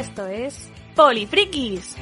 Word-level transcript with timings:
Esto 0.00 0.26
es 0.28 0.70
Polifrikis. 0.96 1.94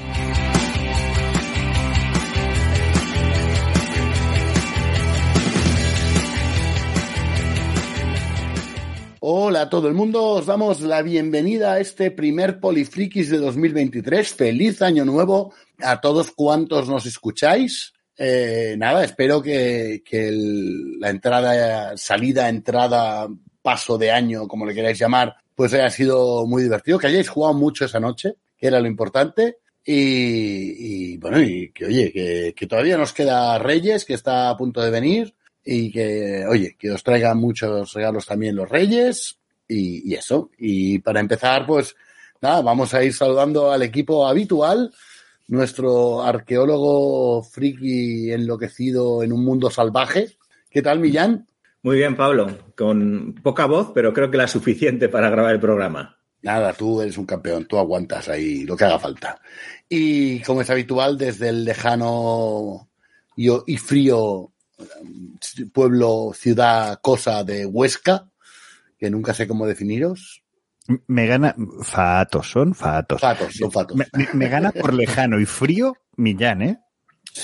Hola 9.19 9.62
a 9.62 9.69
todo 9.69 9.88
el 9.88 9.94
mundo, 9.94 10.24
os 10.26 10.47
damos 10.47 10.80
la 10.83 11.03
bienvenida 11.03 11.72
a 11.72 11.80
este 11.80 12.12
primer 12.12 12.61
Polifrikis 12.61 13.30
de 13.30 13.38
2023. 13.38 14.33
Feliz 14.33 14.80
año 14.80 15.04
nuevo 15.04 15.53
a 15.80 16.01
todos 16.01 16.30
cuantos 16.30 16.88
nos 16.88 17.05
escucháis. 17.05 17.95
Eh, 18.16 18.77
nada, 18.78 19.02
espero 19.02 19.42
que, 19.42 20.05
la 21.01 21.10
entrada, 21.10 21.96
salida, 21.96 22.49
entrada, 22.49 23.27
paso 23.60 23.99
de 23.99 24.12
año, 24.12 24.46
como 24.46 24.66
le 24.66 24.74
queráis 24.74 25.01
llamar, 25.01 25.35
pues 25.59 25.75
haya 25.75 25.91
sido 25.91 26.47
muy 26.47 26.62
divertido, 26.62 27.01
que 27.01 27.09
hayáis 27.09 27.29
jugado 27.29 27.53
mucho 27.53 27.85
esa 27.85 27.99
noche, 27.99 28.37
que 28.57 28.69
era 28.69 28.79
lo 28.79 28.87
importante. 28.87 29.57
Y, 29.85 31.15
y, 31.15 31.16
bueno, 31.16 31.43
y 31.43 31.73
que 31.73 31.87
oye, 31.87 32.55
que, 32.55 32.66
todavía 32.69 32.97
nos 32.97 33.12
queda 33.12 33.59
Reyes, 33.59 34.05
que 34.05 34.15
está 34.15 34.51
a 34.51 34.57
punto 34.57 34.80
de 34.80 34.93
venir, 34.93 35.35
y 35.65 35.91
que, 35.91 36.47
oye, 36.47 36.77
que 36.79 36.93
os 36.93 37.02
traigan 37.02 37.39
muchos 37.39 37.93
regalos 37.93 38.25
también 38.25 38.55
los 38.55 38.69
Reyes, 38.69 39.41
y, 39.66 40.09
y 40.09 40.15
eso. 40.15 40.52
Y 40.59 41.01
para 41.01 41.19
empezar, 41.19 41.66
pues 41.66 41.97
nada, 42.41 42.63
vamos 42.63 42.95
a 42.95 43.02
ir 43.02 43.13
saludando 43.13 43.73
al 43.73 43.83
equipo 43.83 44.29
habitual, 44.29 44.95
nuestro 45.49 46.23
arqueólogo 46.23 47.43
friki 47.43 48.30
enloquecido 48.30 49.25
en 49.25 49.33
un 49.33 49.45
mundo 49.45 49.73
salvaje. 49.73 50.37
¿Qué 50.71 50.83
tal, 50.83 51.01
Millán? 51.01 51.48
Muy 51.82 51.96
bien, 51.96 52.16
Pablo. 52.16 52.48
Con 52.77 53.34
poca 53.42 53.66
voz, 53.66 53.93
pero 53.95 54.12
creo 54.12 54.30
que 54.30 54.37
la 54.37 54.48
suficiente 54.48 55.09
para 55.09 55.30
grabar 55.30 55.54
el 55.54 55.60
programa. 55.60 56.16
Nada, 56.43 56.73
tú 56.73 57.01
eres 57.01 57.18
un 57.18 57.26
campeón, 57.26 57.66
tú 57.66 57.79
aguantas 57.79 58.29
ahí 58.29 58.65
lo 58.65 58.76
que 58.76 58.85
haga 58.85 58.98
falta. 58.98 59.40
Y 59.88 60.40
como 60.43 60.60
es 60.62 60.70
habitual, 60.70 61.18
desde 61.18 61.48
el 61.48 61.65
lejano 61.65 62.88
y, 63.37 63.76
frío 63.76 64.52
eh, 64.78 65.64
pueblo, 65.72 66.30
ciudad, 66.34 66.98
cosa 67.02 67.42
de 67.42 67.66
Huesca, 67.66 68.30
que 68.98 69.10
nunca 69.10 69.34
sé 69.34 69.48
cómo 69.48 69.66
definiros. 69.66 70.42
Me 71.06 71.26
gana. 71.26 71.54
Fatos, 71.82 72.50
son 72.50 72.74
fatos. 72.74 73.20
Fatos, 73.20 73.54
son 73.56 73.70
fatos. 73.70 73.96
Me, 73.96 74.06
me- 74.12 74.28
me 74.32 74.48
gana 74.48 74.70
por 74.72 74.94
lejano 74.94 75.38
y 75.40 75.44
frío 75.44 75.94
Millán, 76.16 76.62
¿eh? 76.62 76.78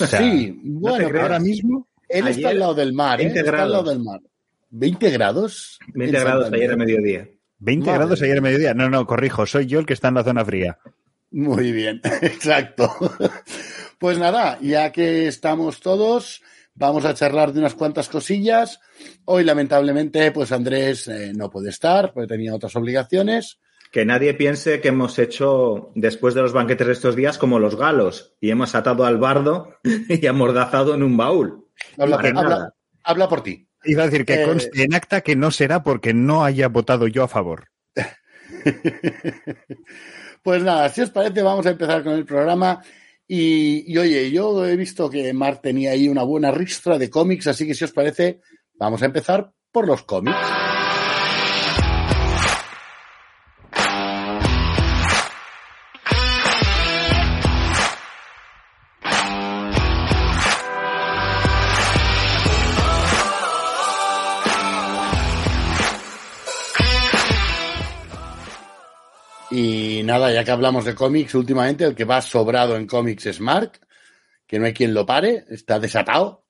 O 0.01 0.05
sea, 0.05 0.19
sí, 0.19 0.59
bueno, 0.63 1.07
ahora 1.21 1.39
mismo. 1.39 1.87
Él 2.09 2.27
está 2.27 2.49
al 2.49 2.59
lado 2.59 2.73
del 2.73 2.93
mar, 2.93 3.19
¿eh? 3.21 3.25
20 3.25 3.39
Está 3.39 3.51
al 3.51 3.57
lado 3.71 3.83
grados. 3.83 3.89
del 3.89 4.03
mar. 4.03 4.21
¿20 4.71 5.11
grados? 5.11 5.79
20 5.93 6.17
En 6.17 6.23
grados 6.23 6.53
ayer 6.53 6.71
a 6.71 6.75
mediodía. 6.77 7.29
20 7.59 7.85
Madre 7.85 7.99
grados 7.99 8.21
ayer 8.21 8.37
a 8.37 8.41
mediodía. 8.41 8.73
No, 8.73 8.89
no, 8.89 9.05
corrijo, 9.07 9.45
soy 9.45 9.65
yo 9.65 9.79
el 9.79 9.85
que 9.85 9.93
está 9.93 10.09
en 10.09 10.15
la 10.15 10.23
zona 10.23 10.43
fría. 10.45 10.77
Muy 11.31 11.71
bien, 11.71 12.01
exacto. 12.21 12.91
Pues 13.99 14.17
nada, 14.17 14.59
ya 14.61 14.91
que 14.91 15.27
estamos 15.27 15.79
todos, 15.81 16.41
vamos 16.75 17.05
a 17.05 17.13
charlar 17.13 17.53
de 17.53 17.59
unas 17.59 17.75
cuantas 17.75 18.09
cosillas. 18.09 18.79
Hoy, 19.25 19.43
lamentablemente, 19.43 20.31
pues 20.31 20.51
Andrés 20.51 21.07
eh, 21.07 21.33
no 21.35 21.49
puede 21.49 21.69
estar, 21.69 22.13
porque 22.13 22.27
tenía 22.27 22.53
otras 22.53 22.75
obligaciones. 22.75 23.59
Que 23.91 24.05
nadie 24.05 24.33
piense 24.33 24.81
que 24.81 24.89
hemos 24.89 25.17
hecho, 25.19 25.91
después 25.95 26.33
de 26.33 26.41
los 26.41 26.51
banquetes 26.53 26.87
de 26.87 26.93
estos 26.93 27.15
días, 27.15 27.37
como 27.37 27.59
los 27.59 27.77
galos 27.77 28.35
y 28.41 28.49
hemos 28.49 28.75
atado 28.75 29.05
al 29.05 29.17
bardo 29.17 29.75
y 30.09 30.25
amordazado 30.27 30.93
en 30.95 31.03
un 31.03 31.15
baúl. 31.15 31.64
Habla, 33.03 33.29
por 33.29 33.43
ti. 33.43 33.67
Iba 33.83 34.03
a 34.03 34.05
decir 34.07 34.25
que 34.25 34.41
Eh, 34.41 34.45
conste 34.45 34.83
en 34.83 34.93
acta 34.95 35.21
que 35.21 35.35
no 35.35 35.51
será 35.51 35.83
porque 35.83 36.13
no 36.13 36.43
haya 36.43 36.67
votado 36.67 37.07
yo 37.07 37.23
a 37.23 37.27
favor. 37.27 37.67
Pues 40.43 40.61
nada, 40.61 40.89
si 40.89 41.01
os 41.01 41.09
parece, 41.09 41.41
vamos 41.41 41.65
a 41.65 41.71
empezar 41.71 42.03
con 42.03 42.13
el 42.13 42.23
programa. 42.23 42.79
Y, 43.27 43.91
y, 43.91 43.97
oye, 43.97 44.29
yo 44.29 44.63
he 44.63 44.75
visto 44.75 45.09
que 45.09 45.33
Mark 45.33 45.59
tenía 45.63 45.89
ahí 45.91 46.07
una 46.07 46.21
buena 46.21 46.51
ristra 46.51 46.99
de 46.99 47.09
cómics, 47.09 47.47
así 47.47 47.65
que 47.65 47.73
si 47.73 47.83
os 47.83 47.91
parece, 47.91 48.41
vamos 48.75 49.01
a 49.01 49.05
empezar 49.05 49.51
por 49.71 49.87
los 49.87 50.03
cómics. 50.03 50.37
Nada, 70.05 70.31
ya 70.31 70.43
que 70.43 70.51
hablamos 70.51 70.85
de 70.85 70.95
cómics, 70.95 71.35
últimamente 71.35 71.83
el 71.85 71.95
que 71.95 72.05
va 72.05 72.21
sobrado 72.21 72.75
en 72.75 72.87
cómics 72.87 73.25
es 73.25 73.39
Mark, 73.41 73.79
que 74.47 74.59
no 74.59 74.65
hay 74.65 74.73
quien 74.73 74.93
lo 74.93 75.05
pare, 75.05 75.45
está 75.49 75.79
desatado. 75.79 76.45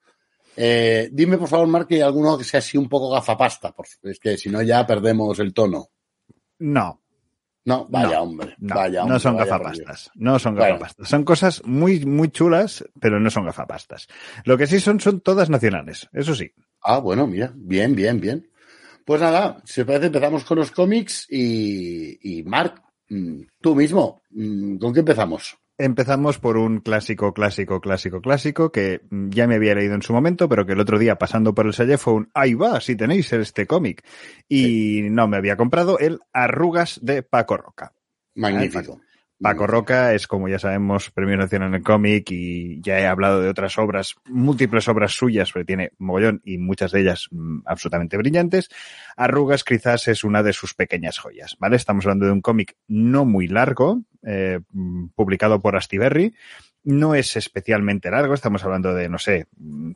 Eh, 0.58 1.10
dime, 1.12 1.38
por 1.38 1.50
favor, 1.50 1.68
Mark, 1.68 1.88
que 1.88 1.96
hay 1.96 2.02
alguno 2.02 2.38
que 2.38 2.44
sea 2.44 2.60
así 2.60 2.78
un 2.78 2.88
poco 2.88 3.10
gafapasta, 3.12 3.72
por- 3.74 3.88
es 4.04 4.20
que 4.20 4.38
si 4.38 4.50
no 4.50 4.62
ya 4.62 4.86
perdemos 4.86 5.40
el 5.40 5.54
tono. 5.54 5.90
No, 6.60 7.02
No, 7.68 7.88
vaya 7.90 8.18
No, 8.18 8.22
hombre, 8.22 8.56
no, 8.60 8.76
vaya 8.76 9.02
hombre, 9.02 9.14
no 9.16 9.20
son 9.20 9.38
gafapastas. 9.38 10.12
No 10.14 10.38
son 10.38 10.54
Bueno. 10.56 10.76
gafapastas. 10.76 11.10
Son 11.10 11.24
cosas 11.24 11.62
muy, 11.66 12.06
muy 12.06 12.30
chulas, 12.30 12.86
pero 13.02 13.20
no 13.20 13.32
son 13.32 13.46
gafapastas. 13.46 14.08
Lo 14.44 14.56
que 14.56 14.68
sí 14.68 14.80
son, 14.80 15.00
son 15.00 15.20
todas 15.22 15.50
nacionales. 15.50 16.08
Eso 16.14 16.36
sí. 16.36 16.52
Ah, 16.84 17.00
bueno, 17.00 17.26
mira, 17.26 17.52
bien, 17.56 17.96
bien, 17.96 18.22
bien. 18.22 18.48
Pues 19.04 19.20
nada, 19.20 19.62
si 19.66 19.82
os 19.82 19.88
parece, 19.88 20.06
empezamos 20.08 20.46
con 20.46 20.60
los 20.60 20.70
cómics 20.72 21.26
y, 21.30 22.38
y 22.40 22.44
Mark, 22.44 22.84
tú 23.62 23.76
mismo, 23.76 24.22
mm, 24.32 24.78
¿con 24.78 24.94
qué 24.94 25.00
empezamos? 25.00 25.58
Empezamos 25.78 26.40
por 26.40 26.56
un 26.56 26.80
clásico, 26.80 27.34
clásico, 27.34 27.82
clásico, 27.82 28.22
clásico 28.22 28.72
que 28.72 29.02
mm, 29.10 29.30
ya 29.30 29.46
me 29.46 29.56
había 29.56 29.76
leído 29.76 29.96
en 29.96 30.02
su 30.02 30.14
momento, 30.14 30.48
pero 30.48 30.66
que 30.66 30.74
el 30.74 30.80
otro 30.80 30.98
día 30.98 31.18
pasando 31.18 31.54
por 31.54 31.66
el 31.66 31.74
Salle 31.74 31.98
fue 31.98 32.14
un 32.14 32.30
ahí 32.34 32.54
va, 32.54 32.80
si 32.80 32.96
tenéis 32.96 33.34
este 33.34 33.68
cómic. 33.68 34.04
Y 34.48 35.02
no 35.04 35.28
me 35.28 35.38
había 35.38 35.58
comprado 35.58 36.00
el 36.00 36.20
Arrugas 36.32 37.00
de 37.04 37.24
Paco 37.24 37.58
Roca. 37.58 37.94
Magnífico. 38.36 39.02
Paco 39.42 39.68
Roca 39.68 40.14
es, 40.14 40.28
como 40.28 40.48
ya 40.48 40.60
sabemos, 40.60 41.12
premio 41.12 41.36
nacional 41.36 41.70
en 41.70 41.76
el 41.76 41.84
cómic 41.84 42.32
y 42.32 42.82
ya 42.82 43.00
he 43.00 43.06
hablado 43.06 43.42
de 43.42 43.50
otras 43.50 43.78
obras, 43.78 44.16
múltiples 44.30 44.88
obras 44.88 45.12
suyas, 45.12 45.52
porque 45.52 45.66
tiene 45.66 45.92
mogollón 45.98 46.42
y 46.46 46.58
muchas 46.58 46.92
de 46.92 47.02
ellas 47.02 47.28
mm, 47.32 47.60
absolutamente 47.66 48.18
brillantes. 48.18 48.70
Arrugas 49.18 49.64
quizás 49.64 50.08
es 50.08 50.24
una 50.24 50.42
de 50.42 50.54
sus 50.54 50.74
pequeñas 50.74 51.18
joyas, 51.18 51.58
¿vale? 51.60 51.76
Estamos 51.76 52.06
hablando 52.06 52.26
de 52.26 52.32
un 52.32 52.42
cómic 52.42 52.78
no 52.88 53.26
muy 53.26 53.48
largo, 53.48 54.02
eh, 54.24 54.62
mm, 54.72 55.08
publicado 55.16 55.60
por 55.60 55.76
Astiberri. 55.76 56.34
No 56.84 57.14
es 57.14 57.36
especialmente 57.36 58.12
largo, 58.12 58.34
estamos 58.34 58.64
hablando 58.64 58.94
de, 58.94 59.10
no 59.10 59.18
sé, 59.18 59.48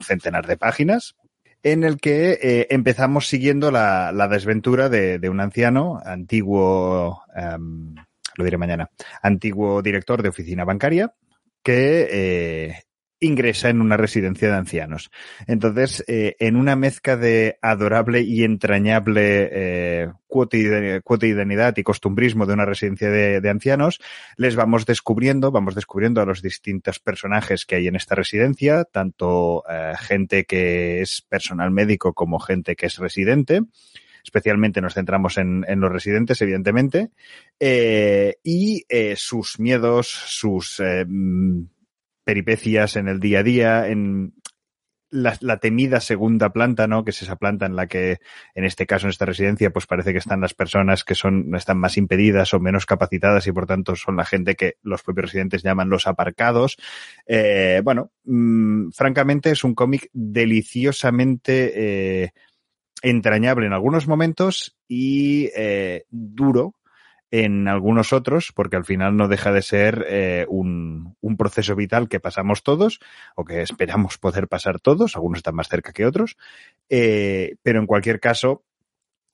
centenar 0.01 0.47
de 0.47 0.57
páginas, 0.57 1.15
en 1.63 1.83
el 1.83 1.97
que 1.97 2.39
eh, 2.41 2.67
empezamos 2.71 3.27
siguiendo 3.27 3.71
la, 3.71 4.11
la 4.11 4.27
desventura 4.27 4.89
de, 4.89 5.19
de 5.19 5.29
un 5.29 5.39
anciano, 5.39 6.01
antiguo, 6.03 7.21
em, 7.35 7.95
lo 8.39 8.45
diré 8.45 8.57
mañana, 8.57 8.89
antiguo 9.21 9.81
director 9.81 10.23
de 10.23 10.29
oficina 10.29 10.65
bancaria, 10.65 11.13
que 11.61 12.07
eh, 12.09 12.75
ingresa 13.19 13.69
en 13.69 13.81
una 13.81 13.97
residencia 13.97 14.49
de 14.49 14.55
ancianos. 14.55 15.11
Entonces, 15.47 16.03
eh, 16.07 16.35
en 16.39 16.55
una 16.55 16.75
mezcla 16.75 17.17
de 17.17 17.57
adorable 17.61 18.21
y 18.21 18.43
entrañable 18.43 19.49
eh, 19.51 20.11
cotidianidad 20.27 21.75
y 21.77 21.83
costumbrismo 21.83 22.45
de 22.45 22.53
una 22.53 22.65
residencia 22.65 23.09
de, 23.09 23.41
de 23.41 23.49
ancianos, 23.49 23.99
les 24.37 24.55
vamos 24.55 24.85
descubriendo, 24.85 25.51
vamos 25.51 25.75
descubriendo 25.75 26.21
a 26.21 26.25
los 26.25 26.41
distintos 26.41 26.99
personajes 26.99 27.65
que 27.65 27.75
hay 27.75 27.87
en 27.87 27.95
esta 27.95 28.15
residencia, 28.15 28.85
tanto 28.85 29.63
eh, 29.69 29.93
gente 29.99 30.45
que 30.45 31.01
es 31.01 31.21
personal 31.21 31.71
médico 31.71 32.13
como 32.13 32.39
gente 32.39 32.75
que 32.75 32.85
es 32.85 32.97
residente. 32.97 33.63
Especialmente 34.29 34.79
nos 34.79 34.93
centramos 34.93 35.39
en, 35.39 35.65
en 35.67 35.79
los 35.79 35.91
residentes, 35.91 36.39
evidentemente, 36.43 37.09
eh, 37.59 38.35
y 38.43 38.85
eh, 38.87 39.15
sus 39.17 39.59
miedos, 39.59 40.07
sus 40.07 40.79
eh, 40.79 41.03
mm, 41.03 41.63
peripecias 42.23 42.95
en 42.95 43.07
el 43.07 43.19
día 43.19 43.39
a 43.39 43.43
día, 43.43 43.87
en 43.87 44.35
la, 45.09 45.35
la 45.41 45.57
temida 45.57 45.99
segunda 45.99 46.53
planta, 46.53 46.85
¿no? 46.85 47.03
Que 47.03 47.09
es 47.09 47.23
esa 47.23 47.37
planta 47.37 47.65
en 47.65 47.75
la 47.75 47.87
que, 47.87 48.19
en 48.53 48.65
este 48.65 48.85
caso, 48.85 49.07
en 49.07 49.09
esta 49.09 49.25
residencia, 49.25 49.71
pues 49.71 49.87
parece 49.87 50.11
que 50.11 50.19
están 50.19 50.41
las 50.41 50.53
personas 50.53 51.03
que 51.03 51.15
son, 51.15 51.55
están 51.55 51.79
más 51.79 51.97
impedidas 51.97 52.53
o 52.53 52.59
menos 52.59 52.85
capacitadas 52.85 53.47
y 53.47 53.51
por 53.51 53.65
tanto 53.65 53.95
son 53.95 54.15
la 54.15 54.25
gente 54.25 54.53
que 54.53 54.75
los 54.83 55.01
propios 55.01 55.25
residentes 55.25 55.63
llaman 55.63 55.89
los 55.89 56.05
aparcados. 56.05 56.77
Eh, 57.25 57.81
bueno, 57.83 58.11
mm, 58.25 58.91
francamente 58.91 59.49
es 59.49 59.63
un 59.63 59.73
cómic 59.73 60.11
deliciosamente 60.13 61.71
eh, 62.25 62.33
entrañable 63.01 63.67
en 63.67 63.73
algunos 63.73 64.07
momentos 64.07 64.77
y 64.87 65.49
eh, 65.55 66.05
duro 66.09 66.75
en 67.31 67.67
algunos 67.67 68.11
otros, 68.11 68.51
porque 68.55 68.75
al 68.75 68.85
final 68.85 69.15
no 69.15 69.27
deja 69.27 69.51
de 69.51 69.61
ser 69.61 70.05
eh, 70.09 70.45
un, 70.49 71.15
un, 71.21 71.37
proceso 71.37 71.75
vital 71.75 72.09
que 72.09 72.19
pasamos 72.19 72.63
todos, 72.63 72.99
o 73.35 73.45
que 73.45 73.61
esperamos 73.61 74.17
poder 74.17 74.47
pasar 74.47 74.79
todos, 74.79 75.15
algunos 75.15 75.39
están 75.39 75.55
más 75.55 75.69
cerca 75.69 75.93
que 75.93 76.05
otros, 76.05 76.37
eh, 76.89 77.55
pero 77.61 77.79
en 77.79 77.85
cualquier 77.85 78.19
caso, 78.19 78.63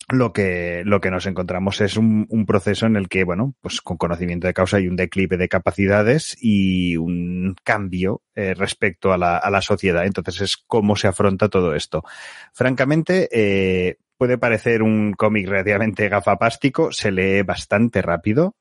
lo 0.10 0.34
que, 0.34 0.84
lo 0.86 1.02
que 1.02 1.10
nos 1.10 1.25
encontramos 1.25 1.81
es 1.81 1.98
un, 1.98 2.28
un, 2.30 2.46
proceso 2.46 2.86
en 2.86 2.96
el 2.96 3.10
que, 3.10 3.24
bueno, 3.24 3.56
pues 3.62 3.81
con 3.81 3.98
conocimiento 3.98 4.46
de 4.46 4.54
causa 4.54 4.78
hay 4.78 4.88
un 4.88 4.96
declive 4.96 5.38
de 5.38 5.50
capacidades 5.50 6.38
y 6.40 6.96
un 6.98 7.56
cambio 7.63 8.22
eh, 8.36 8.54
respecto 8.54 9.13
a 9.13 9.18
la, 9.18 9.38
a 9.38 9.50
la, 9.50 9.62
sociedad. 9.62 10.06
Entonces 10.06 10.42
es 10.42 10.57
cómo 10.57 10.96
se 10.96 11.07
afronta 11.07 11.50
todo 11.50 11.74
esto. 11.74 12.04
Francamente, 12.54 13.30
eh, 13.31 13.98
puede 14.18 14.38
parecer 14.38 14.84
un 14.84 15.13
cómic 15.13 15.48
relativamente 15.48 16.08
gafapástico, 16.08 16.92
se 16.92 17.12
lee 17.12 17.42
bastante 17.42 18.01
rápido, 18.01 18.56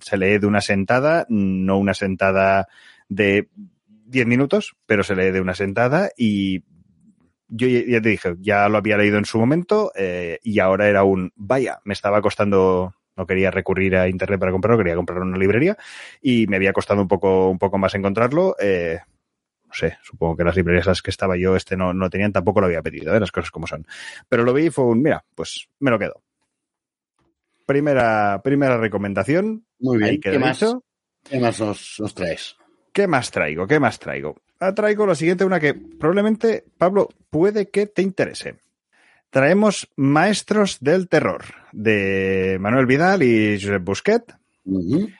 se 0.00 0.16
lee 0.16 0.38
de 0.38 0.46
una 0.46 0.60
sentada, 0.60 1.26
no 1.28 1.78
una 1.78 1.94
sentada 1.94 2.68
de 3.08 3.48
10 4.06 4.26
minutos, 4.26 4.76
pero 4.86 5.02
se 5.02 5.16
lee 5.16 5.30
de 5.30 5.40
una 5.40 5.54
sentada 5.54 6.10
y 6.16 6.62
yo 7.48 7.68
ya 7.68 8.00
te 8.00 8.08
dije, 8.08 8.34
ya 8.40 8.68
lo 8.68 8.78
había 8.78 8.96
leído 8.96 9.18
en 9.18 9.24
su 9.24 9.38
momento 9.38 9.92
eh, 9.94 10.38
y 10.42 10.58
ahora 10.58 10.88
era 10.88 11.04
un, 11.04 11.32
vaya, 11.36 11.80
me 11.84 11.94
estaba 11.94 12.20
costando, 12.22 12.94
no 13.16 13.26
quería 13.26 13.50
recurrir 13.50 13.96
a 13.96 14.08
internet 14.08 14.40
para 14.40 14.52
comprarlo, 14.52 14.78
quería 14.78 14.96
comprarlo 14.96 15.24
en 15.24 15.30
una 15.30 15.38
librería 15.38 15.76
y 16.20 16.46
me 16.46 16.56
había 16.56 16.72
costado 16.72 17.02
un 17.02 17.08
poco, 17.08 17.48
un 17.50 17.58
poco 17.58 17.78
más 17.78 17.94
encontrarlo. 17.94 18.56
Eh, 18.58 18.98
no 19.66 19.74
sé, 19.74 19.98
supongo 20.02 20.36
que 20.36 20.44
las 20.44 20.56
librerías 20.56 20.86
las 20.86 21.02
que 21.02 21.10
estaba 21.10 21.36
yo, 21.36 21.56
este 21.56 21.76
no, 21.76 21.92
no 21.92 22.08
tenían, 22.08 22.32
tampoco 22.32 22.60
lo 22.60 22.66
había 22.66 22.82
pedido, 22.82 23.14
¿eh? 23.14 23.20
las 23.20 23.32
cosas 23.32 23.50
como 23.50 23.66
son. 23.66 23.86
Pero 24.28 24.44
lo 24.44 24.52
vi 24.52 24.66
y 24.66 24.70
fue 24.70 24.84
un, 24.84 25.02
mira, 25.02 25.24
pues 25.34 25.68
me 25.80 25.90
lo 25.90 25.98
quedo. 25.98 26.22
Primera, 27.66 28.40
primera 28.42 28.76
recomendación. 28.76 29.66
Muy 29.80 29.98
bien. 29.98 30.20
¿Qué 30.20 30.38
más, 30.38 30.64
¿Qué 31.22 31.40
más 31.40 31.58
nos, 31.58 31.96
nos 31.98 32.14
traes? 32.14 32.56
¿Qué 32.92 33.08
más 33.08 33.30
traigo? 33.30 33.66
¿Qué 33.66 33.80
más 33.80 33.98
traigo? 33.98 34.36
Traigo 34.74 35.06
la 35.06 35.14
siguiente, 35.14 35.44
una 35.44 35.60
que 35.60 35.74
probablemente, 35.74 36.64
Pablo, 36.78 37.08
puede 37.30 37.70
que 37.70 37.86
te 37.86 38.02
interese. 38.02 38.56
Traemos 39.30 39.88
Maestros 39.96 40.78
del 40.80 41.08
Terror, 41.08 41.42
de 41.72 42.56
Manuel 42.60 42.86
Vidal 42.86 43.22
y 43.22 43.60
Josep 43.60 43.82
Busquet. 43.82 44.22
Uh 44.64 44.80
-huh. 44.80 45.14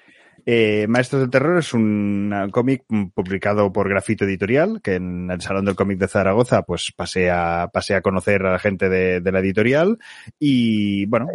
eh, 0.46 0.86
Maestros 0.88 1.22
del 1.22 1.30
Terror 1.30 1.58
es 1.58 1.74
un 1.74 2.32
cómic 2.52 2.84
publicado 3.12 3.72
por 3.72 3.88
Grafito 3.88 4.24
Editorial, 4.24 4.80
que 4.82 4.94
en 4.94 5.30
el 5.30 5.40
Salón 5.40 5.64
del 5.64 5.74
Cómic 5.74 5.98
de 5.98 6.08
Zaragoza, 6.08 6.62
pues 6.62 6.92
pasé 6.96 7.30
a, 7.30 7.68
pasé 7.72 7.96
a 7.96 8.02
conocer 8.02 8.46
a 8.46 8.52
la 8.52 8.58
gente 8.58 8.88
de, 8.88 9.20
de 9.20 9.32
la 9.32 9.40
editorial 9.40 9.98
y, 10.38 11.06
bueno, 11.06 11.26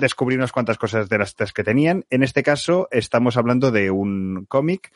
descubrí 0.00 0.36
unas 0.36 0.52
cuantas 0.52 0.78
cosas 0.78 1.08
de 1.08 1.18
las 1.18 1.34
tres 1.34 1.52
que 1.52 1.64
tenían. 1.64 2.04
En 2.10 2.22
este 2.22 2.42
caso, 2.42 2.88
estamos 2.90 3.36
hablando 3.36 3.70
de 3.70 3.90
un 3.90 4.46
cómic 4.48 4.92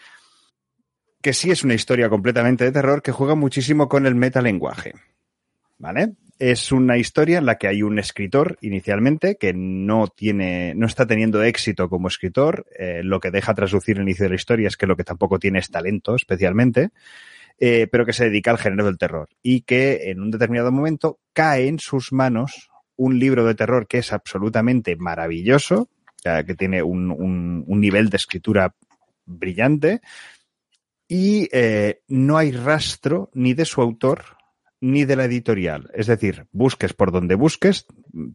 que 1.26 1.32
sí 1.32 1.50
es 1.50 1.64
una 1.64 1.75
historia 1.75 2.08
completamente 2.08 2.62
de 2.62 2.70
terror 2.70 3.02
que 3.02 3.11
juega 3.11 3.34
muchísimo 3.34 3.88
con 3.88 4.06
el 4.06 4.14
metalenguaje. 4.14 4.93
¿Vale? 5.76 6.12
Es 6.38 6.70
una 6.70 6.99
historia 6.99 7.38
en 7.38 7.46
la 7.46 7.58
que 7.58 7.67
hay 7.67 7.82
un 7.82 7.99
escritor 7.99 8.56
inicialmente 8.61 9.34
que 9.34 9.52
no 9.52 10.06
tiene, 10.06 10.73
no 10.76 10.87
está 10.87 11.05
teniendo 11.05 11.43
éxito 11.43 11.88
como 11.88 12.06
escritor. 12.06 12.64
Eh, 12.78 13.00
lo 13.02 13.19
que 13.19 13.32
deja 13.32 13.55
traslucir 13.55 13.96
el 13.96 14.05
inicio 14.05 14.23
de 14.23 14.28
la 14.28 14.37
historia 14.37 14.69
es 14.69 14.76
que 14.76 14.87
lo 14.87 14.94
que 14.94 15.02
tampoco 15.02 15.40
tiene 15.40 15.58
es 15.58 15.69
talento, 15.69 16.14
especialmente, 16.14 16.90
eh, 17.58 17.88
pero 17.90 18.06
que 18.06 18.12
se 18.12 18.26
dedica 18.26 18.52
al 18.52 18.58
género 18.58 18.84
del 18.84 18.96
terror 18.96 19.29
y 19.43 19.62
que 19.62 20.12
en 20.12 20.20
un 20.20 20.31
determinado 20.31 20.70
momento 20.70 21.19
cae 21.32 21.67
en 21.67 21.81
sus 21.81 22.12
manos 22.12 22.70
un 22.94 23.19
libro 23.19 23.44
de 23.44 23.56
terror 23.56 23.88
que 23.88 23.99
es 23.99 24.12
absolutamente 24.12 24.94
maravilloso, 24.94 25.88
que 26.22 26.55
tiene 26.55 26.84
un, 26.84 27.64
nivel 27.67 28.11
de 28.11 28.17
escritura 28.17 28.75
brillante, 29.25 30.00
y 31.08 31.49
eh, 31.53 32.03
no 32.08 32.37
hay 32.37 32.53
rastro 32.53 33.31
ni 33.35 33.55
de 33.55 33.64
su 33.64 33.81
autor 33.81 34.37
ni 34.81 35.05
de 35.05 35.17
la 35.17 35.25
editorial. 35.25 35.91
Es 35.94 36.06
decir, 36.06 36.47
busques 36.53 36.93
por 36.93 37.11
donde 37.11 37.35
busques, 37.35 37.87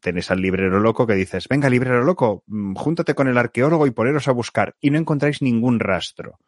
tenés 0.02 0.32
al 0.32 0.42
librero 0.42 0.80
loco 0.80 1.06
que 1.06 1.14
dices, 1.14 1.48
venga, 1.48 1.70
librero 1.70 2.04
loco, 2.04 2.44
júntate 2.76 3.14
con 3.14 3.28
el 3.28 3.38
arqueólogo 3.38 3.88
y 3.88 3.92
poneros 3.92 4.28
a 4.28 4.32
buscar, 4.32 4.76
y 4.82 4.90
no 4.90 4.98
encontráis 4.98 5.42
ningún 5.42 5.80
rastro, 5.80 6.40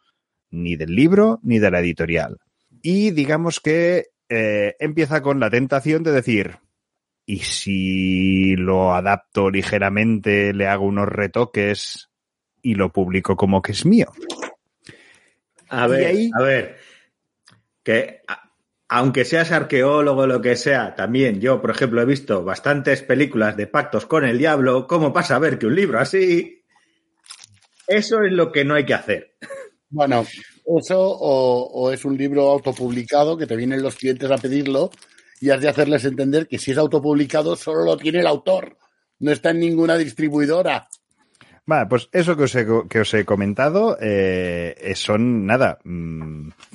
ni 0.49 0.75
del 0.75 0.95
libro 0.95 1.39
ni 1.43 1.59
de 1.59 1.71
la 1.71 1.79
editorial. 1.79 2.39
Y 2.81 3.11
digamos 3.11 3.59
que 3.59 4.07
eh, 4.29 4.75
empieza 4.79 5.21
con 5.21 5.39
la 5.39 5.49
tentación 5.49 6.03
de 6.03 6.11
decir, 6.11 6.57
¿y 7.25 7.37
si 7.39 8.55
lo 8.55 8.93
adapto 8.93 9.49
ligeramente, 9.49 10.53
le 10.53 10.67
hago 10.67 10.85
unos 10.85 11.07
retoques 11.07 12.09
y 12.61 12.75
lo 12.75 12.91
publico 12.91 13.35
como 13.35 13.61
que 13.61 13.73
es 13.73 13.85
mío? 13.85 14.11
A 15.73 15.87
ver, 15.87 16.05
ahí... 16.05 16.29
a 16.33 16.41
ver, 16.41 16.77
que 17.83 18.21
a, 18.27 18.51
aunque 18.89 19.25
seas 19.25 19.51
arqueólogo 19.51 20.21
o 20.21 20.27
lo 20.27 20.41
que 20.41 20.55
sea, 20.55 20.93
también 20.95 21.41
yo, 21.41 21.59
por 21.61 21.71
ejemplo, 21.71 22.01
he 22.01 22.05
visto 22.05 22.43
bastantes 22.43 23.01
películas 23.01 23.57
de 23.57 23.65
pactos 23.65 24.05
con 24.05 24.23
el 24.23 24.37
diablo, 24.37 24.85
¿cómo 24.87 25.11
pasa 25.11 25.35
a 25.35 25.39
ver 25.39 25.57
que 25.57 25.65
un 25.65 25.75
libro 25.75 25.99
así? 25.99 26.63
Eso 27.87 28.21
es 28.21 28.31
lo 28.31 28.51
que 28.51 28.63
no 28.63 28.75
hay 28.75 28.85
que 28.85 28.93
hacer. 28.93 29.35
Bueno, 29.89 30.25
eso 30.77 30.99
o, 30.99 31.69
o 31.71 31.91
es 31.91 32.05
un 32.05 32.17
libro 32.17 32.49
autopublicado 32.51 33.37
que 33.37 33.47
te 33.47 33.55
vienen 33.55 33.81
los 33.81 33.95
clientes 33.95 34.29
a 34.29 34.37
pedirlo 34.37 34.91
y 35.41 35.49
has 35.49 35.61
de 35.61 35.69
hacerles 35.69 36.05
entender 36.05 36.47
que 36.47 36.57
si 36.57 36.71
es 36.71 36.77
autopublicado 36.77 37.55
solo 37.55 37.83
lo 37.83 37.97
tiene 37.97 38.19
el 38.19 38.27
autor, 38.27 38.77
no 39.19 39.31
está 39.31 39.49
en 39.49 39.59
ninguna 39.59 39.97
distribuidora. 39.97 40.87
Vale, 41.65 41.85
pues 41.87 42.09
eso 42.11 42.35
que 42.35 42.43
os 42.43 42.55
he, 42.55 42.67
que 42.89 42.99
os 42.99 43.13
he 43.13 43.23
comentado 43.23 43.97
eh, 44.01 44.91
son, 44.95 45.45
nada, 45.45 45.79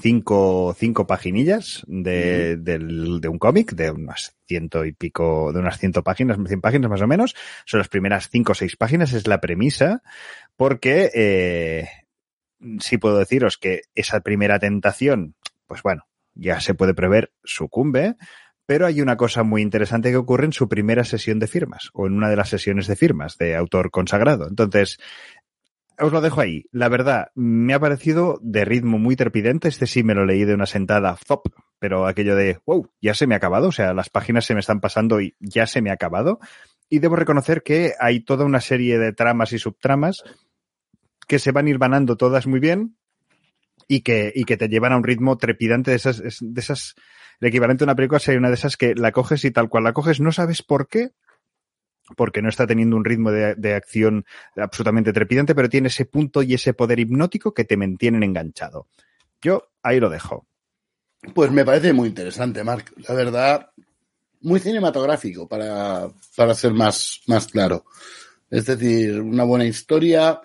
cinco, 0.00 0.74
cinco 0.78 1.06
paginillas 1.06 1.84
de, 1.86 2.56
mm. 2.58 2.64
de, 2.64 2.78
de 3.20 3.28
un 3.28 3.38
cómic 3.38 3.72
de 3.72 3.90
unas 3.90 4.34
ciento 4.46 4.86
y 4.86 4.92
pico, 4.92 5.52
de 5.52 5.58
unas 5.58 5.78
ciento 5.78 6.02
páginas, 6.02 6.38
cien 6.46 6.62
páginas 6.62 6.90
más 6.90 7.02
o 7.02 7.06
menos. 7.06 7.36
Son 7.66 7.78
las 7.78 7.88
primeras 7.88 8.30
cinco 8.30 8.52
o 8.52 8.54
seis 8.54 8.76
páginas, 8.76 9.12
es 9.12 9.26
la 9.26 9.42
premisa, 9.42 10.02
porque 10.56 11.10
eh, 11.14 11.88
sí 12.80 12.96
puedo 12.96 13.18
deciros 13.18 13.58
que 13.58 13.82
esa 13.94 14.20
primera 14.20 14.58
tentación, 14.58 15.34
pues 15.66 15.82
bueno, 15.82 16.06
ya 16.34 16.60
se 16.60 16.72
puede 16.72 16.94
prever, 16.94 17.32
sucumbe, 17.44 18.16
pero 18.68 18.84
hay 18.84 19.00
una 19.00 19.16
cosa 19.16 19.44
muy 19.44 19.62
interesante 19.62 20.10
que 20.10 20.18
ocurre 20.18 20.44
en 20.44 20.52
su 20.52 20.68
primera 20.68 21.02
sesión 21.02 21.38
de 21.38 21.46
firmas 21.46 21.88
o 21.94 22.06
en 22.06 22.12
una 22.12 22.28
de 22.28 22.36
las 22.36 22.50
sesiones 22.50 22.86
de 22.86 22.96
firmas 22.96 23.38
de 23.38 23.56
autor 23.56 23.90
consagrado. 23.90 24.46
Entonces, 24.46 24.98
os 25.98 26.12
lo 26.12 26.20
dejo 26.20 26.42
ahí. 26.42 26.66
La 26.70 26.90
verdad, 26.90 27.28
me 27.34 27.72
ha 27.72 27.80
parecido 27.80 28.38
de 28.42 28.66
ritmo 28.66 28.98
muy 28.98 29.16
trepidante. 29.16 29.68
Este 29.68 29.86
sí 29.86 30.02
me 30.02 30.14
lo 30.14 30.26
leí 30.26 30.44
de 30.44 30.52
una 30.52 30.66
sentada, 30.66 31.16
¡fop! 31.16 31.46
Pero 31.78 32.06
aquello 32.06 32.36
de, 32.36 32.58
wow, 32.66 32.90
ya 33.00 33.14
se 33.14 33.26
me 33.26 33.34
ha 33.34 33.38
acabado. 33.38 33.68
O 33.68 33.72
sea, 33.72 33.94
las 33.94 34.10
páginas 34.10 34.44
se 34.44 34.52
me 34.52 34.60
están 34.60 34.80
pasando 34.80 35.22
y 35.22 35.34
ya 35.40 35.66
se 35.66 35.80
me 35.80 35.88
ha 35.88 35.94
acabado. 35.94 36.38
Y 36.90 36.98
debo 36.98 37.16
reconocer 37.16 37.62
que 37.62 37.94
hay 37.98 38.20
toda 38.20 38.44
una 38.44 38.60
serie 38.60 38.98
de 38.98 39.14
tramas 39.14 39.54
y 39.54 39.58
subtramas 39.58 40.24
que 41.26 41.38
se 41.38 41.52
van 41.52 41.68
ir 41.68 41.78
vanando 41.78 42.18
todas 42.18 42.46
muy 42.46 42.60
bien 42.60 42.98
y 43.88 44.02
que, 44.02 44.32
y 44.34 44.44
que 44.44 44.56
te 44.56 44.68
llevan 44.68 44.92
a 44.92 44.96
un 44.96 45.04
ritmo 45.04 45.38
trepidante 45.38 45.90
de 45.90 45.96
esas, 45.96 46.22
de 46.22 46.60
esas 46.60 46.94
el 47.40 47.48
equivalente 47.48 47.84
a 47.84 47.86
una 47.86 47.94
película 47.94 48.18
sería 48.18 48.38
una 48.38 48.48
de 48.48 48.54
esas 48.54 48.76
que 48.76 48.94
la 48.94 49.12
coges 49.12 49.44
y 49.44 49.50
tal 49.50 49.68
cual 49.68 49.84
la 49.84 49.92
coges, 49.92 50.20
no 50.20 50.32
sabes 50.32 50.62
por 50.62 50.88
qué, 50.88 51.12
porque 52.16 52.42
no 52.42 52.48
está 52.48 52.66
teniendo 52.66 52.96
un 52.96 53.04
ritmo 53.04 53.30
de, 53.30 53.54
de, 53.54 53.74
acción 53.74 54.24
absolutamente 54.56 55.12
trepidante, 55.12 55.54
pero 55.54 55.68
tiene 55.68 55.88
ese 55.88 56.04
punto 56.04 56.42
y 56.42 56.54
ese 56.54 56.74
poder 56.74 56.98
hipnótico 56.98 57.54
que 57.54 57.64
te 57.64 57.76
mantienen 57.76 58.22
enganchado. 58.22 58.88
Yo 59.40 59.70
ahí 59.82 60.00
lo 60.00 60.10
dejo. 60.10 60.46
Pues 61.34 61.50
me 61.50 61.64
parece 61.64 61.92
muy 61.92 62.08
interesante, 62.08 62.64
Marc. 62.64 62.92
La 63.08 63.14
verdad, 63.14 63.70
muy 64.40 64.58
cinematográfico 64.58 65.48
para, 65.48 66.08
para 66.36 66.54
ser 66.54 66.72
más, 66.72 67.20
más 67.26 67.46
claro. 67.46 67.84
Es 68.50 68.66
decir, 68.66 69.20
una 69.20 69.44
buena 69.44 69.64
historia 69.66 70.40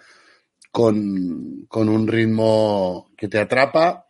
con, 0.74 1.68
con 1.68 1.88
un 1.88 2.08
ritmo 2.08 3.12
que 3.16 3.28
te 3.28 3.38
atrapa. 3.38 4.08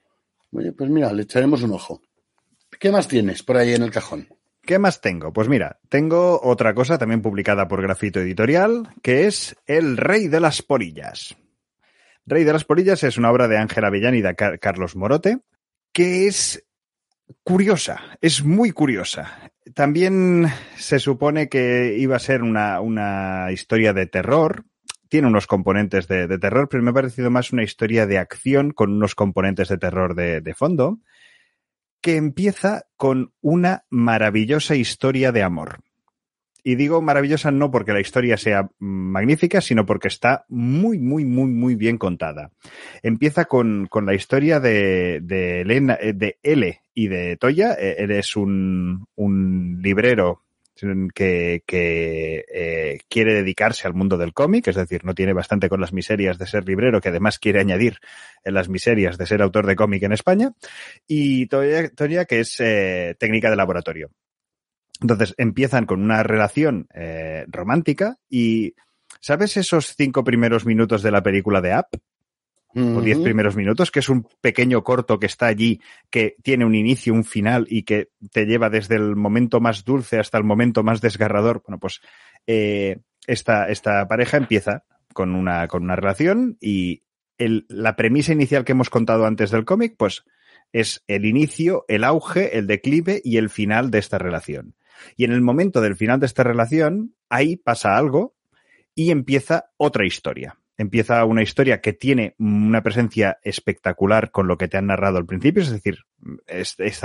Oye, 0.54 0.72
pues 0.72 0.90
mira, 0.90 1.12
le 1.12 1.24
echaremos 1.24 1.62
un 1.62 1.74
ojo. 1.74 2.02
¿Qué 2.80 2.90
más 2.90 3.10
tienes 3.10 3.44
por 3.44 3.58
ahí 3.58 3.74
en 3.74 3.84
el 3.84 3.92
cajón? 3.92 4.30
¿Qué 4.62 4.80
más 4.80 5.02
tengo? 5.02 5.34
Pues 5.34 5.50
mira, 5.50 5.82
tengo 5.90 6.40
otra 6.42 6.74
cosa 6.74 6.98
también 6.98 7.22
publicada 7.22 7.68
por 7.68 7.82
Grafito 7.82 8.22
Editorial, 8.22 8.88
que 9.02 9.28
es 9.28 9.58
El 9.66 9.98
Rey 9.98 10.30
de 10.30 10.40
las 10.40 10.62
Polillas. 10.62 11.36
Rey 12.26 12.46
de 12.46 12.54
las 12.54 12.64
Polillas 12.64 13.04
es 13.04 13.18
una 13.18 13.30
obra 13.30 13.50
de 13.50 13.58
Ángela 13.58 13.88
Avellán 13.88 14.16
y 14.16 14.22
de 14.22 14.34
Carlos 14.34 14.96
Morote, 14.96 15.40
que 15.92 16.28
es 16.28 16.66
curiosa, 17.44 18.00
es 18.22 18.42
muy 18.42 18.72
curiosa. 18.72 19.52
También 19.76 20.48
se 20.78 21.00
supone 21.00 21.50
que 21.50 21.98
iba 21.98 22.16
a 22.16 22.20
ser 22.20 22.42
una, 22.42 22.80
una 22.80 23.52
historia 23.52 23.92
de 23.92 24.06
terror, 24.06 24.64
tiene 25.14 25.28
unos 25.28 25.46
componentes 25.46 26.08
de, 26.08 26.40
terror, 26.40 26.68
pero 26.68 26.82
me 26.82 26.90
ha 26.90 26.94
parecido 26.94 27.30
más 27.30 27.54
una 27.54 27.62
historia 27.62 28.08
de 28.08 28.18
acción 28.18 28.72
con 28.72 28.92
unos 28.92 29.14
componentes 29.14 29.70
de 29.70 29.78
terror 29.78 30.16
de, 30.16 30.56
fondo 30.56 31.02
que 32.02 32.16
empieza 32.16 32.88
con 32.98 33.32
una 33.40 33.86
maravillosa 33.92 34.76
historia 34.76 35.32
de 35.32 35.44
amor. 35.44 35.82
Y 36.64 36.74
digo 36.74 37.04
maravillosa 37.04 37.52
no 37.52 37.70
porque 37.70 37.94
la 37.94 38.00
historia 38.00 38.38
sea 38.38 38.72
magnífica, 38.80 39.62
sino 39.62 39.86
porque 39.86 40.08
está 40.08 40.46
muy, 40.50 40.98
muy, 40.98 41.26
muy, 41.26 41.52
muy 41.52 41.76
bien 41.76 42.00
contada. 42.00 42.50
Empieza 43.04 43.46
con, 43.46 43.86
con 43.86 44.08
la 44.08 44.16
historia 44.16 44.60
de, 44.60 45.20
de, 45.22 45.62
Elena, 45.62 45.96
de 46.02 46.40
L 46.42 46.82
y 46.96 47.08
de 47.08 47.38
Toya. 47.38 47.74
Él 47.74 48.10
es 48.10 48.36
un, 48.36 49.06
un 49.14 49.80
librero 49.80 50.43
que, 51.14 51.64
eh, 51.68 53.00
quiere 53.10 53.34
dedicarse 53.34 53.88
al 53.88 53.94
mundo 53.94 54.18
del 54.18 54.34
cómic, 54.34 54.68
es 54.68 54.76
decir, 54.76 55.04
no 55.06 55.14
tiene 55.14 55.34
bastante 55.34 55.70
con 55.70 55.82
las 55.82 55.94
miserias 55.94 56.38
de 56.38 56.48
ser 56.48 56.68
librero, 56.68 57.02
que 57.02 57.10
además 57.10 57.40
quiere 57.40 57.60
añadir 57.60 57.98
en 58.44 58.54
las 58.54 58.70
miserias 58.70 59.18
de 59.18 59.26
ser 59.26 59.42
autor 59.42 59.66
de 59.66 59.76
cómic 59.76 60.04
en 60.04 60.14
España, 60.14 60.52
y 61.08 61.48
Toria, 61.48 62.26
que 62.26 62.40
es 62.40 62.60
eh, 62.60 63.16
técnica 63.20 63.50
de 63.50 63.56
laboratorio. 63.56 64.12
Entonces 65.02 65.34
empiezan 65.38 65.86
con 65.86 66.02
una 66.02 66.24
relación 66.24 66.88
eh, 66.94 67.46
romántica 67.48 68.18
y 68.30 68.76
¿sabes 69.20 69.58
esos 69.58 69.96
cinco 69.98 70.24
primeros 70.24 70.66
minutos 70.66 71.02
de 71.04 71.12
la 71.12 71.24
película 71.24 71.62
de 71.62 71.74
App? 71.74 71.96
O 72.76 73.02
diez 73.02 73.20
primeros 73.20 73.56
minutos, 73.56 73.92
que 73.92 74.00
es 74.00 74.10
un 74.10 74.28
pequeño 74.42 74.84
corto 74.84 75.20
que 75.20 75.28
está 75.28 75.48
allí, 75.48 75.82
que 76.10 76.36
tiene 76.42 76.66
un 76.66 76.76
inicio, 76.76 77.14
un 77.14 77.24
final 77.24 77.68
y 77.70 77.84
que 77.84 78.10
te 78.32 78.46
lleva 78.46 78.70
desde 78.70 78.96
el 78.96 79.16
momento 79.16 79.60
más 79.60 79.86
dulce 79.86 80.20
hasta 80.20 80.38
el 80.38 80.44
momento 80.44 80.84
más 80.84 81.02
desgarrador. 81.02 81.62
Bueno, 81.66 81.80
pues 81.80 82.02
eh, 82.48 83.00
esta, 83.28 83.70
esta 83.70 84.08
pareja 84.08 84.38
empieza 84.38 84.84
con 85.14 85.36
una, 85.36 85.68
con 85.68 85.84
una 85.84 85.96
relación 85.96 86.58
y 86.60 87.04
el, 87.38 87.66
la 87.70 87.96
premisa 87.96 88.34
inicial 88.34 88.66
que 88.66 88.72
hemos 88.72 88.90
contado 88.90 89.26
antes 89.26 89.52
del 89.52 89.66
cómic, 89.66 89.96
pues 89.98 90.24
es 90.72 91.04
el 91.08 91.26
inicio, 91.26 91.86
el 91.88 92.04
auge, 92.04 92.58
el 92.58 92.66
declive 92.66 93.22
y 93.24 93.38
el 93.38 93.50
final 93.50 93.92
de 93.92 94.00
esta 94.00 94.18
relación. 94.18 94.76
Y 95.16 95.26
en 95.26 95.32
el 95.32 95.42
momento 95.42 95.82
del 95.82 95.96
final 95.96 96.20
de 96.20 96.26
esta 96.26 96.44
relación, 96.44 97.16
ahí 97.30 97.56
pasa 97.56 97.98
algo 97.98 98.36
y 98.96 99.12
empieza 99.12 99.72
otra 99.78 100.06
historia 100.06 100.58
empieza 100.84 101.26
una 101.26 101.42
historia 101.42 101.82
que 101.82 101.94
tiene 101.94 102.36
una 102.38 102.84
presencia 102.84 103.40
espectacular 103.42 104.32
con 104.32 104.48
lo 104.48 104.58
que 104.58 104.68
te 104.68 104.78
han 104.78 104.88
narrado 104.88 105.18
al 105.18 105.26
principio, 105.26 105.64
es 105.64 105.72
decir, 105.72 106.00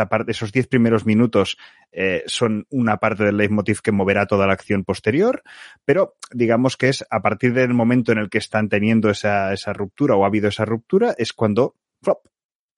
parte, 0.09 0.31
esos 0.31 0.53
diez 0.53 0.67
primeros 0.67 1.07
minutos 1.07 1.57
eh, 1.93 2.23
son 2.27 2.67
una 2.71 2.99
parte 2.99 3.25
del 3.25 3.37
leitmotiv 3.37 3.81
que 3.81 3.93
moverá 3.93 4.27
toda 4.27 4.47
la 4.47 4.53
acción 4.53 4.85
posterior, 4.85 5.43
pero 5.85 6.17
digamos 6.33 6.77
que 6.77 6.89
es 6.89 7.05
a 7.11 7.23
partir 7.23 7.55
del 7.55 7.75
momento 7.75 8.13
en 8.13 8.19
el 8.19 8.29
que 8.29 8.39
están 8.39 8.69
teniendo 8.69 9.11
esa, 9.11 9.53
esa 9.53 9.73
ruptura 9.73 10.15
o 10.15 10.25
ha 10.25 10.29
habido 10.29 10.49
esa 10.49 10.65
ruptura, 10.65 11.15
es 11.17 11.33
cuando 11.33 11.75
flop, 12.03 12.27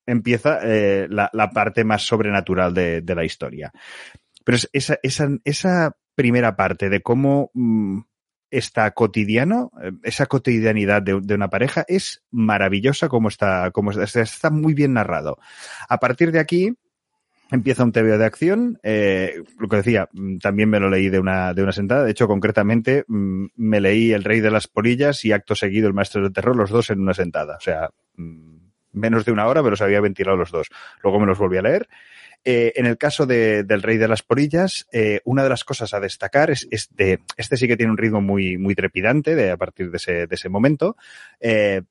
empieza 0.06 0.60
eh, 0.62 1.08
la, 1.10 1.50
parte 1.52 1.84
más 1.84 2.02
sobrenatural 2.02 2.74
de, 2.74 3.14
la 3.14 3.24
historia. 3.24 3.72
Pero 4.44 4.56
es 4.56 4.68
esa, 4.72 4.98
esa, 5.02 5.28
esa 5.44 5.96
primera 6.14 6.56
parte 6.56 6.88
de 6.88 7.02
cómo 7.02 7.50
mm, 7.54 8.00
está 8.50 8.90
cotidiano, 8.92 9.70
eh, 9.82 9.92
esa 10.02 10.26
cotidianidad 10.26 11.02
de, 11.02 11.14
una 11.14 11.50
pareja 11.50 11.84
es 11.88 12.22
maravillosa 12.30 13.08
como 13.08 13.28
está, 13.28 13.70
como 13.70 13.92
está, 13.92 14.20
está 14.20 14.50
muy 14.50 14.74
bien 14.74 14.94
narrado. 14.94 15.38
A 15.88 15.98
partir 15.98 16.32
de 16.32 16.40
aquí, 16.40 16.74
empieza 17.50 17.84
un 17.84 17.92
TVO 17.92 18.18
de 18.18 18.24
acción. 18.24 18.78
Eh, 18.82 19.42
lo 19.58 19.68
que 19.68 19.76
decía, 19.76 20.08
mm, 20.12 20.38
también 20.38 20.68
me 20.68 20.80
lo 20.80 20.88
leí 20.88 21.08
de 21.08 21.18
una, 21.18 21.54
de 21.54 21.62
una 21.62 21.72
sentada. 21.72 22.04
De 22.04 22.10
hecho, 22.10 22.28
concretamente, 22.28 23.04
mm, 23.06 23.46
me 23.56 23.80
leí 23.80 24.12
El 24.12 24.24
Rey 24.24 24.40
de 24.40 24.50
las 24.50 24.66
Polillas 24.66 25.24
y 25.24 25.32
acto 25.32 25.54
seguido 25.54 25.88
El 25.88 25.94
Maestro 25.94 26.22
del 26.22 26.32
Terror, 26.32 26.56
los 26.56 26.70
dos 26.70 26.90
en 26.90 27.00
una 27.00 27.14
sentada. 27.14 27.56
O 27.56 27.60
sea, 27.60 27.90
mm, 28.16 28.56
menos 28.92 29.24
de 29.24 29.32
una 29.32 29.46
hora, 29.46 29.62
pero 29.62 29.76
se 29.76 29.84
había 29.84 30.00
ventilado 30.00 30.36
los 30.36 30.50
dos. 30.50 30.68
Luego 31.02 31.20
me 31.20 31.26
los 31.26 31.38
volví 31.38 31.56
a 31.56 31.62
leer. 31.62 31.88
Eh, 32.42 32.72
en 32.76 32.86
el 32.86 32.96
caso 32.96 33.26
de, 33.26 33.64
del 33.64 33.82
Rey 33.82 33.98
de 33.98 34.08
las 34.08 34.22
Porillas, 34.22 34.86
eh, 34.92 35.20
una 35.24 35.42
de 35.42 35.50
las 35.50 35.62
cosas 35.62 35.92
a 35.92 36.00
destacar 36.00 36.50
es, 36.50 36.66
es, 36.70 36.88
de, 36.94 37.20
este 37.36 37.56
sí 37.58 37.68
que 37.68 37.76
tiene 37.76 37.92
un 37.92 37.98
ritmo 37.98 38.22
muy, 38.22 38.56
muy 38.56 38.74
trepidante 38.74 39.50
a 39.50 39.56
partir 39.58 39.90
de 39.90 39.98
ese, 39.98 40.26
de 40.26 40.34
ese 40.34 40.48
momento. 40.48 40.96
Eh, 41.38 41.82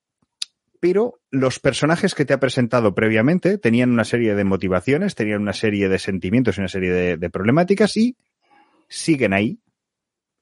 pero 0.79 1.19
los 1.29 1.59
personajes 1.59 2.15
que 2.15 2.25
te 2.25 2.33
ha 2.33 2.39
presentado 2.39 2.95
previamente 2.95 3.57
tenían 3.57 3.91
una 3.91 4.05
serie 4.05 4.33
de 4.33 4.43
motivaciones, 4.43 5.13
tenían 5.13 5.41
una 5.41 5.53
serie 5.53 5.87
de 5.87 5.99
sentimientos 5.99 6.57
y 6.57 6.61
una 6.61 6.69
serie 6.69 7.17
de, 7.17 7.29
problemáticas 7.29 7.95
y 7.97 8.15
siguen 8.87 9.33
ahí 9.33 9.59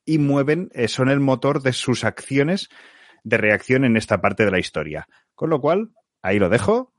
y 0.05 0.19
mueven, 0.19 0.69
son 0.87 1.09
el 1.09 1.19
motor 1.19 1.63
de 1.63 1.73
sus 1.73 2.03
acciones 2.03 2.69
de 3.23 3.37
reacción 3.37 3.83
en 3.83 3.97
esta 3.97 4.21
parte 4.21 4.45
de 4.45 4.51
la 4.51 4.59
historia. 4.59 5.07
Con 5.33 5.49
lo 5.49 5.59
cual, 5.59 5.89
ahí 6.21 6.37
lo 6.37 6.49
dejo 6.49 6.93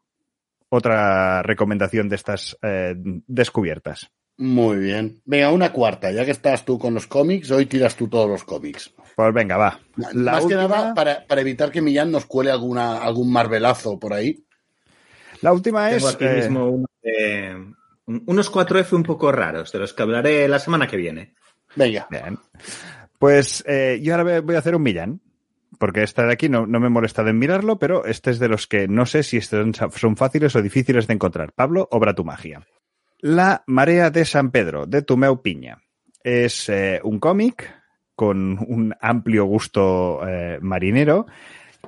otra 0.68 1.42
recomendación 1.42 2.08
de 2.08 2.16
estas 2.16 2.56
eh, 2.62 2.94
descubiertas. 2.96 4.10
Muy 4.36 4.78
bien. 4.78 5.20
Venga, 5.24 5.50
una 5.50 5.72
cuarta. 5.72 6.12
Ya 6.12 6.24
que 6.24 6.30
estás 6.30 6.64
tú 6.64 6.78
con 6.78 6.94
los 6.94 7.06
cómics, 7.06 7.50
hoy 7.50 7.66
tiras 7.66 7.96
tú 7.96 8.08
todos 8.08 8.28
los 8.28 8.44
cómics. 8.44 8.92
Pues 9.16 9.34
venga, 9.34 9.56
va. 9.56 9.80
Más 10.14 10.46
que 10.46 10.54
nada 10.54 10.94
para, 10.94 11.24
evitar 11.40 11.72
que 11.72 11.82
Millán 11.82 12.12
nos 12.12 12.26
cuele 12.26 12.52
alguna, 12.52 12.98
algún 12.98 13.32
marvelazo 13.32 13.98
por 13.98 14.12
ahí. 14.12 14.44
La 15.42 15.52
última 15.52 15.90
es. 15.90 16.04
Aquí 16.04 16.24
mismo 16.24 16.84
unos 18.06 18.50
4F 18.50 18.92
un 18.94 19.02
poco 19.02 19.30
raros, 19.32 19.70
de 19.72 19.78
los 19.80 19.92
que 19.92 20.02
hablaré 20.02 20.48
la 20.48 20.58
semana 20.58 20.86
que 20.86 20.96
viene. 20.96 21.34
Venga. 21.76 22.06
Bien. 22.10 22.38
Pues 23.18 23.64
eh, 23.66 23.98
yo 24.02 24.14
ahora 24.14 24.40
voy 24.40 24.54
a 24.54 24.58
hacer 24.58 24.74
un 24.74 24.82
Millán 24.82 25.20
porque 25.78 26.02
esta 26.02 26.26
de 26.26 26.32
aquí 26.32 26.48
no, 26.48 26.66
me 26.66 26.86
he 26.86 26.90
molestado 26.90 27.28
en 27.28 27.38
mirarlo, 27.38 27.78
pero 27.78 28.04
este 28.04 28.30
es 28.30 28.38
de 28.38 28.48
los 28.48 28.66
que 28.66 28.88
no 28.88 29.06
sé 29.06 29.22
si 29.22 29.40
son 29.40 30.16
fáciles 30.16 30.54
o 30.56 30.62
difíciles 30.62 31.06
de 31.06 31.14
encontrar. 31.14 31.52
Pablo, 31.52 31.88
obra 31.90 32.14
tu 32.14 32.24
magia. 32.24 32.66
La 33.20 33.64
Marea 33.66 34.10
de 34.10 34.24
San 34.24 34.50
Pedro, 34.50 34.86
de 34.86 35.02
Tumeu 35.02 35.42
Piña. 35.42 35.82
Es 36.22 36.68
eh, 36.68 37.00
un 37.02 37.18
cómic 37.18 37.78
con 38.18 38.58
un 38.58 38.94
amplio 39.00 39.44
gusto 39.44 40.26
eh, 40.26 40.58
marinero, 40.60 41.26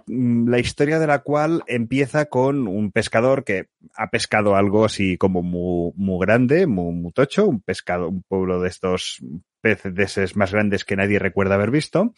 mm, 0.06 0.48
la 0.48 0.60
historia 0.60 1.00
de 1.00 1.08
la 1.08 1.20
cual 1.20 1.64
empieza 1.66 2.26
con 2.26 2.68
un 2.68 2.92
pescador 2.92 3.42
que 3.42 3.66
ha 3.96 4.10
pescado 4.10 4.54
algo 4.54 4.84
así 4.84 5.16
como 5.16 5.42
muy, 5.42 5.92
muy 5.96 6.24
grande, 6.24 6.68
muy, 6.68 6.94
muy 6.94 7.10
tocho, 7.10 7.48
un 7.48 7.60
pescado, 7.60 8.08
un 8.08 8.22
pueblo 8.22 8.60
de 8.60 8.68
estos 8.68 9.20
peces 9.60 10.36
más 10.36 10.52
grandes 10.52 10.84
que 10.84 10.96
nadie 10.96 11.18
recuerda 11.18 11.56
haber 11.56 11.72
visto, 11.72 12.14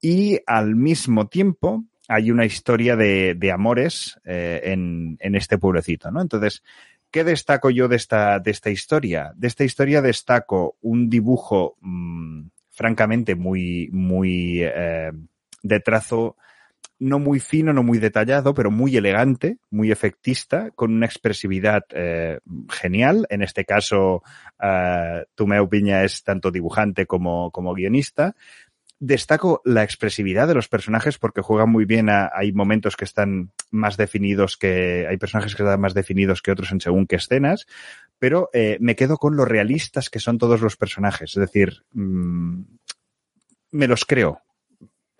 y 0.00 0.40
al 0.46 0.76
mismo 0.76 1.28
tiempo 1.28 1.84
hay 2.08 2.30
una 2.30 2.44
historia 2.44 2.96
de, 2.96 3.34
de 3.34 3.52
amores 3.52 4.18
eh, 4.24 4.60
en, 4.64 5.16
en, 5.20 5.34
este 5.36 5.58
pueblecito, 5.58 6.10
¿no? 6.10 6.20
Entonces, 6.20 6.62
¿qué 7.10 7.22
destaco 7.22 7.70
yo 7.70 7.86
de 7.86 7.96
esta, 7.96 8.40
de 8.40 8.50
esta 8.50 8.70
historia? 8.70 9.32
De 9.36 9.46
esta 9.46 9.62
historia 9.62 10.02
destaco 10.02 10.76
un 10.80 11.08
dibujo 11.08 11.76
mmm, 11.80 12.48
francamente 12.70 13.36
muy, 13.36 13.88
muy 13.92 14.60
eh, 14.62 15.12
de 15.62 15.80
trazo 15.80 16.36
no 17.00 17.18
muy 17.18 17.40
fino, 17.40 17.72
no 17.72 17.82
muy 17.82 17.98
detallado, 17.98 18.52
pero 18.52 18.70
muy 18.70 18.96
elegante, 18.96 19.56
muy 19.70 19.90
efectista, 19.90 20.70
con 20.72 20.92
una 20.92 21.06
expresividad 21.06 21.84
eh, 21.90 22.40
genial. 22.68 23.26
En 23.30 23.42
este 23.42 23.64
caso, 23.64 24.22
uh, 24.62 25.24
Tumeo 25.34 25.68
Piña 25.68 26.04
es 26.04 26.22
tanto 26.22 26.50
dibujante 26.50 27.06
como, 27.06 27.50
como 27.52 27.72
guionista, 27.72 28.36
destaco 29.00 29.62
la 29.64 29.82
expresividad 29.82 30.46
de 30.46 30.54
los 30.54 30.68
personajes 30.68 31.18
porque 31.18 31.40
juegan 31.40 31.70
muy 31.70 31.86
bien. 31.86 32.10
A, 32.10 32.30
hay 32.32 32.52
momentos 32.52 32.96
que 32.96 33.06
están 33.06 33.50
más 33.70 33.96
definidos 33.96 34.56
que, 34.56 35.06
hay 35.08 35.16
personajes 35.16 35.56
que 35.56 35.62
están 35.62 35.80
más 35.80 35.94
definidos 35.94 36.42
que 36.42 36.52
otros 36.52 36.70
en 36.70 36.80
según 36.80 37.06
qué 37.06 37.16
escenas, 37.16 37.66
pero 38.18 38.50
eh, 38.52 38.76
me 38.80 38.94
quedo 38.94 39.16
con 39.16 39.36
lo 39.36 39.44
realistas 39.44 40.10
que 40.10 40.20
son 40.20 40.38
todos 40.38 40.60
los 40.60 40.76
personajes. 40.76 41.30
Es 41.30 41.40
decir, 41.40 41.82
mmm, 41.92 42.60
me 43.72 43.88
los 43.88 44.04
creo. 44.04 44.42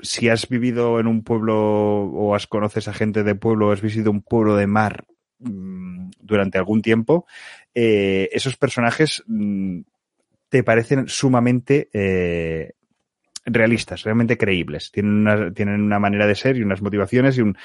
Si 0.03 0.29
has 0.29 0.49
vivido 0.49 1.01
en 1.01 1.07
un 1.07 1.25
pueblo 1.25 2.05
o 2.05 2.35
has 2.35 2.47
conoces 2.47 2.87
a 2.87 2.95
gente 2.95 3.23
de 3.23 3.35
pueblo 3.35 3.69
o 3.69 3.73
has 3.73 3.81
visitado 3.81 4.11
un 4.11 4.23
pueblo 4.23 4.57
de 4.57 4.67
mar 4.67 5.07
mmm, 5.39 6.11
durante 6.21 6.59
algún 6.59 6.83
tiempo, 6.83 7.27
eh, 7.75 8.29
esos 8.33 8.57
personajes 8.57 9.23
mmm, 9.27 9.81
te 10.51 10.63
parecen 10.65 11.09
sumamente 11.09 11.89
eh, 11.95 12.73
realistas, 13.45 14.03
realmente 14.03 14.37
creíbles. 14.37 14.91
Tienen 14.91 15.13
una, 15.13 15.53
tienen 15.53 15.81
una 15.81 15.99
manera 15.99 16.27
de 16.27 16.35
ser 16.35 16.57
y 16.57 16.63
unas 16.63 16.83
motivaciones 16.83 17.39
y 17.39 17.43
un 17.43 17.57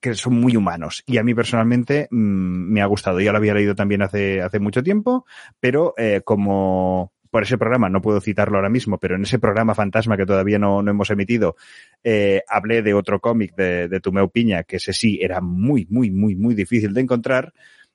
que 0.00 0.14
son 0.14 0.34
muy 0.34 0.54
humanos. 0.54 1.02
Y 1.06 1.16
a 1.16 1.22
mí 1.22 1.34
personalmente 1.34 2.08
mmm, 2.10 2.72
me 2.72 2.82
ha 2.82 2.86
gustado. 2.86 3.20
Ya 3.20 3.32
lo 3.32 3.38
había 3.38 3.54
leído 3.54 3.74
también 3.74 4.02
hace, 4.02 4.42
hace 4.42 4.58
mucho 4.58 4.82
tiempo, 4.82 5.24
pero 5.60 5.94
eh, 5.96 6.20
como 6.24 7.14
por 7.30 7.42
ese 7.42 7.58
programa, 7.58 7.88
no 7.88 8.00
puedo 8.00 8.20
citarlo 8.20 8.58
ahora 8.58 8.68
mismo, 8.68 8.98
pero 8.98 9.16
en 9.16 9.22
ese 9.22 9.40
programa 9.40 9.74
fantasma 9.74 10.16
que 10.16 10.24
todavía 10.24 10.56
no, 10.56 10.82
no 10.82 10.90
hemos 10.92 11.10
emitido, 11.10 11.56
eh, 12.04 12.42
hablé 12.46 12.80
de 12.80 12.94
otro 12.94 13.18
cómic 13.18 13.56
de, 13.56 13.88
de 13.88 13.98
Tumeo 13.98 14.28
Piña, 14.28 14.62
que 14.62 14.76
ese 14.76 14.92
sí 14.92 15.18
era 15.20 15.40
muy, 15.40 15.84
muy, 15.90 16.12
muy, 16.12 16.36
muy 16.36 16.54
difícil 16.54 16.94
de 16.94 17.00
encontrar 17.00 17.52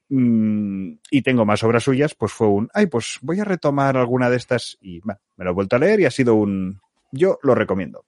mmm, 0.10 0.94
y 1.10 1.22
tengo 1.22 1.46
más 1.46 1.64
obras 1.64 1.84
suyas, 1.84 2.16
pues 2.16 2.32
fue 2.32 2.48
un, 2.48 2.70
ay, 2.74 2.88
pues 2.88 3.20
voy 3.22 3.40
a 3.40 3.46
retomar 3.46 3.98
alguna 3.98 4.30
de 4.30 4.38
estas 4.38 4.78
y 4.82 5.02
me 5.04 5.16
lo 5.46 5.52
he 5.52 5.54
vuelto 5.54 5.76
a 5.76 5.80
leer 5.80 6.02
y 6.02 6.06
ha 6.06 6.12
sido 6.12 6.36
un, 6.36 6.80
yo 7.12 7.40
lo 7.44 7.56
recomiendo. 7.56 8.06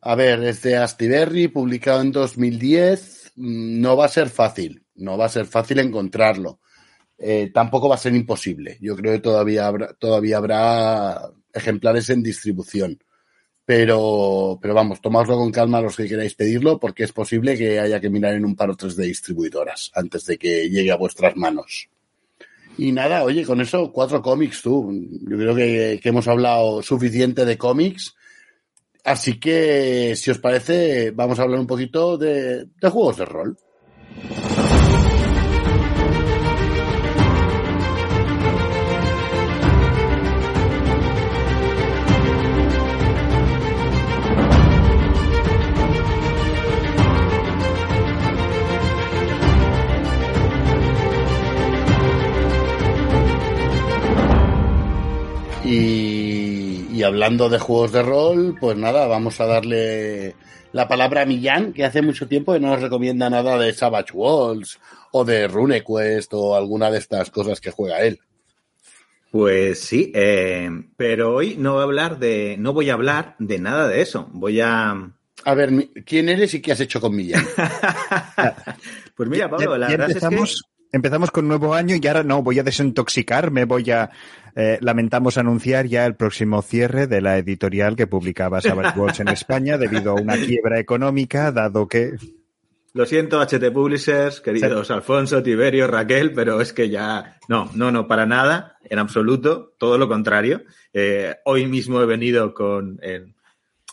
A 0.00 0.14
ver, 0.14 0.42
es 0.44 0.62
de 0.62 0.76
Astiberri, 0.76 1.48
publicado 1.48 2.00
en 2.00 2.12
2010, 2.12 3.32
mm, 3.36 3.80
no 3.80 3.96
va 3.96 4.06
a 4.06 4.08
ser 4.08 4.28
fácil, 4.28 4.84
no 4.94 5.18
va 5.18 5.26
a 5.26 5.30
ser 5.30 5.46
fácil 5.46 5.78
encontrarlo. 5.78 6.60
Eh, 7.18 7.50
tampoco 7.52 7.88
va 7.88 7.94
a 7.94 7.98
ser 7.98 8.14
imposible. 8.14 8.78
Yo 8.80 8.94
creo 8.94 9.12
que 9.12 9.20
todavía 9.20 9.66
habrá, 9.66 9.94
todavía 9.94 10.36
habrá 10.36 11.30
ejemplares 11.52 12.10
en 12.10 12.22
distribución. 12.22 12.98
Pero, 13.66 14.58
pero 14.62 14.74
vamos, 14.74 15.00
tomadlo 15.00 15.36
con 15.36 15.50
calma 15.50 15.80
los 15.80 15.96
que 15.96 16.06
queráis 16.06 16.34
pedirlo, 16.34 16.78
porque 16.78 17.02
es 17.02 17.12
posible 17.12 17.58
que 17.58 17.80
haya 17.80 18.00
que 18.00 18.08
mirar 18.08 18.34
en 18.34 18.44
un 18.44 18.54
par 18.54 18.70
o 18.70 18.76
tres 18.76 18.94
de 18.94 19.06
distribuidoras 19.06 19.90
antes 19.94 20.24
de 20.24 20.38
que 20.38 20.70
llegue 20.70 20.92
a 20.92 20.96
vuestras 20.96 21.36
manos. 21.36 21.88
Y 22.78 22.92
nada, 22.92 23.24
oye, 23.24 23.44
con 23.44 23.60
eso 23.60 23.90
cuatro 23.90 24.22
cómics 24.22 24.62
tú. 24.62 24.92
Yo 25.28 25.36
creo 25.36 25.54
que, 25.54 26.00
hemos 26.04 26.28
hablado 26.28 26.80
suficiente 26.82 27.44
de 27.44 27.58
cómics. 27.58 28.14
Así 29.02 29.40
que, 29.40 30.14
si 30.14 30.30
os 30.30 30.38
parece, 30.38 31.10
vamos 31.10 31.38
a 31.38 31.42
hablar 31.42 31.58
un 31.58 31.66
poquito 31.66 32.16
de 32.16 32.68
juegos 32.82 33.16
de 33.16 33.24
rol. 33.24 33.58
Hablando 57.06 57.48
de 57.48 57.58
juegos 57.58 57.92
de 57.92 58.02
rol, 58.02 58.56
pues 58.60 58.76
nada, 58.76 59.06
vamos 59.06 59.40
a 59.40 59.46
darle 59.46 60.34
la 60.72 60.88
palabra 60.88 61.22
a 61.22 61.26
Millán, 61.26 61.72
que 61.72 61.84
hace 61.84 62.02
mucho 62.02 62.28
tiempo 62.28 62.52
que 62.52 62.60
no 62.60 62.68
nos 62.68 62.82
recomienda 62.82 63.30
nada 63.30 63.58
de 63.58 63.72
Savage 63.72 64.12
Walls 64.12 64.78
o 65.12 65.24
de 65.24 65.48
RuneQuest 65.48 66.34
o 66.34 66.54
alguna 66.54 66.90
de 66.90 66.98
estas 66.98 67.30
cosas 67.30 67.60
que 67.60 67.70
juega 67.70 68.02
él. 68.02 68.20
Pues 69.30 69.80
sí, 69.80 70.12
eh, 70.14 70.70
pero 70.96 71.34
hoy 71.34 71.56
no 71.58 71.74
voy 71.74 71.80
a 71.80 71.84
hablar 71.84 72.18
de, 72.18 72.56
no 72.58 72.72
voy 72.72 72.90
a 72.90 72.94
hablar 72.94 73.36
de 73.38 73.58
nada 73.58 73.88
de 73.88 74.00
eso. 74.00 74.28
Voy 74.32 74.60
a. 74.60 75.12
A 75.44 75.54
ver, 75.54 75.90
¿quién 76.04 76.28
eres 76.28 76.54
y 76.54 76.60
qué 76.60 76.72
has 76.72 76.80
hecho 76.80 77.00
con 77.00 77.14
Millán? 77.14 77.44
pues 79.16 79.28
mira, 79.28 79.48
Pablo, 79.50 79.76
la 79.76 79.88
verdad 79.88 80.10
es 80.10 80.20
que 80.20 80.54
empezamos 80.92 81.30
con 81.30 81.48
nuevo 81.48 81.74
año 81.74 81.96
y 82.00 82.06
ahora 82.06 82.22
no, 82.22 82.42
voy 82.42 82.58
a 82.58 82.62
desintoxicarme, 82.62 83.64
voy 83.64 83.90
a... 83.90 84.10
Eh, 84.58 84.78
lamentamos 84.80 85.36
anunciar 85.36 85.86
ya 85.86 86.06
el 86.06 86.14
próximo 86.14 86.62
cierre 86.62 87.06
de 87.06 87.20
la 87.20 87.36
editorial 87.36 87.94
que 87.94 88.06
publicaba 88.06 88.62
Savage 88.62 88.96
Worlds 88.98 89.20
en 89.20 89.28
España 89.28 89.76
debido 89.76 90.12
a 90.12 90.20
una 90.20 90.36
quiebra 90.36 90.78
económica, 90.78 91.52
dado 91.52 91.88
que... 91.88 92.14
Lo 92.94 93.04
siento, 93.04 93.38
HT 93.42 93.70
Publishers, 93.74 94.40
queridos 94.40 94.90
Alfonso, 94.90 95.42
Tiberio, 95.42 95.86
Raquel, 95.86 96.32
pero 96.32 96.62
es 96.62 96.72
que 96.72 96.88
ya... 96.88 97.38
No, 97.46 97.70
no, 97.74 97.90
no, 97.90 98.08
para 98.08 98.24
nada, 98.24 98.78
en 98.84 98.98
absoluto, 98.98 99.74
todo 99.78 99.98
lo 99.98 100.08
contrario. 100.08 100.62
Eh, 100.94 101.34
hoy 101.44 101.66
mismo 101.66 102.00
he 102.00 102.06
venido 102.06 102.54
con 102.54 102.98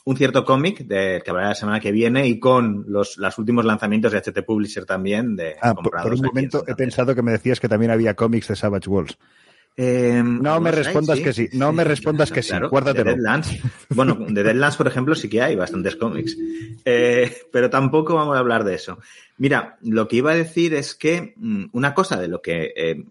un 0.05 0.17
cierto 0.17 0.43
cómic 0.43 0.79
de, 0.79 1.21
que 1.23 1.31
habrá 1.31 1.49
la 1.49 1.55
semana 1.55 1.79
que 1.79 1.91
viene 1.91 2.27
y 2.27 2.39
con 2.39 2.85
los, 2.87 3.17
últimos 3.37 3.65
lanzamientos 3.65 4.11
de 4.11 4.21
HT 4.21 4.45
Publisher 4.45 4.85
también. 4.85 5.35
De 5.35 5.55
ah, 5.61 5.73
por, 5.73 6.13
un 6.13 6.21
momento 6.21 6.63
he 6.67 6.75
pensado 6.75 7.15
que 7.15 7.21
me 7.21 7.31
decías 7.31 7.59
que 7.59 7.69
también 7.69 7.91
había 7.91 8.13
cómics 8.15 8.47
de 8.49 8.55
Savage 8.55 8.89
Worlds. 8.89 9.17
Em, 9.75 10.39
no, 10.39 10.61
me 10.61 10.71
respondas 10.71 11.19
que 11.19 11.33
sí, 11.33 11.49
no 11.53 11.73
me 11.73 11.83
respondas 11.83 12.31
que 12.31 12.43
sí, 12.43 12.53
guárdatelo. 12.69 13.05
De 13.05 13.15
Deadlands. 13.15 13.57
Bueno, 13.89 14.17
de 14.29 14.43
Deadlands, 14.43 14.77
por 14.77 14.87
ejemplo, 14.87 15.15
sí 15.15 15.29
que 15.29 15.41
hay 15.41 15.55
bastantes 15.55 15.95
cómics. 15.95 16.37
Eh, 16.85 17.35
pero 17.51 17.69
tampoco 17.69 18.13
vamos 18.13 18.35
a 18.35 18.39
hablar 18.39 18.65
de 18.65 18.75
eso. 18.75 18.99
Mira, 19.37 19.77
lo 19.81 20.07
que 20.07 20.17
iba 20.17 20.31
a 20.31 20.35
decir 20.35 20.75
es 20.75 20.93
que 20.93 21.33
mm, 21.37 21.65
una 21.71 21.93
cosa 21.95 22.19
de 22.19 22.27
lo 22.27 22.41
que 22.41 22.71
eh, 22.75 23.03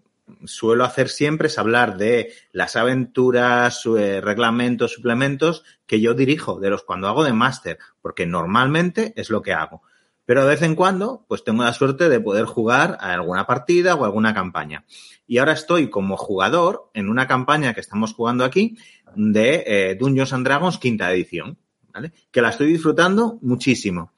suelo 0.45 0.83
hacer 0.83 1.09
siempre 1.09 1.47
es 1.47 1.57
hablar 1.57 1.97
de 1.97 2.33
las 2.51 2.75
aventuras, 2.75 3.85
eh, 3.85 4.21
reglamentos, 4.21 4.93
suplementos 4.93 5.63
que 5.85 6.01
yo 6.01 6.13
dirijo, 6.13 6.59
de 6.59 6.69
los 6.69 6.83
cuando 6.83 7.07
hago 7.07 7.23
de 7.23 7.33
máster, 7.33 7.77
porque 8.01 8.25
normalmente 8.25 9.13
es 9.15 9.29
lo 9.29 9.41
que 9.41 9.53
hago. 9.53 9.81
Pero 10.25 10.43
de 10.43 10.49
vez 10.49 10.61
en 10.61 10.75
cuando, 10.75 11.25
pues 11.27 11.43
tengo 11.43 11.63
la 11.63 11.73
suerte 11.73 12.07
de 12.07 12.21
poder 12.21 12.45
jugar 12.45 12.97
a 13.01 13.13
alguna 13.13 13.45
partida 13.45 13.95
o 13.95 14.05
alguna 14.05 14.33
campaña. 14.33 14.85
Y 15.27 15.37
ahora 15.37 15.51
estoy 15.51 15.89
como 15.89 16.15
jugador 16.15 16.89
en 16.93 17.09
una 17.09 17.27
campaña 17.27 17.73
que 17.73 17.81
estamos 17.81 18.13
jugando 18.13 18.45
aquí 18.45 18.77
de 19.15 19.63
eh, 19.67 19.95
Dungeons 19.99 20.31
and 20.31 20.45
Dragons 20.45 20.77
quinta 20.77 21.11
edición, 21.11 21.57
¿vale? 21.93 22.13
Que 22.31 22.41
la 22.41 22.49
estoy 22.49 22.67
disfrutando 22.67 23.37
muchísimo 23.41 24.12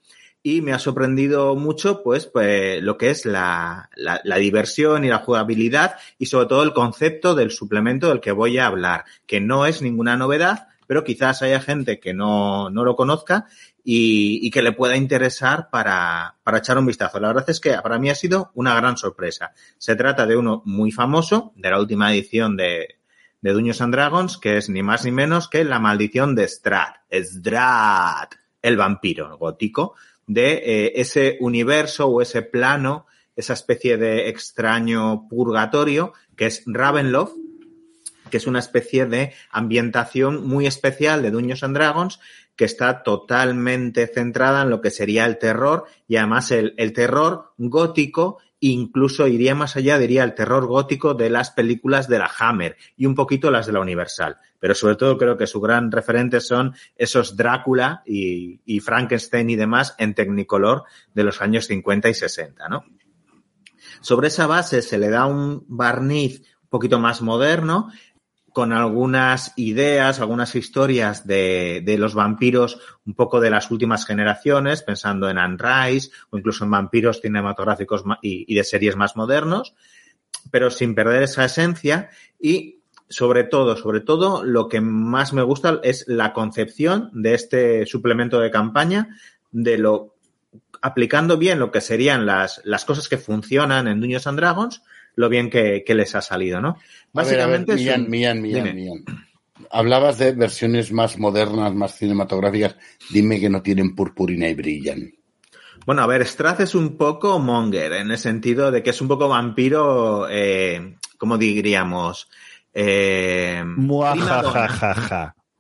y 0.46 0.62
me 0.62 0.74
ha 0.74 0.80
sorprendido 0.80 1.56
mucho 1.56 2.04
pues, 2.04 2.28
pues 2.28 2.80
lo 2.84 3.00
que 3.00 3.10
es 3.10 3.26
la, 3.26 3.90
la, 3.96 4.36
diversión 4.36 5.04
y 5.04 5.08
la 5.08 5.18
jugabilidad 5.18 5.96
y 6.20 6.28
sobre 6.28 6.46
todo 6.46 6.62
el 6.62 6.72
concepto 6.72 7.34
del 7.34 7.50
suplemento 7.50 8.10
del 8.10 8.20
que 8.20 8.32
voy 8.32 8.60
a 8.60 8.68
hablar, 8.68 9.06
que 9.26 9.42
no 9.42 9.66
es 9.66 9.82
ninguna 9.82 10.18
novedad, 10.18 10.68
pero 10.86 11.04
quizás 11.04 11.42
haya 11.42 11.60
gente 11.62 12.00
que 12.00 12.14
no, 12.14 12.70
no 12.70 12.84
lo 12.84 12.96
conozca 12.96 13.48
y, 13.84 14.52
que 14.52 14.62
le 14.62 14.72
pueda 14.72 14.96
interesar 14.96 15.72
para, 15.72 16.36
para 16.44 16.60
echar 16.60 16.78
un 16.78 16.86
vistazo. 16.86 17.20
La 17.20 17.30
verdad 17.30 17.50
es 17.50 17.60
que 17.60 17.76
para 17.82 17.98
mí 17.98 18.12
ha 18.12 18.16
sido 18.16 18.52
una 18.54 18.76
gran 18.76 18.98
sorpresa. 18.98 19.52
Se 19.80 19.96
trata 19.96 20.28
de 20.28 20.38
uno 20.38 20.62
muy 20.64 20.92
famoso, 20.92 21.54
de 21.56 21.72
la 21.72 21.80
última 21.80 22.14
edición 22.14 22.56
de, 22.56 23.00
de 23.42 23.52
Duños 23.52 23.82
and 23.82 23.96
Dragons, 23.96 24.38
que 24.38 24.58
es 24.58 24.70
ni 24.70 24.84
más 24.84 25.06
ni 25.06 25.12
menos 25.12 25.48
que 25.48 25.64
La 25.64 25.80
Maldición 25.80 26.36
de 26.36 26.48
Strad. 26.48 26.94
Strad, 27.12 28.30
el 28.62 28.78
vampiro 28.78 29.40
gótico 29.40 29.96
de 30.28 30.54
eh, 30.54 30.94
ese 30.96 31.38
universo 31.40 32.08
o 32.08 32.22
ese 32.22 32.42
plano, 32.42 33.06
esa 33.36 33.54
especie 33.54 33.98
de 33.98 34.30
extraño 34.30 35.28
purgatorio 35.28 36.14
que 36.36 36.48
es 36.48 36.64
Ravenloft, 36.66 37.36
que 38.30 38.38
es 38.38 38.48
una 38.48 38.60
especie 38.60 39.06
de 39.06 39.34
ambientación 39.52 40.48
muy 40.48 40.66
especial 40.66 41.22
de 41.22 41.32
Dungeons 41.32 41.64
and 41.64 41.76
Dragons 41.76 42.20
que 42.56 42.66
está 42.66 43.04
totalmente 43.04 44.08
centrada 44.08 44.62
en 44.62 44.70
lo 44.70 44.82
que 44.82 44.90
sería 44.90 45.26
el 45.26 45.38
terror 45.38 45.86
y 46.08 46.16
además 46.16 46.52
el, 46.52 46.74
el 46.78 46.94
terror 46.94 47.54
gótico 47.58 48.40
incluso 48.60 49.28
iría 49.28 49.56
más 49.56 49.76
allá, 49.76 49.98
diría 49.98 50.24
el 50.24 50.34
terror 50.34 50.66
gótico 50.66 51.14
de 51.14 51.30
las 51.30 51.52
películas 51.52 52.08
de 52.08 52.20
la 52.20 52.32
Hammer 52.40 52.78
y 52.96 53.06
un 53.06 53.16
poquito 53.16 53.52
las 53.52 53.66
de 53.68 53.74
la 53.74 53.80
Universal. 53.80 54.38
Pero 54.60 54.74
sobre 54.74 54.96
todo 54.96 55.18
creo 55.18 55.38
que 55.38 55.48
su 55.48 55.62
gran 55.62 55.92
referente 55.92 56.40
son 56.40 56.74
esos 56.96 57.36
Drácula 57.36 58.02
y, 58.06 58.80
Frankenstein 58.80 59.50
y 59.50 59.56
demás 59.56 59.96
en 59.98 60.14
Technicolor 60.16 60.84
de 61.14 61.24
los 61.24 61.42
años 61.42 61.68
50 61.68 62.10
y 62.10 62.14
60, 62.14 62.70
¿no? 62.70 62.86
Sobre 64.02 64.28
esa 64.28 64.48
base 64.48 64.82
se 64.82 64.98
le 64.98 65.10
da 65.10 65.26
un 65.26 65.64
barniz 65.68 66.42
un 66.64 66.70
poquito 66.70 67.00
más 67.00 67.22
moderno 67.22 67.92
con 68.56 68.72
algunas 68.72 69.52
ideas, 69.58 70.22
algunas 70.22 70.56
historias 70.56 71.28
de, 71.28 71.82
de, 71.84 71.98
los 71.98 72.14
vampiros 72.14 72.80
un 73.06 73.14
poco 73.14 73.42
de 73.42 73.50
las 73.50 73.70
últimas 73.70 74.06
generaciones, 74.06 74.82
pensando 74.82 75.30
en 75.30 75.38
Anne 75.38 75.58
Rice 75.60 76.12
o 76.30 76.38
incluso 76.38 76.64
en 76.64 76.72
vampiros 76.72 77.20
cinematográficos 77.20 78.06
y, 78.22 78.46
y 78.48 78.56
de 78.56 78.64
series 78.64 78.96
más 78.96 79.18
modernos, 79.18 79.76
pero 80.52 80.72
sin 80.72 80.96
perder 80.96 81.24
esa 81.24 81.44
esencia. 81.44 82.10
Y 82.40 82.80
sobre 83.10 83.44
todo, 83.44 83.76
sobre 83.76 84.00
todo, 84.00 84.46
lo 84.46 84.70
que 84.70 84.80
más 84.80 85.34
me 85.34 85.44
gusta 85.44 85.82
es 85.84 86.06
la 86.08 86.32
concepción 86.32 87.10
de 87.12 87.34
este 87.34 87.86
suplemento 87.86 88.40
de 88.40 88.52
campaña, 88.52 89.10
de 89.52 89.78
lo 89.78 90.16
aplicando 90.82 91.38
bien 91.38 91.60
lo 91.60 91.74
que 91.74 91.82
serían 91.82 92.26
las, 92.26 92.62
las 92.64 92.86
cosas 92.86 93.10
que 93.10 93.18
funcionan 93.18 93.90
en 93.90 94.00
Dungeons 94.00 94.28
and 94.28 94.40
Dragons, 94.40 94.82
lo 95.16 95.30
bien 95.30 95.50
que, 95.50 95.84
les 95.88 96.16
ha 96.16 96.22
salido, 96.22 96.62
¿no? 96.62 96.78
Básicamente. 97.14 97.76
Hablabas 99.72 100.18
de 100.18 100.34
versiones 100.34 100.92
más 100.92 101.18
modernas, 101.18 101.74
más 101.74 101.98
cinematográficas. 101.98 102.76
Dime 103.10 103.40
que 103.40 103.50
no 103.50 103.62
tienen 103.62 103.96
purpurina 103.96 104.48
y 104.48 104.54
brillan. 104.54 105.14
Bueno, 105.86 106.02
a 106.02 106.08
ver, 106.08 106.26
Strath 106.26 106.62
es 106.62 106.76
un 106.76 106.98
poco 106.98 107.40
monger, 107.40 107.94
en 107.94 108.12
el 108.12 108.18
sentido 108.18 108.72
de 108.72 108.82
que 108.82 108.90
es 108.90 109.02
un 109.02 109.08
poco 109.08 109.28
vampiro, 109.30 110.28
eh, 110.30 110.96
¿cómo 111.18 111.38
diríamos? 111.38 112.30
Eh, 112.74 113.64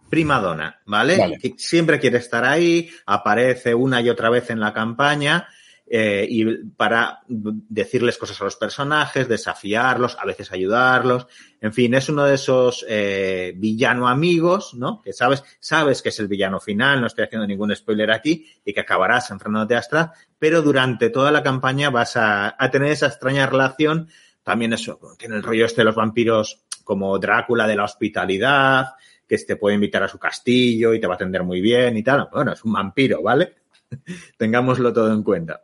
prima 0.09 0.39
donna, 0.39 0.79
¿vale? 0.85 1.17
¿vale? 1.17 1.39
Siempre 1.57 1.99
quiere 1.99 2.17
estar 2.17 2.43
ahí, 2.43 2.89
aparece 3.05 3.75
una 3.75 4.01
y 4.01 4.09
otra 4.09 4.29
vez 4.29 4.49
en 4.49 4.59
la 4.59 4.73
campaña 4.73 5.47
eh, 5.87 6.25
y 6.27 6.45
para 6.69 7.21
decirles 7.27 8.17
cosas 8.17 8.41
a 8.41 8.45
los 8.45 8.55
personajes, 8.55 9.27
desafiarlos, 9.27 10.17
a 10.19 10.25
veces 10.25 10.51
ayudarlos. 10.51 11.27
En 11.61 11.73
fin, 11.73 11.93
es 11.93 12.09
uno 12.09 12.23
de 12.23 12.35
esos 12.35 12.83
eh, 12.89 13.53
villano 13.55 14.07
amigos, 14.07 14.73
¿no? 14.73 15.01
Que 15.01 15.13
sabes, 15.13 15.43
sabes 15.59 16.01
que 16.01 16.09
es 16.09 16.19
el 16.19 16.27
villano 16.27 16.59
final, 16.59 17.01
no 17.01 17.07
estoy 17.07 17.25
haciendo 17.25 17.45
ningún 17.45 17.75
spoiler 17.75 18.11
aquí, 18.11 18.47
y 18.65 18.73
que 18.73 18.81
acabarás 18.81 19.29
enfrentándote 19.29 19.75
a 19.75 19.79
Astra, 19.79 20.13
pero 20.39 20.63
durante 20.63 21.09
toda 21.11 21.31
la 21.31 21.43
campaña 21.43 21.91
vas 21.91 22.17
a, 22.17 22.55
tener 22.71 22.91
esa 22.91 23.07
extraña 23.07 23.45
relación. 23.45 24.09
También 24.43 24.73
eso, 24.73 24.99
tiene 25.17 25.35
el 25.35 25.43
rollo 25.43 25.65
este 25.65 25.81
de 25.81 25.85
los 25.85 25.95
vampiros 25.95 26.65
como 26.83 27.17
Drácula 27.19 27.67
de 27.67 27.75
la 27.75 27.83
hospitalidad, 27.83 28.87
que 29.27 29.37
te 29.37 29.55
puede 29.55 29.75
invitar 29.75 30.03
a 30.03 30.07
su 30.07 30.17
castillo 30.17 30.93
y 30.93 30.99
te 30.99 31.07
va 31.07 31.13
a 31.13 31.15
atender 31.15 31.43
muy 31.43 31.61
bien 31.61 31.95
y 31.97 32.03
tal. 32.03 32.27
Bueno, 32.31 32.53
es 32.53 32.63
un 32.63 32.73
vampiro, 32.73 33.21
¿vale? 33.21 33.55
Tengámoslo 34.37 34.91
todo 34.93 35.11
en 35.11 35.23
cuenta. 35.23 35.61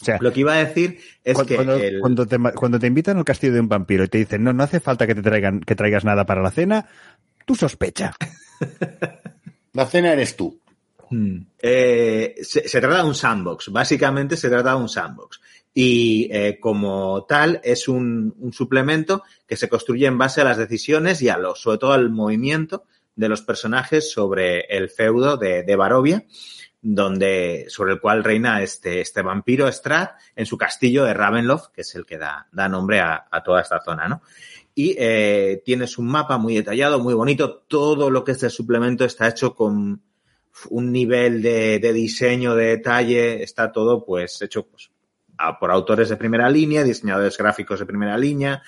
O 0.00 0.04
sea, 0.04 0.18
lo 0.20 0.32
que 0.32 0.40
iba 0.40 0.54
a 0.54 0.64
decir 0.64 0.98
es 1.22 1.36
que 1.42 1.56
cuando, 2.00 2.26
te, 2.26 2.38
cuando 2.54 2.78
te 2.78 2.86
invitan 2.86 3.18
al 3.18 3.24
castillo 3.24 3.52
de 3.52 3.60
un 3.60 3.68
vampiro 3.68 4.04
y 4.04 4.08
te 4.08 4.18
dicen 4.18 4.42
no, 4.42 4.52
no 4.52 4.62
hace 4.62 4.80
falta 4.80 5.06
que 5.06 5.14
te 5.14 5.22
traigan, 5.22 5.60
que 5.60 5.74
traigas 5.74 6.04
nada 6.04 6.24
para 6.24 6.42
la 6.42 6.50
cena, 6.50 6.88
tú 7.44 7.54
sospecha. 7.54 8.14
la 9.72 9.86
cena 9.86 10.12
eres 10.12 10.36
tú. 10.36 10.58
Hmm. 11.10 11.40
Eh, 11.58 12.36
se, 12.40 12.80
trata 12.80 12.98
de 12.98 13.08
un 13.08 13.14
sandbox, 13.14 13.70
básicamente 13.70 14.36
se 14.36 14.48
trata 14.48 14.70
de 14.70 14.76
un 14.76 14.88
sandbox. 14.88 15.40
y 15.74 16.28
eh, 16.30 16.58
como 16.60 17.26
tal 17.28 17.60
es 17.64 17.88
un, 17.88 18.34
un, 18.38 18.52
suplemento 18.52 19.24
que 19.46 19.56
se 19.56 19.68
construye 19.68 20.06
en 20.06 20.18
base 20.18 20.40
a 20.40 20.44
las 20.44 20.56
decisiones 20.56 21.20
y 21.20 21.28
a 21.28 21.36
lo, 21.36 21.56
sobre 21.56 21.78
todo 21.78 21.92
al 21.92 22.10
movimiento 22.10 22.84
de 23.16 23.28
los 23.28 23.42
personajes 23.42 24.10
sobre 24.10 24.60
el 24.60 24.88
feudo 24.88 25.36
de, 25.36 25.64
de 25.64 25.76
Barovia, 25.76 26.24
donde, 26.82 27.66
sobre 27.68 27.92
el 27.92 28.00
cual 28.00 28.24
reina 28.24 28.62
este, 28.62 29.00
este 29.00 29.22
vampiro 29.22 29.70
Strad 29.70 30.10
en 30.34 30.46
su 30.46 30.56
castillo 30.56 31.04
de 31.04 31.14
Ravenloft, 31.14 31.72
que 31.72 31.82
es 31.82 31.94
el 31.94 32.06
que 32.06 32.18
da, 32.18 32.48
da 32.52 32.68
nombre 32.68 33.00
a, 33.00 33.26
a 33.30 33.42
toda 33.42 33.60
esta 33.60 33.80
zona, 33.80 34.08
¿no? 34.08 34.22
Y 34.74 34.94
eh, 34.98 35.62
tienes 35.64 35.98
un 35.98 36.06
mapa 36.06 36.38
muy 36.38 36.54
detallado, 36.54 37.00
muy 37.00 37.12
bonito. 37.12 37.64
Todo 37.68 38.08
lo 38.08 38.24
que 38.24 38.32
es 38.32 38.42
el 38.42 38.50
suplemento 38.50 39.04
está 39.04 39.28
hecho 39.28 39.54
con 39.54 40.00
un 40.70 40.92
nivel 40.92 41.42
de, 41.42 41.78
de 41.78 41.92
diseño, 41.92 42.54
de 42.54 42.66
detalle, 42.66 43.42
está 43.42 43.72
todo 43.72 44.04
pues 44.04 44.40
hecho 44.42 44.66
pues, 44.66 44.90
por 45.58 45.70
autores 45.70 46.08
de 46.08 46.16
primera 46.16 46.48
línea, 46.48 46.84
diseñadores 46.84 47.36
gráficos 47.36 47.80
de 47.80 47.86
primera 47.86 48.16
línea, 48.16 48.62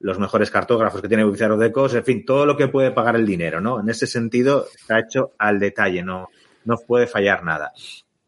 los 0.00 0.18
mejores 0.18 0.50
cartógrafos 0.50 1.02
que 1.02 1.08
tiene 1.08 1.24
Wizard 1.24 1.52
of 1.52 1.60
the 1.60 1.72
Coast, 1.72 1.96
en 1.96 2.04
fin, 2.04 2.24
todo 2.24 2.46
lo 2.46 2.56
que 2.56 2.68
puede 2.68 2.92
pagar 2.92 3.16
el 3.16 3.26
dinero, 3.26 3.60
¿no? 3.60 3.80
En 3.80 3.88
ese 3.88 4.06
sentido 4.06 4.66
está 4.74 5.00
hecho 5.00 5.32
al 5.38 5.58
detalle, 5.58 6.02
no, 6.02 6.28
no 6.64 6.76
puede 6.78 7.06
fallar 7.06 7.44
nada. 7.44 7.72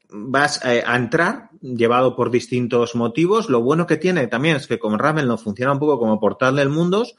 Vas 0.08 0.64
eh, 0.64 0.82
a 0.84 0.96
entrar 0.96 1.50
llevado 1.60 2.16
por 2.16 2.30
distintos 2.30 2.94
motivos. 2.94 3.48
Lo 3.48 3.62
bueno 3.62 3.86
que 3.86 3.96
tiene 3.96 4.26
también 4.26 4.56
es 4.56 4.66
que 4.66 4.78
como 4.78 4.96
Raven 4.98 5.28
no 5.28 5.38
funciona 5.38 5.72
un 5.72 5.78
poco 5.78 5.98
como 5.98 6.18
portal 6.18 6.56
del 6.56 6.68
mundos, 6.68 7.14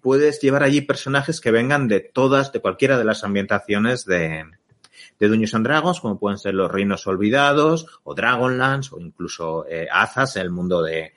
puedes 0.00 0.40
llevar 0.40 0.62
allí 0.62 0.82
personajes 0.82 1.40
que 1.40 1.50
vengan 1.50 1.88
de 1.88 2.00
todas, 2.00 2.52
de 2.52 2.60
cualquiera 2.60 2.98
de 2.98 3.04
las 3.04 3.24
ambientaciones 3.24 4.04
de, 4.04 4.44
de 5.18 5.28
Dungeons 5.28 5.54
and 5.54 5.66
Dragons, 5.66 6.00
como 6.00 6.18
pueden 6.18 6.38
ser 6.38 6.54
los 6.54 6.70
Reinos 6.70 7.06
Olvidados, 7.06 7.86
o 8.04 8.14
Dragonlance, 8.14 8.94
o 8.94 9.00
incluso 9.00 9.66
eh, 9.68 9.88
Azas, 9.90 10.36
el 10.36 10.50
mundo 10.50 10.82
de 10.82 11.14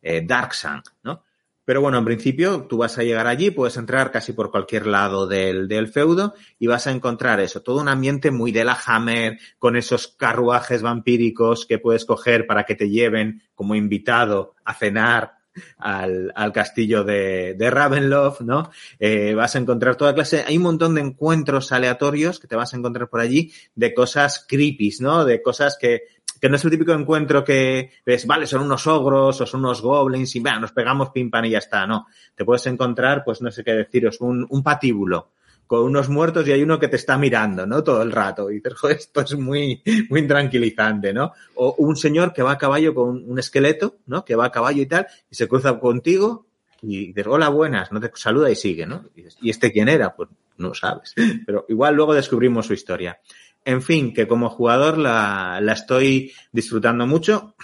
eh, 0.00 0.22
Darksun, 0.26 0.82
¿no? 1.02 1.22
Pero 1.64 1.80
bueno, 1.80 1.98
en 1.98 2.04
principio 2.04 2.66
tú 2.68 2.78
vas 2.78 2.98
a 2.98 3.04
llegar 3.04 3.26
allí, 3.26 3.50
puedes 3.50 3.76
entrar 3.76 4.10
casi 4.10 4.32
por 4.32 4.50
cualquier 4.50 4.86
lado 4.86 5.26
del, 5.26 5.68
del, 5.68 5.88
feudo 5.88 6.34
y 6.58 6.66
vas 6.66 6.86
a 6.86 6.90
encontrar 6.90 7.38
eso, 7.40 7.62
todo 7.62 7.80
un 7.80 7.88
ambiente 7.88 8.30
muy 8.30 8.50
de 8.50 8.64
la 8.64 8.78
Hammer, 8.86 9.38
con 9.58 9.76
esos 9.76 10.08
carruajes 10.08 10.82
vampíricos 10.82 11.66
que 11.66 11.78
puedes 11.78 12.04
coger 12.04 12.46
para 12.46 12.64
que 12.64 12.74
te 12.74 12.90
lleven 12.90 13.42
como 13.54 13.74
invitado 13.74 14.54
a 14.64 14.74
cenar 14.74 15.42
al, 15.78 16.32
al 16.34 16.52
castillo 16.52 17.04
de, 17.04 17.54
de, 17.54 17.70
Ravenloft, 17.70 18.40
¿no? 18.40 18.70
Eh, 18.98 19.34
vas 19.34 19.54
a 19.54 19.58
encontrar 19.58 19.96
toda 19.96 20.14
clase, 20.14 20.44
hay 20.46 20.56
un 20.56 20.62
montón 20.62 20.94
de 20.94 21.02
encuentros 21.02 21.72
aleatorios 21.72 22.40
que 22.40 22.46
te 22.46 22.56
vas 22.56 22.72
a 22.72 22.76
encontrar 22.76 23.08
por 23.08 23.20
allí 23.20 23.52
de 23.74 23.92
cosas 23.94 24.44
creepy, 24.48 24.94
¿no? 25.00 25.24
De 25.24 25.42
cosas 25.42 25.76
que 25.80 26.02
que 26.42 26.48
no 26.48 26.56
es 26.56 26.64
el 26.64 26.72
típico 26.72 26.92
encuentro 26.92 27.44
que 27.44 27.92
ves, 28.04 28.26
vale, 28.26 28.48
son 28.48 28.62
unos 28.62 28.84
ogros 28.88 29.40
o 29.40 29.46
son 29.46 29.60
unos 29.60 29.80
goblins 29.80 30.34
y 30.34 30.40
nos 30.40 30.72
pegamos 30.72 31.10
pim 31.10 31.30
pam 31.30 31.44
y 31.44 31.50
ya 31.50 31.58
está, 31.58 31.86
no. 31.86 32.08
Te 32.34 32.44
puedes 32.44 32.66
encontrar, 32.66 33.22
pues 33.24 33.40
no 33.42 33.52
sé 33.52 33.62
qué 33.62 33.72
deciros, 33.74 34.20
un, 34.20 34.44
un 34.50 34.60
patíbulo 34.60 35.30
con 35.68 35.84
unos 35.84 36.08
muertos 36.08 36.48
y 36.48 36.50
hay 36.50 36.64
uno 36.64 36.80
que 36.80 36.88
te 36.88 36.96
está 36.96 37.16
mirando, 37.16 37.64
¿no? 37.64 37.84
Todo 37.84 38.02
el 38.02 38.10
rato. 38.10 38.50
Y 38.50 38.56
dices, 38.56 38.74
esto 38.90 39.20
es 39.20 39.38
muy, 39.38 39.84
muy 40.10 40.26
tranquilizante, 40.26 41.12
¿no? 41.12 41.30
O 41.54 41.76
un 41.78 41.94
señor 41.94 42.32
que 42.32 42.42
va 42.42 42.50
a 42.50 42.58
caballo 42.58 42.92
con 42.92 43.22
un 43.24 43.38
esqueleto, 43.38 43.98
¿no? 44.06 44.24
Que 44.24 44.34
va 44.34 44.46
a 44.46 44.50
caballo 44.50 44.82
y 44.82 44.86
tal, 44.86 45.06
y 45.30 45.36
se 45.36 45.46
cruza 45.46 45.78
contigo 45.78 46.46
y 46.82 47.12
dices, 47.12 47.28
hola, 47.28 47.50
buenas, 47.50 47.92
no 47.92 48.00
te 48.00 48.10
saluda 48.16 48.50
y 48.50 48.56
sigue, 48.56 48.84
¿no? 48.84 49.04
Y, 49.14 49.26
¿y 49.46 49.50
este 49.50 49.70
quién 49.70 49.88
era? 49.88 50.16
Pues 50.16 50.28
no 50.56 50.74
sabes. 50.74 51.14
Pero 51.46 51.66
igual 51.68 51.94
luego 51.94 52.14
descubrimos 52.14 52.66
su 52.66 52.74
historia. 52.74 53.20
En 53.64 53.82
fin, 53.82 54.12
que 54.12 54.26
como 54.26 54.50
jugador 54.50 54.98
la, 54.98 55.60
la 55.62 55.72
estoy 55.72 56.32
disfrutando 56.50 57.06
mucho. 57.06 57.54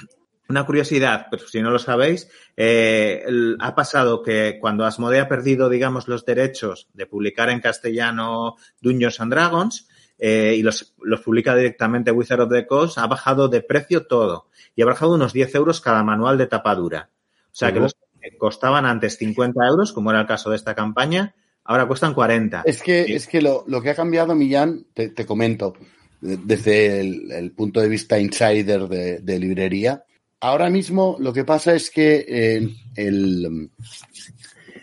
Una 0.49 0.65
curiosidad, 0.65 1.27
pero 1.31 1.47
si 1.47 1.61
no 1.61 1.71
lo 1.71 1.79
sabéis, 1.79 2.31
eh, 2.57 3.23
ha 3.59 3.75
pasado 3.75 4.23
que 4.23 4.59
cuando 4.61 4.87
Asmodee 4.87 5.21
ha 5.21 5.29
perdido, 5.29 5.69
digamos, 5.69 6.09
los 6.09 6.25
derechos 6.25 6.89
de 6.95 7.05
publicar 7.07 7.51
en 7.51 7.61
castellano 7.61 8.57
Dungeons 8.81 9.21
and 9.21 9.33
Dragons 9.33 9.89
eh, 10.19 10.55
y 10.57 10.63
los, 10.63 10.95
los 11.03 11.21
publica 11.21 11.55
directamente 11.55 12.13
Wizard 12.13 12.41
of 12.41 12.51
the 12.51 12.67
Coast, 12.67 12.97
ha 12.97 13.07
bajado 13.07 13.49
de 13.49 13.61
precio 13.61 14.07
todo 14.07 14.49
y 14.75 14.81
ha 14.81 14.87
bajado 14.87 15.15
unos 15.15 15.35
10 15.35 15.55
euros 15.57 15.83
cada 15.83 16.03
manual 16.03 16.39
de 16.39 16.47
tapadura. 16.47 17.11
O 17.47 17.55
sea, 17.55 17.69
uh 17.69 17.71
-huh. 17.71 17.75
que 17.75 17.81
los 17.81 17.97
que 18.21 18.39
costaban 18.39 18.87
antes 18.87 19.19
50 19.19 19.67
euros, 19.67 19.93
como 19.93 20.11
era 20.11 20.21
el 20.21 20.27
caso 20.27 20.49
de 20.49 20.57
esta 20.57 20.75
campaña, 20.75 21.35
ahora 21.69 21.87
cuestan 21.87 22.15
40. 22.15 22.63
Es 22.65 22.83
que, 22.83 23.05
¿sí? 23.05 23.13
es 23.13 23.29
que 23.29 23.41
lo, 23.41 23.65
lo, 23.69 23.81
que 23.81 23.91
ha 23.91 23.95
cambiado, 23.95 24.35
Millán, 24.35 24.87
te, 24.95 25.11
te 25.11 25.27
comento, 25.27 25.75
desde 26.21 27.01
el, 27.01 27.31
el, 27.31 27.53
punto 27.53 27.81
de 27.81 27.89
vista 27.89 28.19
insider 28.19 28.89
de, 28.89 29.19
de, 29.19 29.39
librería, 29.39 30.03
ahora 30.41 30.71
mismo 30.71 31.17
lo 31.21 31.33
que 31.33 31.45
pasa 31.45 31.75
es 31.75 31.91
que 31.91 32.25
eh, 32.27 32.69
el, 32.97 33.71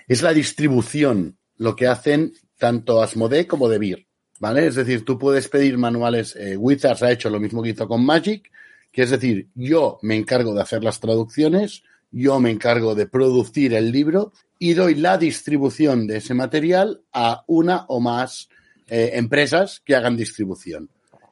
es 0.08 0.21
la 0.21 0.32
distribución 0.32 1.38
lo 1.58 1.76
que 1.76 1.88
hacen 1.88 2.34
tanto 2.58 3.02
Asmodee 3.02 3.48
como 3.48 3.67
Debir, 3.67 4.08
¿vale? 4.39 4.67
Es 4.67 4.76
decir, 4.76 5.04
tú 5.04 5.17
puedes 5.17 5.50
pedir 5.50 5.78
manuales, 5.78 6.36
eh, 6.36 6.56
Wizards 6.56 7.02
ha 7.04 7.12
hecho 7.12 7.30
lo 7.30 7.39
mismo 7.39 7.63
que 7.63 7.69
hizo 7.69 7.88
con 7.88 8.06
Magic, 8.06 8.52
que 8.91 9.02
es 9.02 9.10
decir, 9.10 9.50
yo 9.56 9.98
me 10.04 10.15
encargo 10.15 10.54
de 10.54 10.62
hacer 10.62 10.84
las 10.84 11.00
traducciones, 11.00 11.84
yo 12.12 12.39
me 12.39 12.52
encargo 12.52 12.95
de 12.95 13.08
producir 13.08 13.74
el 13.74 13.91
libro 13.91 14.32
y 14.60 14.74
doy 14.74 14.96
la 14.96 15.18
distribución 15.18 16.08
de 16.08 16.18
ese 16.18 16.34
material 16.34 17.02
a 17.12 17.44
una 17.48 17.86
o 17.88 18.00
más 18.00 18.50
eh, 18.88 19.12
empresas 19.13 19.82
que 19.84 19.96
hagan 19.96 20.15
distribución. 20.15 20.89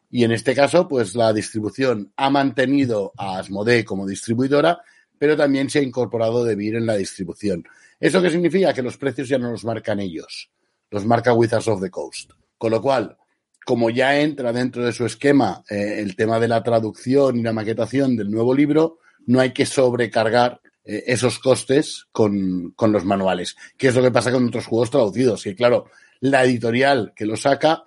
Y 0.10 0.24
en 0.24 0.32
este 0.32 0.54
caso, 0.54 0.88
pues 0.88 1.16
la 1.16 1.34
distribución 1.34 2.14
ha 2.18 2.30
mantenido 2.30 3.14
a 3.18 3.40
Asmodee 3.40 3.84
como 3.84 4.06
distribuidora, 4.06 4.82
pero 5.18 5.36
también 5.36 5.70
se 5.70 5.80
ha 5.80 5.84
incorporado 5.84 6.44
Debir 6.44 6.76
en 6.76 6.86
la 6.86 6.96
distribución. 6.96 7.64
¿Eso 8.00 8.22
qué 8.22 8.30
significa? 8.30 8.74
Que 8.74 8.84
los 8.84 8.98
precios 8.98 9.30
ya 9.30 9.38
no 9.38 9.52
los 9.52 9.66
marcan 9.66 10.00
ellos, 10.00 10.52
los 10.92 11.06
marca 11.06 11.34
Wizards 11.34 11.68
of 11.68 11.82
the 11.82 11.90
Coast. 11.90 12.32
Con 12.58 12.72
lo 12.72 12.82
cual, 12.82 13.18
como 13.66 13.90
ya 13.90 14.20
entra 14.20 14.52
dentro 14.52 14.86
de 14.86 14.92
su 14.92 15.06
esquema 15.06 15.64
eh, 15.70 15.96
el 16.00 16.16
tema 16.16 16.40
de 16.40 16.48
la 16.48 16.62
traducción 16.62 17.38
y 17.38 17.42
la 17.42 17.54
maquetación 17.54 18.16
del 18.16 18.30
nuevo 18.30 18.54
libro, 18.54 19.00
no 19.26 19.40
hay 19.40 19.52
que 19.52 19.66
sobrecargar 19.66 20.62
eh, 20.86 21.04
esos 21.08 21.40
costes 21.40 22.08
con, 22.12 22.72
con 22.76 22.92
los 22.92 23.06
manuales, 23.06 23.56
que 23.78 23.88
es 23.88 23.96
lo 23.96 24.02
que 24.02 24.12
pasa 24.12 24.32
con 24.32 24.48
otros 24.48 24.66
juegos 24.66 24.92
traducidos. 24.92 25.44
Que 25.44 25.56
claro, 25.56 25.86
la 26.20 26.44
editorial 26.44 27.14
que 27.16 27.26
lo 27.26 27.36
saca 27.36 27.84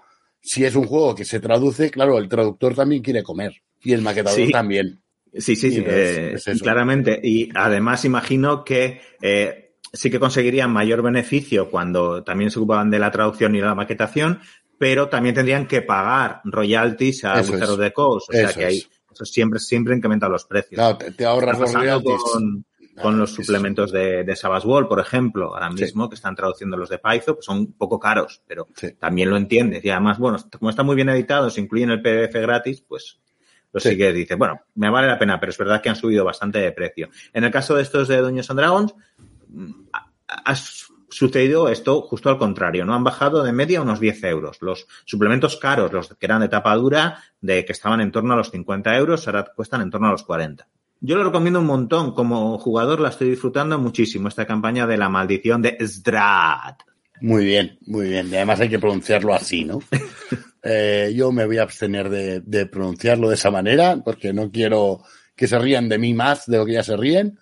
si 0.46 0.64
es 0.64 0.76
un 0.76 0.86
juego 0.86 1.14
que 1.14 1.24
se 1.24 1.40
traduce, 1.40 1.90
claro, 1.90 2.18
el 2.18 2.28
traductor 2.28 2.74
también 2.74 3.02
quiere 3.02 3.24
comer 3.24 3.62
y 3.82 3.92
el 3.92 4.02
maquetador 4.02 4.38
sí. 4.38 4.52
también. 4.52 5.00
Sí, 5.32 5.56
sí, 5.56 5.70
sí, 5.70 5.82
eh, 5.84 6.36
claramente. 6.62 7.20
Y 7.22 7.50
además 7.54 8.04
imagino 8.04 8.64
que 8.64 9.00
eh, 9.20 9.74
sí 9.92 10.08
que 10.08 10.20
conseguirían 10.20 10.70
mayor 10.70 11.02
beneficio 11.02 11.68
cuando 11.68 12.22
también 12.22 12.50
se 12.50 12.58
ocupaban 12.58 12.90
de 12.90 13.00
la 13.00 13.10
traducción 13.10 13.54
y 13.56 13.60
la 13.60 13.74
maquetación, 13.74 14.40
pero 14.78 15.08
también 15.08 15.34
tendrían 15.34 15.66
que 15.66 15.82
pagar 15.82 16.40
royalties 16.44 17.24
a 17.24 17.40
Wizard 17.40 17.70
of 17.70 17.80
the 17.80 17.92
Coast. 17.92 18.30
O 18.30 18.32
sea 18.32 18.48
Eso 18.48 18.58
que 18.58 18.64
hay, 18.64 18.86
eso 19.12 19.24
siempre, 19.24 19.58
siempre 19.58 19.96
incrementa 19.96 20.28
los 20.28 20.44
precios. 20.44 20.76
Claro, 20.76 20.96
te, 20.96 21.10
te 21.10 21.24
ahorras 21.24 21.58
los 21.58 21.72
royalties. 21.72 22.22
Con, 22.32 22.64
con 23.00 23.18
los 23.18 23.34
suplementos 23.34 23.92
de, 23.92 24.24
de 24.24 24.36
Savage 24.36 24.66
Wall, 24.66 24.88
por 24.88 25.00
ejemplo, 25.00 25.54
ahora 25.54 25.70
mismo, 25.70 26.04
sí. 26.04 26.10
que 26.10 26.14
están 26.14 26.34
traduciendo 26.34 26.76
los 26.76 26.88
de 26.88 26.98
Python, 26.98 27.34
pues 27.34 27.44
son 27.44 27.58
un 27.58 27.72
poco 27.72 27.98
caros, 27.98 28.42
pero 28.46 28.68
sí. 28.74 28.92
también 28.98 29.30
lo 29.30 29.36
entiendes. 29.36 29.84
Y 29.84 29.90
además, 29.90 30.18
bueno, 30.18 30.38
como 30.58 30.70
está 30.70 30.82
muy 30.82 30.96
bien 30.96 31.08
editado, 31.08 31.50
se 31.50 31.60
incluyen 31.60 31.90
el 31.90 32.02
PDF 32.02 32.34
gratis, 32.34 32.82
pues 32.86 33.20
lo 33.72 33.80
sí. 33.80 33.96
que 33.96 34.12
dice, 34.12 34.34
bueno, 34.34 34.62
me 34.74 34.88
vale 34.88 35.08
la 35.08 35.18
pena, 35.18 35.38
pero 35.38 35.50
es 35.50 35.58
verdad 35.58 35.82
que 35.82 35.88
han 35.88 35.96
subido 35.96 36.24
bastante 36.24 36.58
de 36.58 36.72
precio. 36.72 37.10
En 37.32 37.44
el 37.44 37.50
caso 37.50 37.74
de 37.74 37.82
estos 37.82 38.08
de 38.08 38.18
Dungeons 38.18 38.50
and 38.50 38.60
Dragons, 38.60 38.94
ha 40.28 40.54
sucedido 41.08 41.68
esto 41.68 42.02
justo 42.02 42.30
al 42.30 42.38
contrario, 42.38 42.84
¿no? 42.84 42.94
Han 42.94 43.04
bajado 43.04 43.42
de 43.42 43.52
media 43.52 43.82
unos 43.82 44.00
10 44.00 44.24
euros. 44.24 44.58
Los 44.60 44.86
suplementos 45.04 45.56
caros, 45.56 45.92
los 45.92 46.08
que 46.08 46.26
eran 46.26 46.40
de 46.40 46.48
tapa 46.48 46.74
dura, 46.74 47.22
de 47.40 47.64
que 47.64 47.72
estaban 47.72 48.00
en 48.00 48.12
torno 48.12 48.34
a 48.34 48.36
los 48.36 48.50
50 48.50 48.96
euros, 48.96 49.26
ahora 49.26 49.44
cuestan 49.54 49.82
en 49.82 49.90
torno 49.90 50.08
a 50.08 50.12
los 50.12 50.24
40. 50.24 50.68
Yo 51.00 51.16
lo 51.16 51.24
recomiendo 51.24 51.60
un 51.60 51.66
montón. 51.66 52.14
Como 52.14 52.58
jugador 52.58 53.00
la 53.00 53.10
estoy 53.10 53.30
disfrutando 53.30 53.78
muchísimo, 53.78 54.28
esta 54.28 54.46
campaña 54.46 54.86
de 54.86 54.96
la 54.96 55.08
maldición 55.08 55.62
de 55.62 55.76
Strad. 55.80 56.76
Muy 57.20 57.44
bien, 57.44 57.78
muy 57.86 58.08
bien. 58.08 58.28
Y 58.30 58.36
además 58.36 58.60
hay 58.60 58.68
que 58.68 58.78
pronunciarlo 58.78 59.34
así, 59.34 59.64
¿no? 59.64 59.80
eh, 60.62 61.12
yo 61.14 61.32
me 61.32 61.46
voy 61.46 61.58
a 61.58 61.62
abstener 61.62 62.08
de, 62.10 62.40
de, 62.40 62.66
pronunciarlo 62.66 63.28
de 63.28 63.36
esa 63.36 63.50
manera 63.50 64.02
porque 64.04 64.32
no 64.32 64.50
quiero 64.50 65.02
que 65.34 65.48
se 65.48 65.58
rían 65.58 65.88
de 65.88 65.98
mí 65.98 66.14
más 66.14 66.46
de 66.46 66.58
lo 66.58 66.66
que 66.66 66.72
ya 66.72 66.82
se 66.82 66.96
ríen 66.96 67.38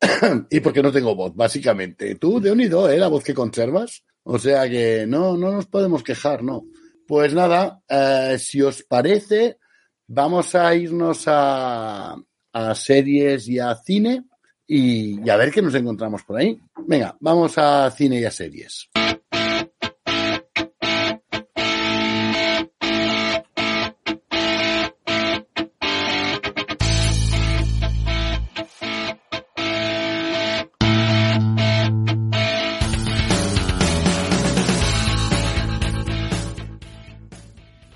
y 0.50 0.60
porque 0.60 0.82
no 0.82 0.92
tengo 0.92 1.14
voz, 1.14 1.34
básicamente. 1.34 2.14
Tú, 2.14 2.40
de 2.40 2.52
unido, 2.52 2.90
¿eh? 2.90 2.98
La 2.98 3.08
voz 3.08 3.24
que 3.24 3.34
conservas. 3.34 4.02
O 4.22 4.38
sea 4.38 4.68
que 4.68 5.06
no, 5.06 5.36
no 5.36 5.50
nos 5.50 5.66
podemos 5.66 6.02
quejar, 6.02 6.42
¿no? 6.42 6.64
Pues 7.06 7.34
nada, 7.34 7.82
eh, 7.88 8.36
si 8.38 8.62
os 8.62 8.82
parece, 8.82 9.58
vamos 10.06 10.54
a 10.54 10.74
irnos 10.74 11.24
a, 11.26 12.16
a 12.52 12.74
series 12.74 13.48
y 13.48 13.58
a 13.58 13.74
cine 13.74 14.24
y, 14.66 15.28
a 15.28 15.36
ver 15.36 15.50
qué 15.50 15.62
nos 15.62 15.74
encontramos 15.74 16.22
por 16.22 16.38
ahí. 16.38 16.60
Venga, 16.86 17.16
vamos 17.20 17.58
a 17.58 17.90
cine 17.90 18.20
y 18.20 18.24
a 18.24 18.30
series. 18.30 18.88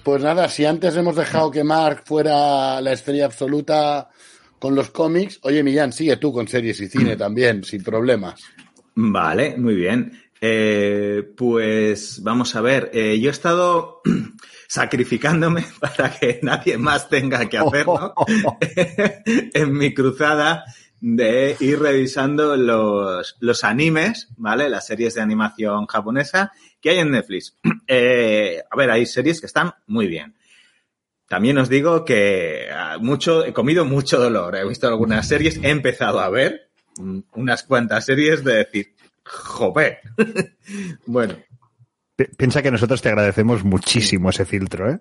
Pues 0.05 0.23
nada, 0.23 0.49
si 0.51 0.67
antes 0.67 0.95
hemos 0.97 1.17
dejado 1.17 1.51
que 1.51 1.65
Mark 1.65 2.03
fuera 2.05 2.79
la 2.83 2.93
estrella 2.93 3.25
absoluta 3.25 4.11
con 4.65 4.75
los 4.75 4.89
cómics, 4.89 5.41
oye 5.43 5.63
Millán, 5.63 5.93
sigue 5.93 6.17
tú 6.17 6.33
con 6.33 6.49
series 6.49 6.81
y 6.81 6.89
cine 6.89 7.17
también, 7.19 7.65
sin 7.65 7.85
problemas. 7.85 8.41
Vale, 8.95 9.59
muy 9.59 9.75
bien. 9.75 10.19
Eh, 10.41 11.23
pues 11.37 12.23
vamos 12.23 12.57
a 12.57 12.63
ver, 12.63 12.91
eh, 12.95 13.21
yo 13.21 13.29
he 13.29 13.31
estado 13.31 14.01
sacrificándome 14.67 15.67
para 15.81 16.19
que 16.19 16.41
nadie 16.41 16.79
más 16.79 17.11
tenga 17.11 17.47
que 17.47 17.59
hacerlo 17.59 18.15
en 19.27 19.73
mi 19.75 19.93
cruzada 19.93 20.65
de 20.99 21.57
ir 21.61 21.79
revisando 21.79 22.57
los, 22.57 23.37
los 23.41 23.65
animes, 23.65 24.29
¿vale? 24.39 24.71
Las 24.71 24.87
series 24.87 25.13
de 25.13 25.21
animación 25.21 25.85
japonesa 25.85 26.53
que 26.81 26.89
hay 26.89 27.01
en 27.01 27.11
Netflix. 27.11 27.55
Eh, 27.87 28.63
a 28.71 28.77
ver, 28.77 28.91
hay 28.91 29.05
series 29.05 29.41
que 29.41 29.47
están 29.47 29.75
muy 29.87 30.07
bien. 30.07 30.35
También 31.35 31.59
os 31.59 31.69
digo 31.69 32.05
que 32.05 32.69
ah, 32.73 32.99
mucho, 33.01 33.45
he 33.45 33.53
comido 33.53 33.85
mucho 33.85 34.21
dolor. 34.21 34.55
He 34.55 34.65
visto 34.65 34.87
algunas 34.87 35.27
series, 35.27 35.59
he 35.65 35.71
empezado 35.71 36.21
a 36.21 36.31
ver 36.31 36.71
unas 37.33 37.65
cuantas 37.65 38.05
series 38.05 38.45
de 38.45 38.55
decir, 38.55 38.95
joder. 39.25 39.99
bueno. 41.07 41.35
Piensa 42.37 42.63
que 42.63 42.71
nosotros 42.71 43.03
te 43.03 43.09
agradecemos 43.09 43.65
muchísimo 43.65 44.31
ese 44.31 44.45
filtro, 44.45 44.93
¿eh? 44.93 45.01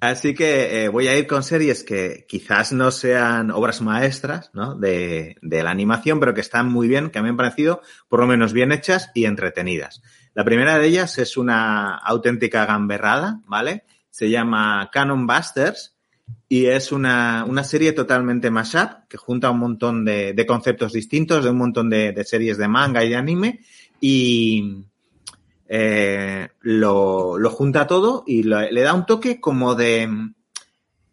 Así 0.00 0.34
que 0.34 0.84
eh, 0.84 0.88
voy 0.88 1.08
a 1.08 1.18
ir 1.18 1.26
con 1.26 1.42
series 1.42 1.82
que 1.82 2.26
quizás 2.28 2.72
no 2.72 2.92
sean 2.92 3.50
obras 3.50 3.80
maestras 3.80 4.52
¿no? 4.54 4.76
de, 4.76 5.34
de, 5.42 5.62
la 5.64 5.72
animación, 5.72 6.20
pero 6.20 6.32
que 6.32 6.42
están 6.42 6.68
muy 6.68 6.86
bien, 6.86 7.10
que 7.10 7.20
me 7.22 7.30
han 7.30 7.36
parecido 7.36 7.82
por 8.08 8.20
lo 8.20 8.28
menos 8.28 8.52
bien 8.52 8.70
hechas 8.70 9.10
y 9.16 9.24
entretenidas. 9.24 10.00
La 10.32 10.44
primera 10.44 10.78
de 10.78 10.86
ellas 10.86 11.18
es 11.18 11.36
una 11.36 11.96
auténtica 11.96 12.66
gamberrada, 12.66 13.40
¿vale? 13.46 13.82
Se 14.10 14.28
llama 14.28 14.90
Canon 14.92 15.26
Busters 15.26 15.94
y 16.48 16.66
es 16.66 16.92
una, 16.92 17.44
una 17.48 17.64
serie 17.64 17.92
totalmente 17.92 18.50
mashup 18.50 19.08
que 19.08 19.16
junta 19.16 19.50
un 19.50 19.58
montón 19.58 20.04
de, 20.04 20.44
conceptos 20.46 20.92
distintos 20.92 21.44
de 21.44 21.50
un 21.50 21.58
montón 21.58 21.90
de, 21.90 22.24
series 22.24 22.58
de 22.58 22.68
manga 22.68 23.04
y 23.04 23.10
de 23.10 23.16
anime 23.16 23.60
y 24.00 24.84
eh, 25.68 26.48
lo, 26.60 27.38
lo, 27.38 27.50
junta 27.50 27.86
todo 27.86 28.24
y 28.26 28.42
le 28.42 28.80
da 28.82 28.94
un 28.94 29.06
toque 29.06 29.40
como 29.40 29.74
de 29.74 30.08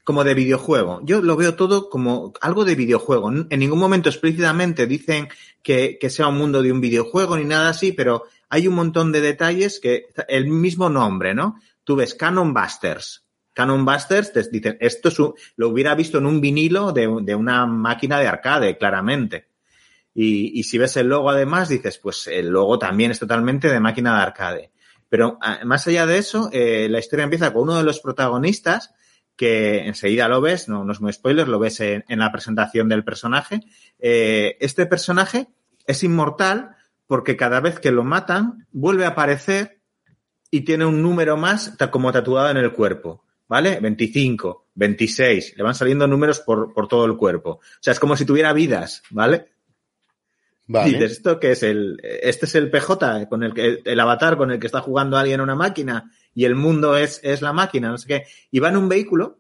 como 0.08 0.24
de 0.24 0.36
videojuego. 0.36 1.02
Yo 1.04 1.22
lo 1.22 1.36
veo 1.36 1.56
todo 1.56 1.90
como 1.90 2.32
algo 2.40 2.64
de 2.64 2.76
videojuego. 2.76 3.30
En 3.30 3.60
ningún 3.60 3.78
momento 3.78 4.08
explícitamente 4.08 4.88
dicen 4.88 5.28
que, 5.62 5.98
que 6.00 6.10
sea 6.10 6.30
un 6.30 6.38
mundo 6.38 6.62
de 6.62 6.72
un 6.72 6.80
videojuego 6.80 7.36
ni 7.36 7.44
nada 7.44 7.72
así, 7.72 7.92
pero 7.92 8.24
hay 8.48 8.70
un 8.70 8.76
montón 8.76 9.12
de 9.12 9.20
detalles 9.20 9.82
que 9.82 10.06
el 10.30 10.48
mismo 10.48 10.88
nombre, 10.88 11.36
¿no? 11.36 11.60
Tú 11.88 11.96
ves 11.96 12.16
Canon 12.16 12.54
Busters. 12.54 13.26
Canon 13.54 13.86
Busters 13.86 14.34
te 14.34 14.44
dicen, 14.52 14.78
esto 14.82 15.08
es 15.08 15.20
un, 15.20 15.34
lo 15.56 15.70
hubiera 15.70 15.96
visto 15.96 16.18
en 16.18 16.26
un 16.26 16.42
vinilo 16.42 16.92
de, 16.92 17.08
una 17.08 17.66
máquina 17.66 18.20
de 18.20 18.28
arcade, 18.28 18.78
claramente. 18.78 19.48
Y, 20.14 20.60
y, 20.60 20.64
si 20.64 20.78
ves 20.78 20.98
el 20.98 21.08
logo 21.08 21.30
además, 21.30 21.70
dices, 21.70 21.98
pues 21.98 22.28
el 22.28 22.50
logo 22.50 22.78
también 22.78 23.12
es 23.12 23.20
totalmente 23.20 23.70
de 23.70 23.80
máquina 23.80 24.18
de 24.18 24.22
arcade. 24.22 24.72
Pero 25.08 25.40
más 25.64 25.88
allá 25.88 26.06
de 26.06 26.18
eso, 26.18 26.50
eh, 26.52 26.90
la 26.90 27.00
historia 27.00 27.24
empieza 27.24 27.54
con 27.54 27.64
uno 27.64 27.78
de 27.78 27.84
los 27.84 28.02
protagonistas, 28.02 28.94
que 29.38 29.88
enseguida 29.88 30.28
lo 30.28 30.42
ves, 30.42 30.68
no, 30.68 30.84
no 30.84 30.92
es 30.92 31.00
muy 31.00 31.14
spoiler, 31.14 31.48
lo 31.48 31.58
ves 31.58 31.80
en, 31.80 32.04
en 32.10 32.20
la 32.20 32.34
presentación 32.34 32.90
del 32.90 33.06
personaje. 33.06 33.62
Eh, 33.98 34.58
este 34.60 34.88
personaje 34.88 35.48
es 35.86 36.04
inmortal 36.04 36.76
porque 37.06 37.38
cada 37.38 37.62
vez 37.62 37.80
que 37.80 37.92
lo 37.92 38.04
matan, 38.04 38.68
vuelve 38.74 39.06
a 39.06 39.10
aparecer 39.10 39.77
y 40.52 40.62
tiene 40.62 40.86
un 40.86 41.02
número 41.02 41.38
más 41.38 41.76
como 41.92 42.12
tatuado 42.12 42.50
en 42.50 42.58
el 42.58 42.72
cuerpo, 42.72 43.24
¿vale? 43.48 43.80
25, 43.80 44.68
26, 44.76 45.56
le 45.58 45.64
van 45.64 45.76
saliendo 45.76 46.08
números 46.08 46.40
por, 46.40 46.74
por 46.74 46.88
todo 46.88 47.06
el 47.06 47.18
cuerpo. 47.18 47.52
O 47.52 47.62
sea, 47.80 47.94
es 47.94 48.00
como 48.00 48.16
si 48.16 48.26
tuviera 48.26 48.54
vidas, 48.54 49.04
¿vale? 49.10 49.50
Vale. 50.68 50.92
Dices, 50.92 51.12
¿esto 51.14 51.40
qué 51.40 51.52
es? 51.52 51.64
El, 51.64 52.00
este 52.04 52.46
es 52.46 52.56
el 52.56 52.70
PJ, 52.70 53.30
con 53.30 53.44
el 53.44 53.54
que, 53.54 53.82
el 53.86 54.00
avatar 54.00 54.38
con 54.38 54.52
el 54.52 54.60
que 54.60 54.68
está 54.68 54.82
jugando 54.82 55.18
alguien 55.18 55.36
en 55.36 55.44
una 55.44 55.56
máquina 55.56 56.12
y 56.34 56.44
el 56.44 56.56
mundo 56.56 56.98
es, 56.98 57.22
es 57.24 57.42
la 57.42 57.54
máquina, 57.54 57.90
no 57.90 57.98
sé 57.98 58.08
qué. 58.08 58.24
Y 58.52 58.60
va 58.60 58.70
en 58.70 58.78
un 58.78 58.90
vehículo 58.90 59.40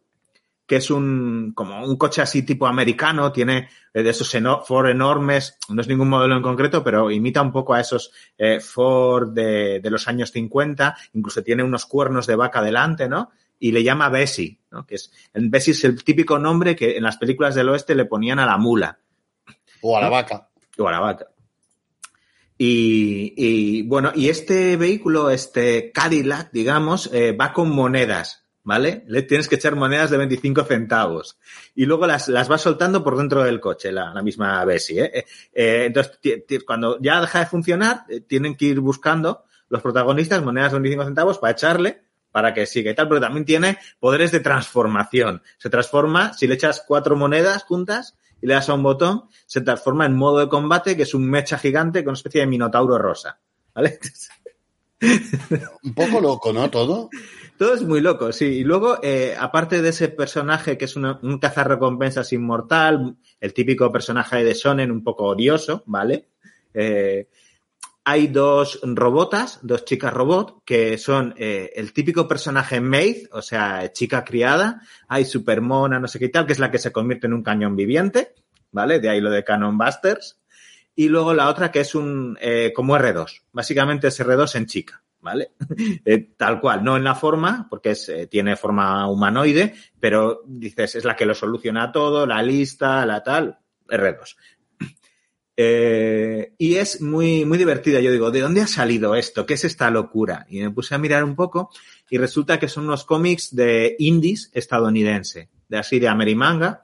que 0.68 0.76
es 0.76 0.92
un, 0.92 1.54
como 1.56 1.84
un 1.84 1.96
coche 1.96 2.22
así 2.22 2.44
tipo 2.44 2.68
americano, 2.68 3.32
tiene 3.32 3.70
eh, 3.94 4.04
de 4.04 4.10
esos 4.10 4.36
Ford 4.66 4.90
enormes, 4.90 5.58
no 5.70 5.82
es 5.82 5.88
ningún 5.88 6.10
modelo 6.10 6.36
en 6.36 6.44
concreto, 6.44 6.84
pero 6.84 7.10
imita 7.10 7.42
un 7.42 7.54
poco 7.54 7.74
a 7.74 7.80
esos 7.80 8.12
eh, 8.38 8.60
Ford 8.60 9.30
de, 9.30 9.80
de, 9.80 9.90
los 9.90 10.08
años 10.10 10.32
50, 10.32 10.96
incluso 11.14 11.42
tiene 11.42 11.64
unos 11.64 11.86
cuernos 11.86 12.28
de 12.28 12.36
vaca 12.36 12.62
delante, 12.62 13.08
¿no? 13.08 13.32
Y 13.60 13.72
le 13.72 13.82
llama 13.82 14.10
Bessie, 14.10 14.60
¿no? 14.70 14.86
Que 14.86 14.96
es, 14.96 15.12
el 15.34 15.50
Bessie 15.50 15.72
es 15.72 15.84
el 15.86 16.04
típico 16.04 16.38
nombre 16.38 16.76
que 16.76 16.98
en 16.98 17.04
las 17.04 17.18
películas 17.18 17.56
del 17.56 17.70
oeste 17.70 17.96
le 17.96 18.06
ponían 18.06 18.40
a 18.40 18.46
la 18.46 18.58
mula. 18.58 19.00
O 19.82 19.98
a 19.98 20.02
la 20.02 20.08
¿no? 20.08 20.12
vaca. 20.12 20.50
O 20.78 20.88
a 20.88 20.92
la 20.92 21.00
vaca. 21.00 21.28
Y, 22.58 23.34
y, 23.38 23.84
bueno, 23.84 24.12
y 24.16 24.30
este 24.30 24.78
vehículo, 24.78 25.30
este 25.30 25.92
Cadillac, 25.92 26.52
digamos, 26.52 27.10
eh, 27.14 27.32
va 27.32 27.54
con 27.54 27.70
monedas, 27.70 28.47
¿vale? 28.68 29.06
Le 29.08 29.22
tienes 29.22 29.48
que 29.48 29.56
echar 29.56 29.78
monedas 29.78 30.10
de 30.10 30.18
25 30.18 30.66
centavos. 30.66 31.40
Y 31.74 31.86
luego 31.86 32.06
las, 32.06 32.28
las 32.28 32.50
vas 32.50 32.62
soltando 32.62 33.02
por 33.02 33.16
dentro 33.16 33.42
del 33.42 33.62
coche, 33.62 33.94
la, 33.94 34.14
la 34.14 34.22
misma 34.22 34.64
Bessie, 34.66 35.06
¿eh? 35.06 35.26
eh 35.54 35.86
entonces, 35.86 36.20
cuando 36.66 37.00
ya 37.00 37.22
deja 37.22 37.40
de 37.40 37.46
funcionar, 37.46 38.04
eh, 38.10 38.20
tienen 38.20 38.58
que 38.58 38.66
ir 38.66 38.82
buscando 38.82 39.46
los 39.70 39.82
protagonistas 39.82 40.44
monedas 40.44 40.74
de 40.74 40.80
25 40.80 41.06
centavos 41.06 41.38
para 41.38 41.54
echarle 41.54 42.02
para 42.30 42.54
que 42.54 42.66
siga 42.66 42.92
y 42.92 42.94
tal, 42.94 43.08
pero 43.08 43.22
también 43.22 43.46
tiene 43.46 43.78
poderes 44.02 44.34
de 44.34 44.42
transformación. 44.42 45.42
Se 45.58 45.70
transforma, 45.70 46.34
si 46.34 46.46
le 46.46 46.56
echas 46.56 46.84
cuatro 46.86 47.16
monedas 47.16 47.64
juntas 47.64 48.18
y 48.42 48.48
le 48.48 48.54
das 48.54 48.68
a 48.68 48.74
un 48.74 48.84
botón, 48.84 49.30
se 49.46 49.62
transforma 49.62 50.06
en 50.06 50.18
modo 50.18 50.40
de 50.40 50.50
combate, 50.50 50.98
que 50.98 51.04
es 51.04 51.14
un 51.14 51.28
mecha 51.28 51.58
gigante 51.58 52.04
con 52.04 52.12
una 52.12 52.18
especie 52.18 52.42
de 52.42 52.48
minotauro 52.48 52.98
rosa. 52.98 53.40
¿Vale? 53.74 53.98
un 55.84 55.94
poco 55.94 56.20
loco, 56.22 56.54
¿no? 56.54 56.70
Todo. 56.70 57.10
Todo 57.58 57.74
es 57.74 57.84
muy 57.84 58.02
loco, 58.02 58.32
sí. 58.32 58.46
Y 58.46 58.64
luego, 58.64 59.00
eh, 59.02 59.36
aparte 59.38 59.82
de 59.82 59.90
ese 59.90 60.10
personaje 60.10 60.78
que 60.78 60.86
es 60.86 60.96
una, 60.96 61.20
un 61.24 61.40
cazarrecompensas 61.40 62.32
inmortal, 62.34 63.16
el 63.40 63.54
típico 63.54 63.92
personaje 63.92 64.44
de 64.44 64.54
Sonen 64.54 64.92
un 64.92 65.04
poco 65.04 65.26
odioso, 65.26 65.84
¿vale? 65.88 66.30
Eh, 66.74 67.28
hay 68.10 68.28
dos 68.28 68.80
robotas, 68.84 69.60
dos 69.64 69.84
chicas 69.84 70.14
robot, 70.14 70.64
que 70.64 70.98
son 70.98 71.34
eh, 71.38 71.72
el 71.76 71.92
típico 71.92 72.28
personaje 72.28 72.80
maid, 72.80 73.28
o 73.32 73.42
sea, 73.42 73.92
chica 73.92 74.24
criada. 74.24 74.82
Hay 75.10 75.26
supermona, 75.26 76.00
no 76.00 76.08
sé 76.08 76.18
qué 76.20 76.30
tal, 76.30 76.46
que 76.46 76.54
es 76.54 76.60
la 76.60 76.72
que 76.72 76.78
se 76.78 76.94
convierte 76.94 77.28
en 77.28 77.34
un 77.34 77.44
cañón 77.44 77.76
viviente, 77.76 78.34
¿vale? 78.72 79.00
De 79.00 79.10
ahí 79.10 79.20
lo 79.20 79.30
de 79.30 79.44
Canon 79.44 79.78
Busters. 79.78 80.40
Y 80.98 81.08
luego 81.08 81.34
la 81.34 81.48
otra 81.48 81.72
que 81.72 81.80
es 81.80 81.96
un, 81.96 82.38
eh, 82.42 82.74
como 82.76 82.98
R2. 82.98 83.44
Básicamente 83.54 84.10
es 84.10 84.20
R2 84.20 84.56
en 84.56 84.66
chica. 84.66 85.04
¿vale? 85.22 85.52
Eh, 86.06 86.30
tal 86.38 86.60
cual, 86.62 86.84
no 86.84 86.96
en 86.96 87.04
la 87.04 87.16
forma, 87.16 87.68
porque 87.70 87.94
eh, 88.08 88.28
tiene 88.28 88.56
forma 88.56 89.10
humanoide, 89.10 89.76
pero 90.00 90.42
dices, 90.46 90.96
es 90.96 91.04
la 91.04 91.16
que 91.16 91.26
lo 91.26 91.36
soluciona 91.36 91.92
todo, 91.92 92.26
la 92.26 92.42
lista, 92.42 93.06
la 93.06 93.24
tal, 93.24 93.58
R2. 93.88 94.36
Eh, 95.60 96.54
y 96.60 96.76
es 96.76 97.02
muy, 97.02 97.44
muy 97.44 97.58
divertida. 97.58 98.00
Yo 98.00 98.12
digo, 98.12 98.30
¿de 98.30 98.42
dónde 98.42 98.62
ha 98.62 98.68
salido 98.68 99.16
esto? 99.16 99.48
¿Qué 99.48 99.56
es 99.56 99.66
esta 99.66 99.90
locura? 99.90 100.46
Y 100.52 100.60
me 100.60 100.70
puse 100.70 100.94
a 100.94 101.00
mirar 101.00 101.24
un 101.24 101.36
poco 101.36 101.72
y 102.12 102.20
resulta 102.20 102.60
que 102.60 102.68
son 102.68 102.84
unos 102.84 103.06
cómics 103.06 103.56
de 103.56 103.96
indies 103.98 104.52
estadounidense, 104.54 105.50
de 105.68 105.78
así 105.80 105.98
de 105.98 106.10
Amerimanga, 106.10 106.84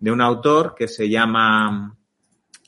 de 0.00 0.10
un 0.10 0.22
autor 0.22 0.74
que 0.74 0.88
se 0.88 1.10
llama, 1.10 1.98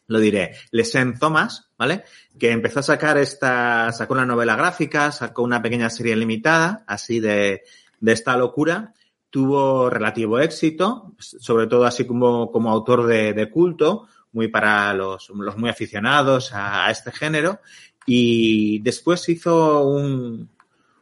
lo 0.09 0.21
diré, 0.21 0.53
Lesen 0.71 1.19
Thomas, 1.19 1.71
¿vale? 1.77 2.05
Que 2.39 2.51
empezó 2.51 2.81
a 2.81 2.85
sacar 2.85 3.19
esta, 3.19 3.91
sacó 3.93 4.15
una 4.15 4.27
novela 4.27 4.57
gráfica, 4.57 5.11
sacó 5.11 5.43
una 5.43 5.63
pequeña 5.63 5.91
serie 5.91 6.17
limitada, 6.17 6.85
así 6.87 7.21
de, 7.21 7.63
de 8.01 8.13
esta 8.13 8.37
locura. 8.37 8.93
Tuvo 9.31 9.91
relativo 9.91 10.39
éxito, 10.39 11.15
sobre 11.19 11.67
todo 11.67 11.85
así 11.85 12.07
como, 12.07 12.51
como 12.53 12.71
autor 12.71 13.07
de, 13.07 13.33
de 13.33 13.51
culto, 13.51 14.07
muy 14.33 14.49
para 14.49 14.95
los, 14.95 15.29
los 15.31 15.57
muy 15.57 15.71
aficionados 15.71 16.53
a, 16.53 16.87
a, 16.87 16.91
este 16.91 17.11
género. 17.11 17.61
Y 18.07 18.79
después 18.81 19.29
hizo 19.29 19.83
un, 19.87 20.49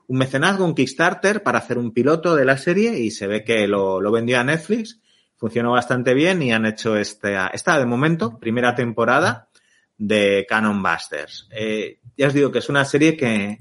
un 0.07 0.19
mecenazgo, 0.19 0.65
un 0.65 0.75
Kickstarter 0.75 1.43
para 1.43 1.59
hacer 1.59 1.77
un 1.77 1.93
piloto 1.93 2.35
de 2.35 2.45
la 2.45 2.57
serie 2.57 2.99
y 2.99 3.11
se 3.11 3.27
ve 3.27 3.45
que 3.45 3.67
lo, 3.69 4.01
lo 4.01 4.11
vendió 4.11 4.41
a 4.41 4.45
Netflix. 4.45 5.01
Funcionó 5.45 5.73
bastante 5.73 6.15
bien 6.15 6.41
y 6.41 6.55
han 6.55 6.65
hecho 6.65 6.97
esta, 6.97 7.49
esta 7.49 7.79
de 7.79 7.85
momento, 7.85 8.39
primera 8.39 8.75
temporada 8.75 9.51
de 9.99 10.47
Canon 10.49 10.83
Busters. 10.83 11.51
Eh, 11.51 11.99
ya 12.17 12.29
os 12.29 12.33
digo 12.33 12.51
que 12.51 12.61
es 12.61 12.71
una 12.71 12.87
serie 12.87 13.15
que 13.15 13.59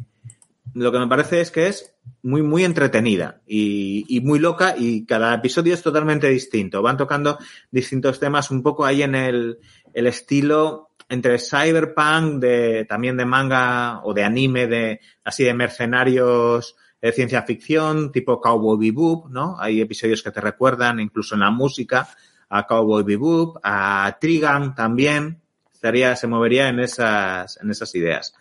lo 0.75 0.93
que 0.93 0.99
me 0.99 1.09
parece 1.09 1.41
es 1.41 1.51
que 1.51 1.67
es 1.67 1.93
muy, 2.21 2.41
muy 2.41 2.63
entretenida 2.63 3.41
y, 3.45 4.21
muy 4.23 4.39
loca 4.39 4.75
y 4.77 5.05
cada 5.05 5.33
episodio 5.33 5.73
es 5.73 5.81
totalmente 5.81 6.29
distinto. 6.29 6.81
Van 6.81 6.95
tocando 6.95 7.37
distintos 7.69 8.17
temas 8.17 8.49
un 8.49 8.63
poco 8.63 8.85
ahí 8.85 9.03
en 9.03 9.15
el 9.15 9.57
estilo 9.93 10.91
entre 11.09 11.37
cyberpunk, 11.37 12.39
de, 12.39 12.85
también 12.85 13.17
de 13.17 13.25
manga 13.25 13.99
o 14.05 14.13
de 14.13 14.23
anime, 14.23 14.67
de 14.67 15.01
así 15.25 15.43
de 15.43 15.53
mercenarios 15.53 16.77
de 17.03 17.11
ciencia 17.11 17.41
ficción, 17.43 18.13
tipo 18.13 18.39
Cowboy 18.39 18.77
Bebop, 18.79 19.29
¿no? 19.29 19.57
Hay 19.59 19.81
episodios 19.81 20.23
que 20.23 20.31
te 20.31 20.39
recuerdan, 20.39 21.01
incluso 21.01 21.35
en 21.35 21.41
la 21.41 21.51
música, 21.51 22.07
a 22.47 22.65
Cowboy 22.65 23.03
Bebop, 23.03 23.57
a 23.61 24.17
Trigan 24.21 24.73
también, 24.73 25.41
estaría, 25.73 26.15
se 26.15 26.27
movería 26.27 26.69
en 26.69 26.79
esas, 26.79 27.59
en 27.61 27.69
esas 27.69 27.93
ideas. 27.95 28.33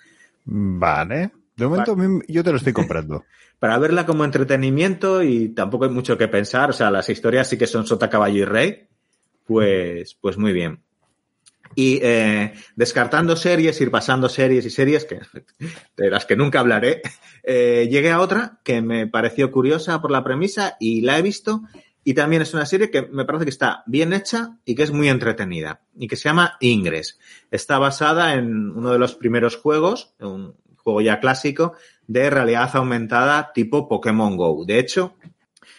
Vale. 0.44 1.32
De 1.56 1.66
momento 1.66 1.96
yo 2.28 2.44
te 2.44 2.50
lo 2.52 2.56
estoy 2.56 2.72
comprando. 2.72 3.24
Para 3.58 3.78
verla 3.78 4.06
como 4.06 4.24
entretenimiento 4.24 5.24
y 5.24 5.48
tampoco 5.48 5.86
hay 5.86 5.90
mucho 5.90 6.16
que 6.16 6.28
pensar, 6.28 6.70
o 6.70 6.72
sea, 6.72 6.88
las 6.92 7.08
historias 7.08 7.48
sí 7.48 7.58
que 7.58 7.66
son 7.66 7.84
sota, 7.84 8.08
caballo 8.08 8.42
y 8.42 8.44
rey, 8.44 8.86
pues, 9.44 10.16
pues 10.20 10.38
muy 10.38 10.52
bien. 10.52 10.80
Y 11.74 12.00
eh, 12.02 12.52
descartando 12.76 13.36
series, 13.36 13.80
ir 13.80 13.90
pasando 13.90 14.28
series 14.28 14.64
y 14.66 14.70
series, 14.70 15.04
que, 15.04 15.20
de 15.96 16.10
las 16.10 16.26
que 16.26 16.36
nunca 16.36 16.60
hablaré, 16.60 17.02
eh, 17.42 17.88
llegué 17.90 18.10
a 18.10 18.20
otra 18.20 18.60
que 18.64 18.82
me 18.82 19.06
pareció 19.06 19.50
curiosa 19.50 20.00
por 20.00 20.10
la 20.10 20.24
premisa 20.24 20.76
y 20.80 21.00
la 21.02 21.18
he 21.18 21.22
visto. 21.22 21.62
Y 22.04 22.14
también 22.14 22.42
es 22.42 22.52
una 22.52 22.66
serie 22.66 22.90
que 22.90 23.02
me 23.02 23.24
parece 23.24 23.44
que 23.44 23.50
está 23.50 23.84
bien 23.86 24.12
hecha 24.12 24.58
y 24.64 24.74
que 24.74 24.82
es 24.82 24.90
muy 24.90 25.08
entretenida. 25.08 25.82
Y 25.96 26.08
que 26.08 26.16
se 26.16 26.28
llama 26.28 26.56
Ingres. 26.60 27.18
Está 27.50 27.78
basada 27.78 28.34
en 28.34 28.70
uno 28.70 28.90
de 28.90 28.98
los 28.98 29.14
primeros 29.14 29.56
juegos, 29.56 30.14
un 30.18 30.56
juego 30.76 31.00
ya 31.00 31.20
clásico, 31.20 31.74
de 32.08 32.28
realidad 32.28 32.70
aumentada 32.74 33.52
tipo 33.52 33.88
Pokémon 33.88 34.36
Go. 34.36 34.64
De 34.66 34.80
hecho, 34.80 35.14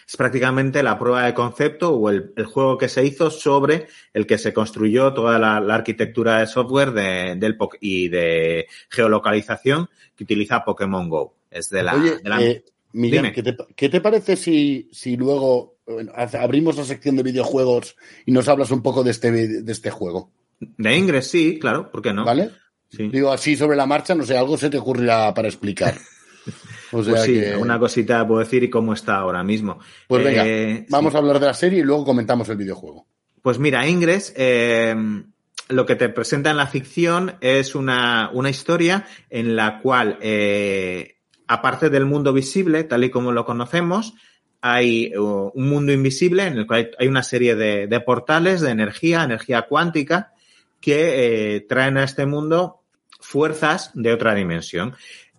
es 0.08 0.18
prácticamente 0.18 0.84
la 0.84 0.98
prueba 0.98 1.26
de 1.26 1.34
concepto 1.34 1.94
o 1.94 2.10
el, 2.10 2.34
juego 2.46 2.78
que 2.78 2.90
se 2.90 3.06
hizo 3.06 3.30
sobre 3.30 3.88
el 4.14 4.26
que 4.26 4.38
se 4.38 4.54
construyó 4.54 5.14
toda 5.14 5.40
la, 5.40 5.58
arquitectura 5.74 6.40
de 6.40 6.48
software 6.48 6.92
de, 6.92 7.36
del, 7.38 7.58
y 7.82 8.10
de 8.10 8.68
geolocalización 8.90 9.90
que 10.16 10.24
utiliza 10.24 10.64
Pokémon 10.64 11.10
Go. 11.10 11.36
Es 11.50 11.70
de 11.70 11.84
la... 11.84 11.96
Oye, 11.96 12.20
eh, 12.94 13.34
¿qué, 13.76 13.90
te, 13.90 14.02
parece 14.02 14.36
si, 14.36 14.90
si 14.92 15.18
luego 15.18 15.78
abrimos 16.34 16.78
la 16.78 16.86
sección 16.86 17.16
de 17.16 17.24
videojuegos 17.24 17.96
y 18.26 18.32
nos 18.32 18.48
hablas 18.48 18.72
un 18.72 18.82
poco 18.82 19.04
de 19.04 19.12
este, 19.12 19.32
de 19.32 19.72
este 19.72 19.90
juego? 19.90 20.32
De 20.60 20.98
Ingress, 20.98 21.28
sí, 21.28 21.60
claro, 21.60 21.92
¿por 21.92 22.02
qué 22.02 22.14
no? 22.14 22.26
¿Vale? 22.26 22.52
Digo 22.92 23.32
así 23.32 23.56
sobre 23.56 23.76
la 23.76 23.88
marcha, 23.88 24.14
no 24.14 24.24
sé, 24.24 24.38
algo 24.38 24.58
se 24.58 24.70
te 24.70 24.78
ocurrirá 24.78 25.34
para 25.34 25.48
explicar. 25.48 25.96
pues 26.94 27.24
sí, 27.24 27.42
una 27.60 27.80
cosita 27.80 28.26
puedo 28.28 28.40
decir 28.40 28.64
y 28.64 28.70
cómo 28.70 28.94
está 28.94 29.16
ahora 29.18 29.44
mismo. 29.44 29.80
Pues 30.08 30.24
venga, 30.24 30.46
eh, 30.46 30.86
vamos 30.90 31.16
a 31.16 31.18
hablar 31.18 31.40
de 31.40 31.48
la 31.48 31.54
serie 31.54 31.80
y 31.80 31.84
luego 31.84 32.06
comentamos 32.06 32.48
el 32.50 32.58
videojuego. 32.58 33.08
Pues 33.42 33.58
mira, 33.58 33.88
Ingress, 33.88 34.32
eh, 34.38 34.96
lo 35.70 35.86
que 35.86 35.96
te 35.96 36.10
presenta 36.10 36.52
en 36.52 36.58
la 36.58 36.68
ficción 36.68 37.36
es 37.42 37.74
una, 37.74 38.32
historia 38.48 39.06
en 39.32 39.56
la 39.56 39.80
cual, 39.80 40.20
eh, 40.22 41.18
aparte 41.48 41.90
del 41.90 42.06
mundo 42.06 42.32
visible, 42.32 42.84
tal 42.84 43.04
y 43.04 43.10
como 43.10 43.32
lo 43.32 43.44
conocemos, 43.44 44.14
hay 44.62 45.12
un 45.16 45.68
mundo 45.68 45.92
invisible 45.92 46.46
en 46.46 46.58
el 46.58 46.68
cual 46.68 46.92
hay 46.98 47.08
una 47.08 47.24
serie 47.24 47.56
de, 47.56 48.00
portales 48.02 48.62
de 48.62 48.70
energía, 48.70 49.24
energía 49.24 49.64
cuántica, 49.64 50.32
que 50.80 51.66
traen 51.68 51.98
a 51.98 52.04
este 52.04 52.26
mundo 52.26 52.84
fuerzas 53.24 53.92
de 53.94 54.14
otra 54.14 54.36
dimensión. 54.36 54.96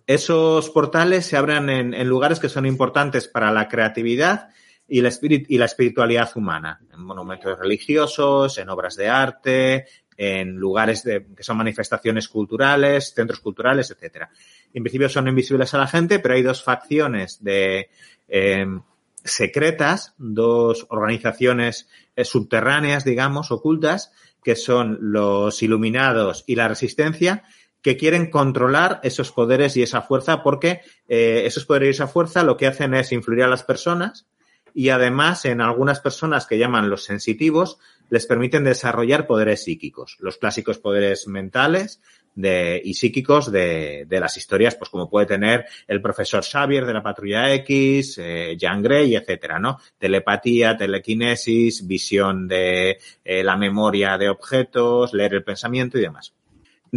Esos 0.07 0.69
portales 0.69 1.25
se 1.25 1.37
abren 1.37 1.69
en, 1.69 2.07
lugares 2.07 2.39
que 2.39 2.49
son 2.49 2.65
importantes 2.65 3.27
para 3.27 3.51
la 3.51 3.67
creatividad 3.67 4.49
y 4.87 5.01
la, 5.01 5.11
y 5.21 5.57
la 5.57 5.65
espiritualidad 5.65 6.29
humana, 6.35 6.79
en 6.93 7.01
monumentos 7.01 7.57
religiosos, 7.57 8.57
en 8.59 8.69
obras 8.69 8.95
de 8.95 9.09
arte, 9.09 9.85
en 10.17 10.55
lugares 10.55 11.03
de, 11.03 11.25
que 11.35 11.43
son 11.43 11.57
manifestaciones 11.57 12.27
culturales, 12.27 13.13
centros 13.13 13.39
culturales, 13.39 13.91
etcétera. 13.91 14.29
En 14.73 14.83
principio 14.83 15.09
son 15.09 15.27
invisibles 15.27 15.73
a 15.73 15.79
la 15.79 15.87
gente, 15.87 16.19
pero 16.19 16.35
hay 16.35 16.43
dos 16.43 16.63
facciones 16.63 17.43
de 17.43 17.89
em, 18.27 18.81
secretas, 19.23 20.13
dos 20.17 20.85
organizaciones 20.89 21.89
eh, 22.15 22.23
subterráneas, 22.23 23.03
digamos, 23.03 23.51
ocultas, 23.51 24.11
que 24.43 24.55
son 24.55 24.99
los 25.01 25.63
iluminados 25.63 26.43
y 26.45 26.55
la 26.55 26.67
resistencia, 26.67 27.43
que 27.85 27.97
quieren 27.97 28.31
controlar 28.31 28.99
esos 29.03 29.31
poderes 29.31 29.77
y 29.77 29.83
esa 29.83 30.01
fuerza 30.01 30.41
porque 30.41 30.81
eh, 31.07 31.43
esos 31.45 31.67
poderes 31.67 31.89
y 31.89 31.91
esa 31.91 32.07
fuerza 32.07 32.41
lo 32.41 32.57
que 32.57 32.65
hacen 32.65 32.95
es 32.95 33.11
influir 33.11 33.43
a 33.43 33.47
las 33.47 33.61
personas 33.61 34.25
y 34.73 34.89
además 34.89 35.45
en 35.45 35.61
algunas 35.61 35.99
personas 35.99 36.47
que 36.47 36.57
llaman 36.57 36.89
los 36.89 37.03
sensitivos 37.03 37.77
les 38.09 38.25
permiten 38.25 38.63
desarrollar 38.63 39.27
poderes 39.27 39.65
psíquicos, 39.65 40.17
los 40.19 40.37
clásicos 40.37 40.79
poderes 40.79 41.27
mentales 41.27 42.01
de, 42.33 42.81
y 42.83 42.95
psíquicos 42.95 43.51
de, 43.51 44.05
de, 44.07 44.19
las 44.19 44.35
historias, 44.35 44.73
pues 44.73 44.89
como 44.89 45.07
puede 45.07 45.27
tener 45.27 45.67
el 45.87 46.01
profesor 46.01 46.43
Xavier 46.43 46.87
de 46.87 46.93
la 46.93 47.03
Patrulla 47.03 47.53
X, 47.53 48.17
eh, 48.17 48.57
Jean 48.57 48.81
Grey, 48.81 49.15
etcétera, 49.15 49.59
¿no? 49.59 49.77
Telepatía, 49.99 50.75
telequinesis, 50.75 51.85
visión 51.85 52.47
de 52.47 52.97
eh, 53.23 53.43
la 53.43 53.57
memoria 53.57 54.17
de 54.17 54.29
objetos, 54.29 55.13
leer 55.13 55.35
el 55.35 55.43
pensamiento 55.43 55.99
y 55.99 56.01
demás. 56.01 56.33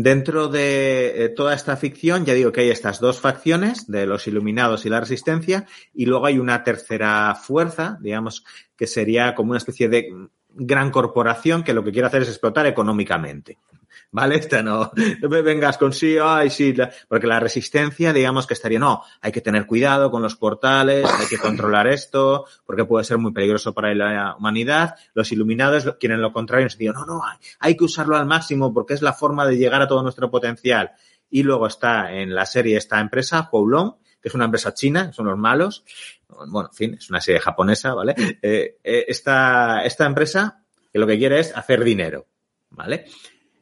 Dentro 0.01 0.47
de 0.47 1.25
eh, 1.25 1.29
toda 1.31 1.55
esta 1.55 1.77
ficción, 1.77 2.25
ya 2.25 2.33
digo 2.33 2.53
que 2.53 2.61
hay 2.61 2.71
estas 2.71 3.01
dos 3.01 3.21
facciones, 3.21 3.89
de 3.89 4.07
los 4.07 4.29
iluminados 4.29 4.87
y 4.87 4.89
la 4.89 5.01
resistencia, 5.01 5.67
y 5.93 6.07
luego 6.07 6.27
hay 6.27 6.39
una 6.39 6.63
tercera 6.63 7.35
fuerza, 7.35 7.99
digamos, 8.01 8.45
que 8.77 8.87
sería 8.87 9.35
como 9.35 9.51
una 9.51 9.59
especie 9.59 9.89
de 9.89 10.09
gran 10.59 10.91
corporación 10.91 11.63
que 11.63 11.75
lo 11.75 11.85
que 11.85 11.93
quiere 11.93 12.09
hacer 12.09 12.23
es 12.23 12.29
explotar 12.29 12.67
económicamente. 12.67 13.59
¿vale? 14.11 14.37
Esta 14.39 14.63
no, 14.63 14.91
no 15.21 15.29
me 15.29 15.43
vengas 15.43 15.79
con 15.79 15.93
sí, 15.93 16.17
ay, 16.21 16.51
sí, 16.51 16.75
porque 17.09 17.27
la 17.27 17.41
resistencia, 17.41 18.13
digamos 18.13 18.47
que 18.47 18.55
estaría, 18.55 18.79
no, 18.79 19.03
hay 19.21 19.33
que 19.33 19.41
tener 19.41 19.67
cuidado 19.67 20.11
con 20.11 20.23
los 20.23 20.37
portales, 20.37 21.05
hay 21.05 21.27
que 21.27 21.39
controlar 21.39 21.87
esto, 21.87 22.47
porque 22.65 22.85
puede 22.85 23.05
ser 23.05 23.19
muy 23.19 23.33
peligroso 23.33 23.75
para 23.75 23.95
la 23.95 24.37
humanidad. 24.37 24.97
Los 25.15 25.33
iluminados 25.33 25.97
quieren 25.99 26.21
lo 26.21 26.33
contrario, 26.33 26.67
en 26.67 26.71
sentido, 26.71 26.95
no, 26.95 27.07
no, 27.07 27.23
hay, 27.59 27.77
que 27.77 27.85
usarlo 27.85 28.17
al 28.17 28.27
máximo 28.27 28.73
porque 28.73 28.95
es 28.95 29.03
la 29.03 29.13
forma 29.13 29.47
de 29.47 29.57
llegar 29.57 29.83
a 29.83 29.89
todo 29.89 30.03
nuestro 30.03 30.31
potencial. 30.31 30.93
Y 31.31 31.43
luego 31.43 31.67
está 31.67 32.13
en 32.13 32.35
la 32.35 32.47
serie 32.47 32.77
esta 32.77 33.01
empresa, 33.01 33.49
Kowloon, 33.51 33.97
que 34.21 34.29
es 34.29 34.35
una 34.35 34.47
empresa 34.47 34.75
china, 34.75 35.13
son 35.13 35.27
los 35.27 35.39
malos. 35.39 35.85
Bueno, 36.29 36.69
en 36.71 36.77
fin, 36.77 36.95
es 36.95 37.09
una 37.11 37.21
serie 37.21 37.41
japonesa, 37.41 37.95
¿vale? 37.95 38.15
Eh, 38.43 38.79
eh, 38.85 39.05
esta, 39.09 39.83
esta 39.85 40.07
empresa 40.07 40.63
que 40.93 40.99
lo 40.99 41.07
que 41.07 41.19
quiere 41.19 41.41
es 41.41 41.57
hacer 41.57 41.83
dinero, 41.83 42.27
¿vale? 42.71 43.07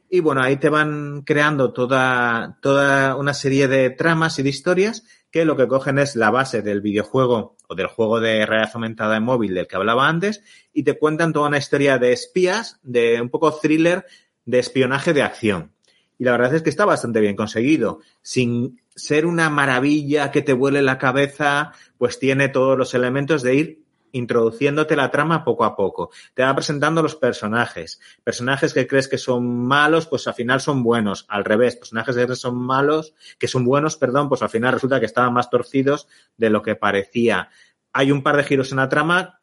Y 0.09 0.20
bueno, 0.20 0.42
ahí 0.42 0.57
te 0.57 0.68
van 0.68 1.22
creando 1.22 1.72
toda, 1.72 2.59
toda 2.61 3.16
una 3.16 3.35
serie 3.35 3.68
de 3.68 3.90
tramas 3.90 4.38
y 4.38 4.42
de 4.42 4.50
historias 4.50 5.05
que 5.31 5.44
lo 5.44 5.57
que 5.57 5.66
cogen 5.66 5.98
es 5.98 6.16
la 6.16 6.31
base 6.31 6.62
del 6.62 6.81
videojuego 6.81 7.57
o 7.68 7.74
del 7.74 7.88
juego 7.88 8.20
de 8.20 8.46
realidad 8.46 8.70
aumentada 8.74 9.16
en 9.16 9.24
móvil 9.24 9.55
del 9.55 9.66
que 9.66 9.76
hablaba 9.76 10.09
antes 10.09 10.42
y 10.72 10.85
te 10.85 10.98
cuentan 10.98 11.33
toda 11.33 11.48
una 11.48 11.59
historia 11.59 11.98
de 11.98 12.12
espías, 12.12 12.79
de 12.83 13.20
un 13.20 13.29
poco 13.29 13.52
thriller 13.52 14.07
de 14.44 14.61
espionaje 14.61 15.12
de 15.12 15.22
acción. 15.22 15.72
Y 16.18 16.24
la 16.24 16.33
verdad 16.33 16.55
es 16.55 16.62
que 16.62 16.70
está 16.70 16.85
bastante 16.85 17.20
bien 17.20 17.37
conseguido. 17.37 18.00
Sin 18.22 18.81
ser 18.96 19.26
una 19.26 19.50
maravilla 19.50 20.32
que 20.32 20.42
te 20.42 20.54
vuele 20.54 20.82
la 20.82 20.98
cabeza, 20.98 21.72
pues 21.98 22.18
tiene 22.18 22.48
todos 22.48 22.76
los 22.76 22.94
elementos 22.94 23.42
de 23.42 23.54
ir 23.54 23.87
introduciéndote 24.12 24.96
la 24.96 25.11
trama 25.11 25.44
poco 25.44 25.64
a 25.64 25.76
poco. 25.76 26.11
Te 26.35 26.42
va 26.42 26.54
presentando 26.54 27.02
los 27.02 27.14
personajes. 27.14 28.00
Personajes 28.24 28.72
que 28.72 28.87
crees 28.87 29.09
que 29.09 29.18
son 29.18 29.66
malos, 29.66 30.06
pues 30.06 30.26
al 30.26 30.35
final 30.35 30.61
son 30.61 30.82
buenos. 30.82 31.26
Al 31.28 31.44
revés, 31.44 31.76
personajes 31.76 32.16
que 32.16 32.24
crees 32.24 32.40
son 32.40 32.56
malos, 32.56 33.14
que 33.38 33.48
son 33.48 33.64
buenos, 33.64 33.96
perdón, 33.96 34.28
pues 34.28 34.42
al 34.42 34.48
final 34.48 34.72
resulta 34.72 35.00
que 35.00 35.06
estaban 35.06 35.35
más 35.35 35.50
torcidos 35.50 36.09
de 36.38 36.50
lo 36.50 36.62
que 36.62 36.76
parecía. 36.76 37.50
Hay 37.92 38.11
un 38.11 38.22
par 38.22 38.37
de 38.37 38.44
giros 38.44 38.72
en 38.72 38.78
la 38.78 38.88
trama 38.88 39.40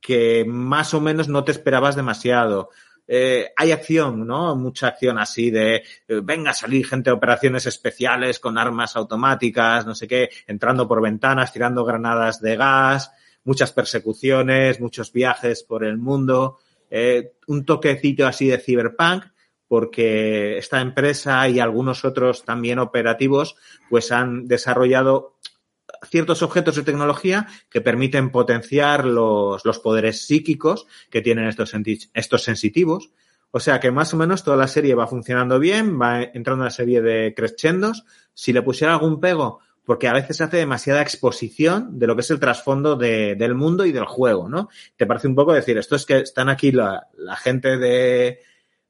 que 0.00 0.44
más 0.46 0.92
o 0.94 1.00
menos 1.00 1.28
no 1.28 1.44
te 1.44 1.52
esperabas 1.52 1.94
demasiado. 1.94 2.70
Eh, 3.06 3.52
hay 3.56 3.72
acción, 3.72 4.26
¿no? 4.26 4.54
Mucha 4.56 4.88
acción 4.88 5.18
así 5.18 5.50
de, 5.50 5.76
eh, 5.76 6.20
venga 6.22 6.50
a 6.50 6.54
salir 6.54 6.86
gente 6.86 7.10
de 7.10 7.16
operaciones 7.16 7.66
especiales 7.66 8.38
con 8.38 8.56
armas 8.56 8.96
automáticas, 8.96 9.86
no 9.86 9.94
sé 9.94 10.06
qué, 10.06 10.30
entrando 10.46 10.86
por 10.86 11.02
ventanas, 11.02 11.52
tirando 11.52 11.84
granadas 11.84 12.40
de 12.40 12.56
gas, 12.56 13.10
muchas 13.44 13.72
persecuciones, 13.72 14.80
muchos 14.80 15.12
viajes 15.12 15.62
por 15.62 15.84
el 15.84 15.98
mundo, 15.98 16.58
eh, 16.90 17.32
un 17.46 17.64
toquecito 17.64 18.26
así 18.26 18.48
de 18.48 18.58
cyberpunk, 18.58 19.24
porque 19.66 20.58
esta 20.58 20.80
empresa 20.80 21.48
y 21.48 21.60
algunos 21.60 22.04
otros 22.04 22.44
también 22.44 22.80
operativos, 22.80 23.56
pues 23.88 24.10
han 24.10 24.48
desarrollado 24.48 25.36
ciertos 26.08 26.42
objetos 26.42 26.76
de 26.76 26.82
tecnología 26.82 27.46
que 27.68 27.80
permiten 27.80 28.30
potenciar 28.30 29.04
los, 29.04 29.64
los 29.64 29.78
poderes 29.78 30.26
psíquicos 30.26 30.86
que 31.10 31.22
tienen 31.22 31.46
estos, 31.46 31.72
estos 32.14 32.42
sensitivos. 32.42 33.10
O 33.50 33.60
sea 33.60 33.80
que 33.80 33.90
más 33.90 34.14
o 34.14 34.16
menos 34.16 34.44
toda 34.44 34.56
la 34.56 34.68
serie 34.68 34.94
va 34.94 35.06
funcionando 35.06 35.58
bien, 35.58 36.00
va 36.00 36.22
entrando 36.22 36.62
una 36.62 36.70
serie 36.70 37.02
de 37.02 37.34
crescendos. 37.34 38.04
Si 38.32 38.52
le 38.52 38.62
pusiera 38.62 38.94
algún 38.94 39.20
pego, 39.20 39.60
porque 39.84 40.06
a 40.06 40.12
veces 40.12 40.40
hace 40.40 40.58
demasiada 40.58 41.02
exposición 41.02 41.98
de 41.98 42.06
lo 42.06 42.14
que 42.14 42.20
es 42.20 42.30
el 42.30 42.38
trasfondo 42.38 42.96
de, 42.96 43.34
del 43.34 43.54
mundo 43.54 43.84
y 43.84 43.92
del 43.92 44.04
juego, 44.04 44.48
¿no? 44.48 44.68
Te 44.96 45.06
parece 45.06 45.26
un 45.26 45.34
poco 45.34 45.52
decir, 45.52 45.76
esto 45.78 45.96
es 45.96 46.06
que 46.06 46.18
están 46.18 46.48
aquí 46.48 46.70
la, 46.70 47.08
la 47.16 47.34
gente 47.34 47.76
de, 47.76 48.38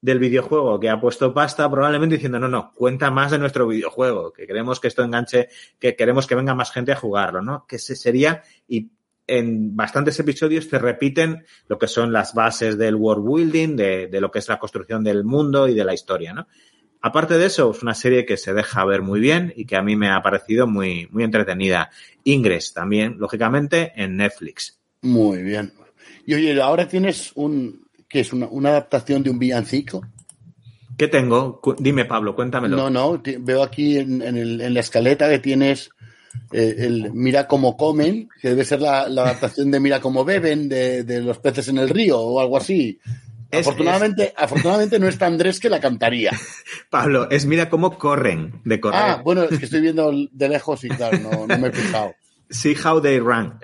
del 0.01 0.19
videojuego 0.19 0.81
que 0.81 0.89
ha 0.89 1.01
puesto 1.01 1.35
pasta, 1.35 1.71
probablemente 1.71 2.17
diciendo, 2.17 2.39
no, 2.39 2.49
no, 2.49 2.73
cuenta 2.73 3.11
más 3.11 3.31
de 3.31 3.39
nuestro 3.39 3.67
videojuego, 3.67 4.33
que 4.33 4.47
queremos 4.47 4.81
que 4.81 4.89
esto 4.89 5.03
enganche, 5.03 5.49
que 5.79 5.95
queremos 5.95 6.27
que 6.27 6.35
venga 6.35 6.55
más 6.55 6.73
gente 6.73 6.93
a 6.93 6.97
jugarlo, 6.97 7.43
¿no? 7.43 7.67
Que 7.67 7.77
ese 7.77 7.95
sería, 7.97 8.43
y 8.67 8.91
en 9.27 9.77
bastantes 9.77 10.19
episodios 10.19 10.69
te 10.69 10.79
repiten 10.79 11.45
lo 11.69 11.79
que 11.79 11.87
son 11.87 12.13
las 12.13 12.35
bases 12.35 12.79
del 12.79 12.97
world 12.97 13.25
building, 13.25 13.77
de, 13.77 14.07
de 14.09 14.21
lo 14.21 14.31
que 14.31 14.41
es 14.41 14.49
la 14.49 14.59
construcción 14.59 15.05
del 15.05 15.25
mundo 15.25 15.69
y 15.69 15.75
de 15.75 15.85
la 15.85 15.95
historia, 15.95 16.33
¿no? 16.33 16.47
Aparte 17.03 17.39
de 17.39 17.47
eso, 17.47 17.71
es 17.71 17.83
una 17.83 17.95
serie 17.95 18.27
que 18.27 18.37
se 18.37 18.53
deja 18.53 18.85
ver 18.85 19.01
muy 19.01 19.21
bien 19.21 19.53
y 19.57 19.65
que 19.65 19.77
a 19.77 19.83
mí 19.83 19.97
me 19.97 20.11
ha 20.11 20.23
parecido 20.23 20.67
muy, 20.67 21.09
muy 21.11 21.25
entretenida. 21.25 21.91
Ingres 22.25 22.75
también, 22.75 23.17
lógicamente, 23.19 23.93
en 23.97 24.17
Netflix. 24.17 24.79
Muy 25.01 25.43
bien. 25.43 25.73
Y 26.27 26.35
oye, 26.35 26.61
ahora 26.61 26.87
tienes 26.87 27.33
un, 27.37 27.87
¿qué 28.11 28.21
es? 28.21 28.33
Una, 28.35 28.47
una 28.49 28.71
adaptación 28.71 29.23
de 29.23 29.31
un 29.31 29.39
villancico. 29.39 30.03
¿Qué 30.99 31.09
tengo? 31.09 31.63
Dime, 31.79 32.05
Pablo, 32.05 32.35
cuéntamelo. 32.35 32.77
No, 32.77 32.91
no, 32.91 33.23
veo 33.39 33.63
aquí 33.63 33.97
en, 33.97 34.21
en, 34.21 34.37
el, 34.37 34.61
en, 34.61 34.75
la 34.75 34.81
escaleta 34.81 35.31
que 35.31 35.39
tienes 35.39 35.89
eh, 36.53 36.75
el 36.79 37.13
Mira 37.15 37.47
cómo 37.47 37.79
comen, 37.79 38.29
que 38.43 38.51
debe 38.51 38.67
ser 38.67 38.83
la, 38.83 39.09
la 39.09 39.23
adaptación 39.23 39.71
de 39.71 39.81
Mira 39.81 40.01
cómo 40.01 40.27
beben, 40.27 40.69
de, 40.69 41.05
de, 41.05 41.23
los 41.23 41.39
peces 41.39 41.69
en 41.69 41.79
el 41.79 41.89
río 41.89 42.21
o 42.21 42.39
algo 42.39 42.59
así. 42.59 43.01
Es, 43.51 43.67
afortunadamente, 43.67 44.25
es... 44.25 44.35
afortunadamente 44.37 44.99
no 44.99 45.09
está 45.09 45.25
Andrés 45.25 45.59
que 45.59 45.71
la 45.71 45.81
cantaría. 45.81 46.33
Pablo, 46.91 47.31
es 47.31 47.47
Mira 47.47 47.71
cómo 47.71 47.97
corren, 47.97 48.61
de 48.65 48.79
correr. 48.79 49.01
Ah, 49.03 49.23
bueno, 49.25 49.45
es 49.45 49.59
que 49.59 49.65
estoy 49.65 49.81
viendo 49.81 50.13
de 50.31 50.49
lejos 50.51 50.85
y 50.85 50.89
claro, 50.89 51.19
no, 51.19 51.47
no 51.47 51.59
me 51.59 51.69
he 51.69 51.73
fijado. 51.73 52.15
See 52.51 52.75
how 52.75 53.01
they 53.01 53.19
run. 53.21 53.59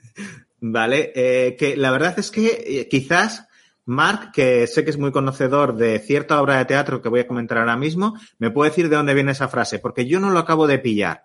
Vale, 0.60 1.12
eh, 1.14 1.56
que 1.58 1.76
la 1.76 1.90
verdad 1.90 2.18
es 2.18 2.30
que 2.30 2.64
eh, 2.66 2.88
quizás 2.88 3.46
Mark, 3.84 4.30
que 4.32 4.66
sé 4.66 4.84
que 4.84 4.90
es 4.90 4.98
muy 4.98 5.10
conocedor 5.10 5.76
de 5.76 5.98
cierta 5.98 6.40
obra 6.40 6.58
de 6.58 6.64
teatro 6.66 7.02
que 7.02 7.08
voy 7.08 7.20
a 7.20 7.26
comentar 7.26 7.58
ahora 7.58 7.76
mismo, 7.76 8.16
me 8.38 8.50
puede 8.50 8.70
decir 8.70 8.88
de 8.88 8.96
dónde 8.96 9.14
viene 9.14 9.32
esa 9.32 9.48
frase, 9.48 9.78
porque 9.78 10.06
yo 10.06 10.20
no 10.20 10.30
lo 10.30 10.38
acabo 10.38 10.66
de 10.66 10.78
pillar. 10.78 11.24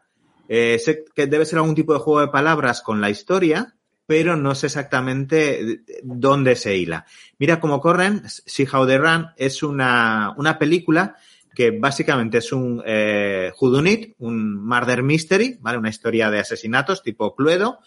Eh, 0.50 0.80
sé 0.80 1.06
que 1.14 1.28
debe 1.28 1.46
ser 1.46 1.60
algún 1.60 1.76
tipo 1.76 1.94
de 1.94 2.00
juego 2.00 2.22
de 2.22 2.30
palabras 2.30 2.82
con 2.82 3.02
la 3.02 3.10
historia, 3.10 3.76
pero 4.06 4.38
no 4.38 4.56
sé 4.56 4.68
exactamente 4.68 5.82
dónde 6.04 6.56
se 6.56 6.78
hila. 6.78 7.06
Mira 7.38 7.60
cómo 7.60 7.82
corren, 7.82 8.24
See 8.26 8.68
How 8.72 8.88
They 8.88 8.98
Run 8.98 9.28
es 9.36 9.62
una, 9.62 10.34
una 10.38 10.58
película 10.58 11.18
que 11.54 11.72
básicamente 11.72 12.38
es 12.38 12.52
un 12.52 12.82
eh, 12.86 13.52
un 13.60 14.66
murder 14.66 15.04
mystery, 15.04 15.58
¿vale? 15.60 15.78
Una 15.78 15.90
historia 15.90 16.30
de 16.30 16.40
asesinatos 16.40 17.04
tipo 17.04 17.36
Cluedo, 17.36 17.80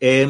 eh, 0.00 0.26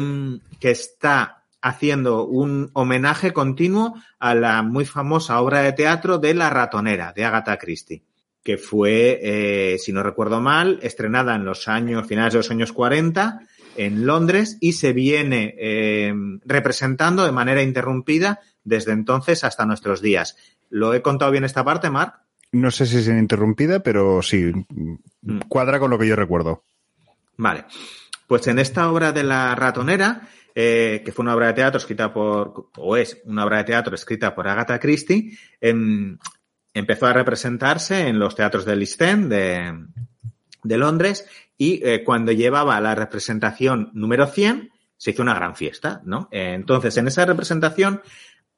que 0.59 0.71
está 0.71 1.36
haciendo 1.67 2.25
un 2.25 2.69
homenaje 2.73 3.33
continuo 3.33 3.95
a 4.19 4.35
la 4.35 4.61
muy 4.63 4.85
famosa 4.85 5.39
obra 5.41 5.61
de 5.61 5.73
teatro 5.73 6.17
de 6.17 6.33
La 6.33 6.49
ratonera, 6.49 7.13
de 7.15 7.25
Agatha 7.25 7.57
Christie, 7.57 8.03
que 8.43 8.57
fue, 8.57 9.19
eh, 9.21 9.77
si 9.79 9.91
no 9.93 10.03
recuerdo 10.03 10.41
mal, 10.41 10.79
estrenada 10.81 11.35
en 11.35 11.45
los 11.45 11.67
años, 11.67 12.07
finales 12.07 12.33
de 12.33 12.39
los 12.39 12.51
años 12.51 12.73
40 12.73 13.41
en 13.75 14.05
Londres 14.05 14.57
y 14.59 14.73
se 14.73 14.93
viene 14.93 15.53
eh, 15.59 16.13
representando 16.45 17.25
de 17.25 17.31
manera 17.31 17.61
interrumpida 17.61 18.39
desde 18.63 18.91
entonces 18.91 19.43
hasta 19.43 19.65
nuestros 19.65 20.01
días. 20.01 20.35
¿Lo 20.69 20.93
he 20.93 21.01
contado 21.01 21.31
bien 21.31 21.43
esta 21.43 21.63
parte, 21.63 21.89
Marc? 21.89 22.15
No 22.51 22.71
sé 22.71 22.85
si 22.85 22.97
es 22.97 23.07
interrumpida, 23.07 23.81
pero 23.81 24.21
sí, 24.21 24.51
Mm. 25.27 25.39
cuadra 25.49 25.79
con 25.79 25.91
lo 25.91 25.99
que 25.99 26.07
yo 26.07 26.15
recuerdo. 26.15 26.63
Vale. 27.35 27.65
Pues 28.27 28.47
en 28.47 28.59
esta 28.59 28.89
obra 28.91 29.11
de 29.11 29.23
la 29.23 29.53
ratonera, 29.55 30.27
eh, 30.59 31.03
que 31.05 31.11
fue 31.11 31.21
una 31.21 31.35
obra 31.35 31.45
de 31.45 31.53
teatro 31.53 31.77
escrita 31.77 32.11
por, 32.11 32.71
o 32.77 32.97
es 32.97 33.21
una 33.25 33.45
obra 33.45 33.57
de 33.57 33.65
teatro 33.65 33.93
escrita 33.93 34.33
por 34.33 34.47
Agatha 34.47 34.79
Christie, 34.79 35.37
em, 35.61 36.17
empezó 36.73 37.05
a 37.05 37.13
representarse 37.13 38.07
en 38.07 38.17
los 38.17 38.33
teatros 38.33 38.65
del 38.65 38.81
East 38.81 38.99
End 38.99 39.31
de, 39.31 40.77
Londres 40.77 41.27
y 41.59 41.79
eh, 41.87 42.03
cuando 42.03 42.31
llevaba 42.31 42.81
la 42.81 42.95
representación 42.95 43.91
número 43.93 44.25
100 44.25 44.71
se 44.97 45.11
hizo 45.11 45.21
una 45.21 45.35
gran 45.35 45.55
fiesta, 45.55 46.01
¿no? 46.05 46.27
Eh, 46.31 46.53
entonces, 46.55 46.97
en 46.97 47.07
esa 47.07 47.23
representación 47.27 48.01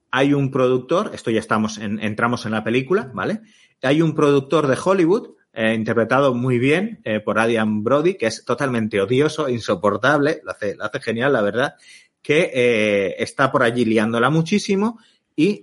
hay 0.09 0.33
un 0.33 0.51
productor, 0.51 1.11
esto 1.13 1.31
ya 1.31 1.41
estamos 1.41 1.79
en, 1.79 1.99
entramos 1.99 2.45
en 2.45 2.53
la 2.53 2.63
película, 2.63 3.11
¿vale? 3.13 3.41
Hay 3.81 4.01
un 4.01 4.15
productor 4.15 4.67
de 4.67 4.77
Hollywood 4.81 5.31
eh, 5.53 5.73
interpretado 5.73 6.33
muy 6.35 6.59
bien 6.59 7.01
eh, 7.03 7.19
por 7.19 7.39
Adrian 7.39 7.83
Brody, 7.83 8.15
que 8.15 8.27
es 8.27 8.45
totalmente 8.45 9.01
odioso, 9.01 9.49
insoportable, 9.49 10.41
lo 10.43 10.51
hace, 10.51 10.75
lo 10.75 10.85
hace 10.85 10.99
genial, 10.99 11.33
la 11.33 11.41
verdad, 11.41 11.75
que 12.21 12.51
eh, 12.53 13.15
está 13.17 13.51
por 13.51 13.63
allí 13.63 13.83
liándola 13.83 14.29
muchísimo 14.29 14.99
y 15.35 15.61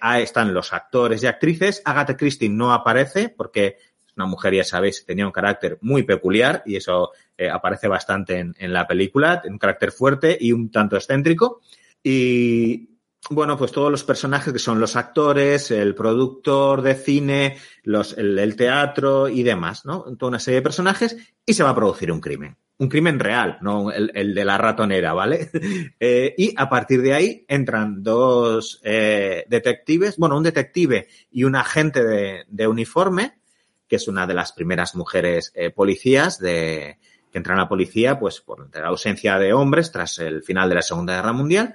ahí 0.00 0.22
están 0.22 0.54
los 0.54 0.72
actores 0.72 1.22
y 1.22 1.26
actrices. 1.26 1.82
Agatha 1.84 2.16
Christie 2.16 2.48
no 2.48 2.72
aparece 2.72 3.28
porque 3.28 3.76
es 4.06 4.16
una 4.16 4.24
mujer, 4.24 4.54
ya 4.54 4.64
sabéis, 4.64 5.04
tenía 5.04 5.26
un 5.26 5.32
carácter 5.32 5.78
muy 5.82 6.02
peculiar 6.02 6.62
y 6.64 6.76
eso 6.76 7.12
aparece 7.52 7.88
bastante 7.88 8.38
en, 8.38 8.54
en 8.58 8.72
la 8.72 8.86
película, 8.86 9.42
un 9.44 9.58
carácter 9.58 9.92
fuerte 9.92 10.36
y 10.40 10.52
un 10.52 10.70
tanto 10.70 10.96
excéntrico. 10.96 11.60
Y 12.02 12.88
bueno, 13.30 13.58
pues 13.58 13.72
todos 13.72 13.90
los 13.90 14.04
personajes 14.04 14.52
que 14.52 14.58
son 14.58 14.80
los 14.80 14.96
actores, 14.96 15.70
el 15.70 15.94
productor 15.94 16.82
de 16.82 16.94
cine, 16.94 17.58
los, 17.82 18.16
el, 18.16 18.56
teatro 18.56 19.28
y 19.28 19.42
demás, 19.42 19.84
¿no? 19.84 20.04
Toda 20.16 20.30
una 20.30 20.38
serie 20.38 20.60
de 20.60 20.62
personajes 20.62 21.16
y 21.44 21.52
se 21.52 21.62
va 21.62 21.70
a 21.70 21.74
producir 21.74 22.10
un 22.10 22.20
crimen. 22.20 22.56
Un 22.78 22.88
crimen 22.88 23.18
real, 23.18 23.58
no 23.60 23.90
el, 23.90 24.12
el 24.14 24.34
de 24.34 24.44
la 24.44 24.56
ratonera, 24.56 25.12
¿vale? 25.12 25.50
eh, 26.00 26.34
y 26.38 26.54
a 26.56 26.68
partir 26.68 27.02
de 27.02 27.12
ahí 27.12 27.44
entran 27.48 28.02
dos 28.02 28.80
eh, 28.84 29.44
detectives, 29.48 30.16
bueno, 30.16 30.36
un 30.36 30.44
detective 30.44 31.08
y 31.30 31.44
un 31.44 31.56
agente 31.56 32.04
de, 32.04 32.66
uniforme, 32.66 33.40
que 33.88 33.96
es 33.96 34.06
una 34.06 34.26
de 34.26 34.34
las 34.34 34.52
primeras 34.52 34.94
mujeres 34.94 35.52
eh, 35.54 35.70
policías 35.70 36.38
de, 36.38 36.98
que 37.32 37.38
entran 37.38 37.58
a 37.58 37.62
la 37.62 37.68
policía, 37.68 38.18
pues 38.18 38.40
por 38.40 38.74
la 38.74 38.86
ausencia 38.86 39.38
de 39.38 39.52
hombres 39.52 39.90
tras 39.90 40.18
el 40.18 40.42
final 40.42 40.68
de 40.68 40.76
la 40.76 40.82
Segunda 40.82 41.16
Guerra 41.16 41.32
Mundial 41.32 41.74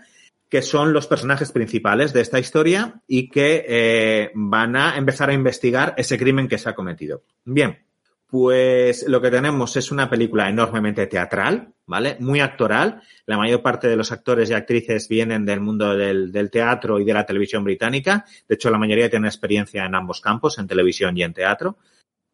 que 0.54 0.62
son 0.62 0.94
los 0.94 1.08
personajes 1.08 1.52
principales 1.52 2.14
de 2.14 2.22
esta 2.22 2.38
historia 2.38 3.02
y 3.08 3.28
que 3.28 3.66
eh, 3.68 4.32
van 4.36 4.76
a 4.76 4.98
empezar 4.98 5.32
a 5.32 5.34
investigar 5.34 5.96
ese 5.98 6.16
crimen 6.16 6.48
que 6.48 6.60
se 6.60 6.70
ha 6.70 6.76
cometido. 6.76 7.24
Bien, 7.44 7.80
pues 8.28 9.04
lo 9.08 9.20
que 9.20 9.32
tenemos 9.32 9.76
es 9.78 9.92
una 9.92 10.12
película 10.12 10.48
enormemente 10.48 11.08
teatral, 11.08 11.74
¿vale? 11.88 12.18
Muy 12.20 12.40
actoral. 12.40 13.02
La 13.26 13.40
mayor 13.40 13.64
parte 13.64 13.88
de 13.88 13.96
los 13.96 14.12
actores 14.12 14.52
y 14.52 14.54
actrices 14.54 15.10
vienen 15.10 15.44
del 15.44 15.60
mundo 15.60 15.98
del, 15.98 16.32
del 16.32 16.52
teatro 16.52 17.00
y 17.00 17.04
de 17.04 17.16
la 17.16 17.26
televisión 17.26 17.64
británica. 17.64 18.24
De 18.48 18.54
hecho, 18.54 18.70
la 18.70 18.78
mayoría 18.78 19.10
tienen 19.10 19.26
experiencia 19.26 19.86
en 19.86 19.96
ambos 19.96 20.22
campos, 20.22 20.60
en 20.60 20.68
televisión 20.68 21.18
y 21.18 21.24
en 21.24 21.34
teatro 21.34 21.80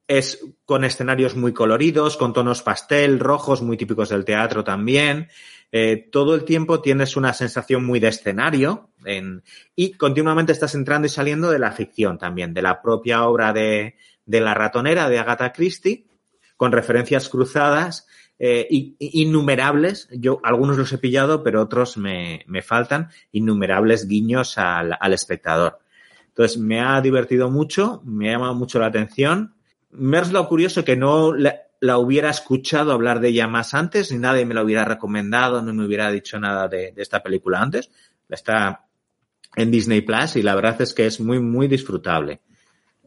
es 0.09 0.43
con 0.65 0.83
escenarios 0.83 1.35
muy 1.35 1.53
coloridos, 1.53 2.17
con 2.17 2.33
tonos 2.33 2.63
pastel, 2.63 3.19
rojos, 3.19 3.61
muy 3.61 3.77
típicos 3.77 4.09
del 4.09 4.25
teatro 4.25 4.63
también. 4.63 5.29
Eh, 5.71 6.09
todo 6.11 6.33
el 6.33 6.45
tiempo 6.45 6.81
tienes 6.81 7.15
una 7.15 7.31
sensación 7.31 7.85
muy 7.85 7.99
de 7.99 8.07
escenario 8.07 8.89
en, 9.05 9.43
y 9.75 9.91
continuamente 9.91 10.51
estás 10.51 10.73
entrando 10.73 11.05
y 11.05 11.09
saliendo 11.09 11.51
de 11.51 11.59
la 11.59 11.71
ficción 11.71 12.17
también, 12.17 12.55
de 12.55 12.63
la 12.63 12.81
propia 12.81 13.23
obra 13.25 13.53
de, 13.53 13.97
de 14.25 14.41
La 14.41 14.55
ratonera 14.55 15.07
de 15.09 15.19
Agatha 15.19 15.53
Christie, 15.53 16.07
con 16.57 16.71
referencias 16.71 17.29
cruzadas 17.29 18.07
eh, 18.39 18.67
innumerables. 18.97 20.09
Yo 20.11 20.39
algunos 20.43 20.75
los 20.79 20.91
he 20.91 20.97
pillado, 20.97 21.43
pero 21.43 21.61
otros 21.61 21.97
me, 21.97 22.43
me 22.47 22.63
faltan, 22.63 23.09
innumerables 23.31 24.07
guiños 24.07 24.57
al, 24.57 24.97
al 24.99 25.13
espectador. 25.13 25.77
Entonces 26.29 26.57
me 26.57 26.81
ha 26.81 26.99
divertido 26.99 27.51
mucho, 27.51 28.01
me 28.05 28.29
ha 28.29 28.31
llamado 28.31 28.55
mucho 28.55 28.79
la 28.79 28.87
atención 28.87 29.53
me 29.91 30.19
es 30.19 30.31
lo 30.31 30.47
curioso 30.47 30.85
que 30.85 30.95
no 30.95 31.33
la, 31.33 31.63
la, 31.79 31.97
hubiera 31.97 32.29
escuchado 32.29 32.91
hablar 32.91 33.19
de 33.19 33.29
ella 33.29 33.47
más 33.47 33.73
antes, 33.73 34.11
ni 34.11 34.19
nadie 34.19 34.45
me 34.45 34.53
la 34.53 34.63
hubiera 34.63 34.85
recomendado, 34.85 35.61
no 35.61 35.73
me 35.73 35.85
hubiera 35.85 36.11
dicho 36.11 36.39
nada 36.39 36.67
de, 36.67 36.91
de 36.91 37.01
esta 37.01 37.23
película 37.23 37.61
antes. 37.61 37.91
Está 38.29 38.85
en 39.55 39.71
Disney 39.71 40.01
Plus 40.01 40.35
y 40.35 40.43
la 40.43 40.55
verdad 40.55 40.81
es 40.81 40.93
que 40.93 41.05
es 41.05 41.19
muy, 41.19 41.39
muy 41.39 41.67
disfrutable. 41.67 42.41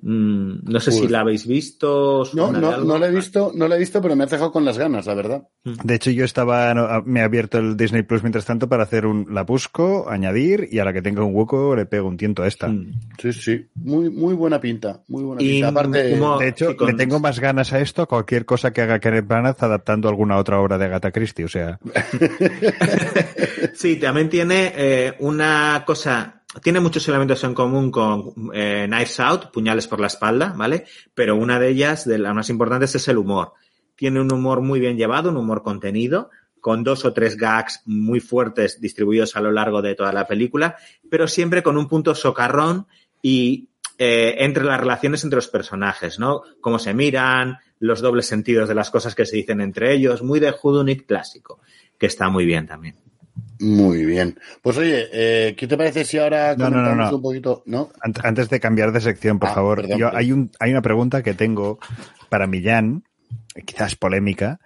Mm, 0.05 0.65
no 0.65 0.81
sé 0.81 0.91
si 0.91 1.07
la 1.07 1.21
habéis 1.21 1.47
visto. 1.47 2.25
No, 2.35 2.51
no, 2.51 2.79
no 2.79 2.99
la 2.99 3.07
he 3.07 3.11
visto, 3.13 3.53
no 3.55 3.69
la 3.69 3.77
he 3.77 3.79
visto, 3.79 4.03
pero 4.03 4.17
me 4.17 4.25
ha 4.25 4.27
dejado 4.27 4.51
con 4.51 4.65
las 4.65 4.77
ganas, 4.77 5.07
la 5.07 5.15
verdad. 5.15 5.49
De 5.65 5.95
hecho, 5.95 6.11
yo 6.11 6.25
estaba, 6.25 6.75
no, 6.75 7.03
me 7.07 7.21
he 7.21 7.23
abierto 7.23 7.59
el 7.59 7.77
Disney 7.77 8.03
Plus 8.03 8.23
mientras 8.23 8.45
tanto 8.45 8.69
para 8.69 8.83
hacer 8.83 9.07
un, 9.07 9.27
la 9.33 9.45
busco, 9.45 10.11
añadir 10.11 10.69
y 10.73 10.81
a 10.81 10.85
la 10.85 10.93
que 10.93 11.03
tenga 11.03 11.23
un 11.25 11.35
hueco 11.35 11.77
le 11.77 11.87
pego 11.87 12.09
un 12.09 12.17
tiento 12.17 12.43
a 12.43 12.49
esta. 12.49 12.67
Mm. 12.69 12.93
Sí, 13.21 13.33
sí, 13.33 13.67
muy, 13.77 14.11
muy 14.11 14.35
buena 14.35 14.61
pinta, 14.61 15.03
muy 15.07 15.23
buena 15.23 15.41
Y 15.43 15.49
pinta. 15.53 15.69
Aparte, 15.69 16.11
como- 16.19 16.39
De 16.39 16.49
hecho, 16.49 16.71
sí, 16.71 16.77
con- 16.77 16.89
le 16.89 16.95
tengo 16.95 17.21
más 17.21 17.39
ganas 17.39 17.73
a 17.73 17.79
esto 17.79 18.03
a 18.03 18.07
cualquier 18.07 18.45
cosa 18.45 18.73
que 18.73 18.83
haga 18.83 18.99
Kenneth 18.99 19.29
Branagh 19.29 19.57
adaptando 19.61 20.09
alguna 20.09 20.37
otra 20.37 20.59
obra 20.61 20.79
de 20.79 20.87
Agatha 20.87 21.13
Christie. 21.13 21.45
O 21.45 21.49
sea, 21.49 21.79
Sí, 23.75 23.97
también 23.97 24.29
tiene 24.29 24.73
eh, 24.77 25.15
una 25.21 25.83
cosa, 25.87 26.42
tiene 26.61 26.81
muchos 26.81 27.09
elementos 27.09 27.43
en 27.45 27.55
común 27.55 27.91
con 27.91 28.35
eh, 28.53 28.87
Knives 28.89 29.21
Out, 29.21 29.51
puñales 29.53 29.87
por 29.87 30.01
la 30.01 30.09
espalda, 30.09 30.53
¿vale? 30.57 30.85
Pero 31.15 31.37
una 31.37 31.59
de 31.59 31.69
ellas, 31.69 32.07
de 32.07 32.19
las 32.19 32.35
más 32.35 32.51
importantes, 32.51 32.95
es 32.95 33.09
el 33.09 33.19
humor. 33.19 33.55
Tiene 33.97 34.21
un 34.21 34.33
humor 34.33 34.61
muy 34.61 34.81
bien 34.81 34.97
llevado, 34.97 35.31
un 35.31 35.37
humor 35.37 35.63
contenido, 35.63 36.31
con 36.61 36.85
dos 36.85 37.05
o 37.05 37.13
tres 37.13 37.37
gags 37.37 37.83
muy 37.87 38.21
fuertes 38.21 38.81
distribuidos 38.81 39.35
a 39.37 39.41
lo 39.41 39.51
largo 39.51 39.83
de 39.83 39.95
toda 39.95 40.13
la 40.13 40.27
película, 40.27 40.77
pero 41.11 41.27
siempre 41.27 41.63
con 41.63 41.77
un 41.77 41.89
punto 41.89 42.15
socarrón 42.15 42.87
y 43.21 43.69
entre 44.05 44.65
las 44.65 44.81
relaciones 44.81 45.23
entre 45.23 45.37
los 45.37 45.47
personajes, 45.47 46.19
¿no? 46.19 46.43
Cómo 46.61 46.81
se 46.81 46.93
miran, 46.93 47.59
los 47.79 48.01
dobles 48.01 48.27
sentidos 48.27 48.69
de 48.69 48.75
las 48.75 48.91
cosas 48.91 49.15
que 49.15 49.27
se 49.27 49.37
dicen 49.37 49.61
entre 49.61 49.93
ellos, 49.93 50.23
muy 50.23 50.41
de 50.41 50.53
Hudunit 50.61 51.07
clásico, 51.07 51.61
que 51.99 52.07
está 52.07 52.29
muy 52.29 52.45
bien 52.45 52.67
también. 52.67 52.97
Muy 53.61 54.05
bien. 54.05 54.39
Pues 54.61 54.77
oye, 54.79 55.09
eh, 55.13 55.55
¿qué 55.57 55.67
te 55.67 55.77
parece 55.77 56.05
si 56.05 56.19
ahora 56.19 56.57
comentamos 56.57 57.13
un 57.13 57.23
poquito? 57.23 57.63
¿no? 57.67 57.91
Antes 58.01 58.51
de 58.51 58.61
cambiar 58.61 58.93
de 58.93 59.01
sección, 59.01 59.39
por 59.39 59.51
ah, 59.51 59.55
favor, 59.55 59.87
yo, 59.97 60.15
hay, 60.15 60.33
un, 60.33 60.51
hay 60.59 60.73
una 60.73 60.83
pregunta 60.83 61.23
que 61.23 61.35
tengo 61.35 61.79
para 62.29 62.47
Millán, 62.47 63.05
quizás 63.65 63.95
polémica, 63.95 64.59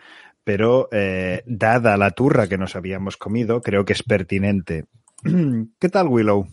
pero 0.44 0.88
eh, 0.92 1.42
dada 1.44 1.96
la 1.96 2.12
turra 2.12 2.48
que 2.48 2.56
nos 2.56 2.76
habíamos 2.76 3.16
comido, 3.16 3.60
creo 3.60 3.84
que 3.84 3.92
es 3.92 4.02
pertinente. 4.02 4.86
¿Qué 5.78 5.88
tal, 5.88 6.08
Willow? 6.08 6.46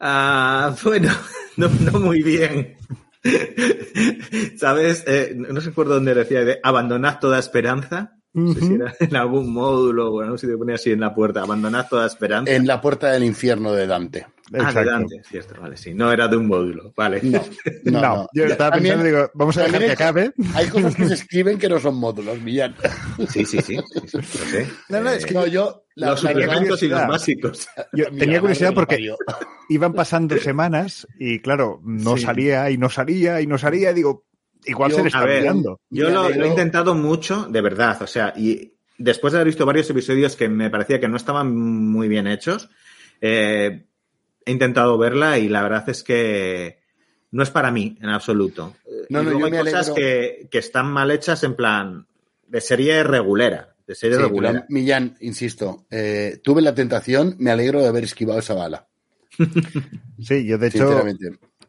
Ah, 0.00 0.74
bueno, 0.84 1.10
no, 1.56 1.68
muy 2.00 2.22
bien. 2.22 2.76
¿Sabes? 4.56 5.04
Eh, 5.06 5.34
no 5.34 5.60
sé 5.60 5.70
por 5.70 5.88
dónde 5.88 6.14
decía, 6.14 6.44
de 6.44 6.60
abandonad 6.62 7.18
toda 7.18 7.38
esperanza. 7.38 8.13
No 8.34 8.52
sé 8.52 8.60
si 8.60 8.74
era 8.74 8.92
en 8.98 9.14
algún 9.14 9.52
módulo, 9.52 10.10
bueno, 10.10 10.32
no 10.32 10.38
si 10.38 10.48
te 10.48 10.56
ponía 10.56 10.74
así 10.74 10.90
en 10.90 10.98
la 10.98 11.14
puerta, 11.14 11.42
abandonad 11.42 11.86
toda 11.88 12.06
esperanza. 12.06 12.52
En 12.52 12.66
la 12.66 12.80
puerta 12.80 13.12
del 13.12 13.22
infierno 13.22 13.72
de 13.72 13.86
Dante. 13.86 14.26
Ah, 14.58 14.72
de 14.72 14.84
Dante, 14.84 15.22
cierto, 15.22 15.54
vale, 15.60 15.76
sí. 15.76 15.94
No 15.94 16.10
era 16.10 16.26
de 16.26 16.36
un 16.36 16.48
módulo, 16.48 16.92
vale. 16.96 17.20
No, 17.22 17.40
no. 17.84 18.28
Yo 18.34 18.44
estaba 18.46 18.72
pensando, 18.72 19.04
digo, 19.04 19.30
vamos 19.34 19.56
a 19.56 19.62
dejar 19.62 19.80
que 19.80 19.92
acabe. 19.92 20.32
Hay 20.54 20.66
cosas 20.66 20.96
que 20.96 21.06
se 21.06 21.14
escriben 21.22 21.58
que 21.58 21.68
no 21.68 21.78
son 21.78 21.94
módulos, 21.94 22.40
Millán. 22.40 22.74
Sí, 23.28 23.44
sí, 23.44 23.60
sí. 23.62 23.78
No, 24.88 25.00
no, 25.00 25.10
es 25.10 25.24
que 25.24 25.34
no, 25.34 25.46
yo. 25.46 25.84
los 25.94 26.20
suplementos 26.20 26.82
y 26.82 26.88
los 26.88 27.06
básicos. 27.06 27.68
Yo 27.92 28.06
tenía 28.18 28.40
curiosidad 28.40 28.74
porque 28.74 29.14
iban 29.68 29.92
pasando 29.92 30.36
semanas 30.38 31.06
y, 31.20 31.38
claro, 31.38 31.80
no 31.84 32.16
salía 32.16 32.68
y 32.70 32.78
no 32.78 32.90
salía 32.90 33.40
y 33.40 33.46
no 33.46 33.58
salía. 33.58 33.92
Y 33.92 33.94
digo, 33.94 34.24
Igual 34.66 34.92
se 34.92 35.02
le 35.02 35.08
está 35.08 35.26
Yo 35.90 36.10
lo, 36.10 36.28
he 36.28 36.46
intentado 36.48 36.94
mucho, 36.94 37.46
de 37.48 37.60
verdad. 37.60 38.02
O 38.02 38.06
sea, 38.06 38.32
y 38.36 38.74
después 38.98 39.32
de 39.32 39.38
haber 39.38 39.48
visto 39.48 39.66
varios 39.66 39.88
episodios 39.90 40.36
que 40.36 40.48
me 40.48 40.70
parecía 40.70 41.00
que 41.00 41.08
no 41.08 41.16
estaban 41.16 41.54
muy 41.56 42.08
bien 42.08 42.26
hechos, 42.26 42.68
eh, 43.20 43.84
he 44.44 44.50
intentado 44.50 44.98
verla 44.98 45.38
y 45.38 45.48
la 45.48 45.62
verdad 45.62 45.88
es 45.88 46.02
que 46.02 46.78
no 47.30 47.42
es 47.42 47.50
para 47.50 47.70
mí 47.70 47.98
en 48.00 48.10
absoluto. 48.10 48.76
No, 49.08 49.22
no, 49.22 49.44
hay 49.44 49.52
cosas 49.52 49.90
que, 49.90 50.48
están 50.52 50.90
mal 50.90 51.10
hechas 51.10 51.42
en 51.44 51.54
plan 51.54 52.06
de 52.46 52.60
serie 52.60 53.02
regulera. 53.02 53.74
De 53.86 53.94
serie 53.94 54.18
regulera. 54.18 54.64
Millán, 54.70 55.16
insisto, 55.20 55.84
eh, 55.90 56.40
tuve 56.42 56.62
la 56.62 56.74
tentación, 56.74 57.36
me 57.38 57.50
alegro 57.50 57.82
de 57.82 57.88
haber 57.88 58.04
esquivado 58.04 58.38
esa 58.38 58.54
bala. 58.54 58.88
sí, 60.20 60.46
yo 60.46 60.58
de 60.58 60.68
hecho 60.68 61.04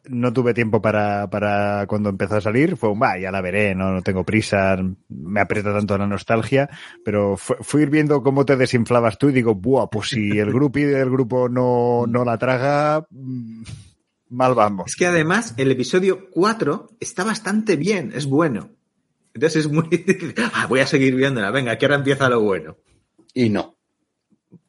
no 0.08 0.32
tuve 0.32 0.54
tiempo 0.54 0.80
para, 0.80 1.28
para 1.30 1.86
cuando 1.86 2.08
empezó 2.08 2.36
a 2.36 2.40
salir. 2.40 2.76
Fue 2.76 2.90
un, 2.90 3.00
va, 3.00 3.18
ya 3.18 3.30
la 3.30 3.40
veré, 3.40 3.74
no, 3.74 3.92
no 3.92 4.02
tengo 4.02 4.24
prisa, 4.24 4.76
me 5.08 5.40
aprieta 5.40 5.72
tanto 5.72 5.96
la 5.98 6.06
nostalgia. 6.06 6.68
Pero 7.04 7.36
fui 7.36 7.82
ir 7.82 7.90
viendo 7.90 8.22
cómo 8.22 8.44
te 8.44 8.56
desinflabas 8.56 9.18
tú 9.18 9.28
y 9.28 9.32
digo, 9.32 9.54
buah, 9.54 9.88
pues 9.90 10.10
si 10.10 10.38
el 10.38 10.50
grupo 10.52 10.78
y 10.78 10.84
del 10.84 11.10
grupo 11.10 11.48
no, 11.48 12.04
no 12.06 12.24
la 12.24 12.38
traga, 12.38 13.06
mm, 13.10 13.62
mal 14.30 14.54
vamos. 14.54 14.86
Es 14.86 14.96
que 14.96 15.06
además 15.06 15.54
el 15.56 15.70
episodio 15.70 16.28
4 16.30 16.96
está 17.00 17.24
bastante 17.24 17.76
bien, 17.76 18.12
es 18.14 18.26
bueno. 18.26 18.70
Entonces 19.34 19.66
es 19.66 19.72
muy... 19.72 19.88
ah, 20.54 20.66
voy 20.68 20.80
a 20.80 20.86
seguir 20.86 21.14
viéndola, 21.14 21.50
venga, 21.50 21.76
que 21.76 21.86
ahora 21.86 21.96
empieza 21.96 22.28
lo 22.28 22.40
bueno. 22.40 22.76
Y 23.34 23.50
no. 23.50 23.75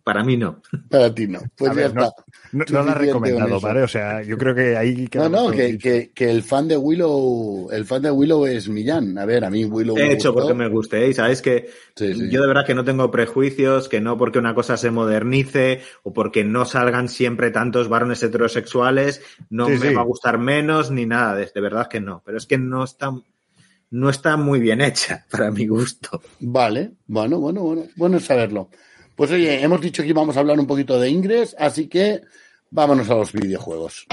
Para 0.07 0.23
mí 0.23 0.37
no. 0.37 0.61
Para 0.89 1.13
ti 1.13 1.27
no. 1.27 1.41
Pues 1.57 1.75
ya 1.75 1.87
está. 1.87 2.13
No, 2.53 2.81
la 2.81 2.93
he 2.93 2.95
recomendado, 2.95 3.59
¿vale? 3.59 3.83
O 3.83 3.89
sea, 3.89 4.23
yo 4.23 4.37
creo 4.37 4.55
que 4.55 4.77
ahí... 4.77 5.09
No, 5.13 5.27
no, 5.27 5.51
que, 5.51 5.77
que, 6.15 6.31
el 6.31 6.43
fan 6.43 6.69
de 6.69 6.77
Willow, 6.77 7.69
el 7.73 7.83
fan 7.83 8.03
de 8.03 8.11
Willow 8.11 8.45
es 8.45 8.69
Millán. 8.69 9.17
A 9.17 9.25
ver, 9.25 9.43
a 9.43 9.49
mí 9.49 9.65
Willow 9.65 9.97
He 9.97 10.13
hecho 10.13 10.33
porque 10.33 10.53
me 10.53 10.69
guste, 10.69 11.05
¿eh? 11.05 11.13
¿sabes? 11.13 11.41
Que 11.41 11.69
yo 11.97 12.41
de 12.41 12.47
verdad 12.47 12.65
que 12.65 12.73
no 12.73 12.85
tengo 12.85 13.11
prejuicios, 13.11 13.89
que 13.89 13.99
no 13.99 14.17
porque 14.17 14.39
una 14.39 14.55
cosa 14.55 14.77
se 14.77 14.91
modernice 14.91 15.81
o 16.03 16.13
porque 16.13 16.45
no 16.45 16.63
salgan 16.63 17.09
siempre 17.09 17.51
tantos 17.51 17.89
varones 17.89 18.23
heterosexuales, 18.23 19.21
no 19.49 19.67
me 19.67 19.93
va 19.93 20.03
a 20.03 20.05
gustar 20.05 20.37
menos 20.37 20.89
ni 20.89 21.05
nada, 21.05 21.35
de, 21.35 21.51
de 21.53 21.59
verdad 21.59 21.89
que 21.89 21.99
no. 21.99 22.21
Pero 22.25 22.37
es 22.37 22.45
que 22.45 22.57
no 22.57 22.85
está 22.85 23.11
no 23.89 24.09
está 24.09 24.37
muy 24.37 24.61
bien 24.61 24.79
hecha 24.79 25.25
para 25.31 25.51
mi 25.51 25.67
gusto. 25.67 26.21
Vale, 26.39 26.93
bueno, 27.07 27.41
bueno, 27.41 27.61
bueno, 27.61 27.83
bueno 27.97 28.21
saberlo. 28.21 28.69
Pues 29.17 29.31
oye, 29.31 29.63
hemos 29.63 29.81
dicho 29.81 30.03
que 30.03 30.09
íbamos 30.09 30.37
a 30.37 30.41
hablar 30.41 30.59
un 30.59 30.67
poquito 30.67 30.99
de 30.99 31.09
Ingress, 31.09 31.55
así 31.57 31.87
que 31.87 32.21
vámonos 32.69 33.09
a 33.09 33.15
los 33.15 33.33
videojuegos. 33.33 34.05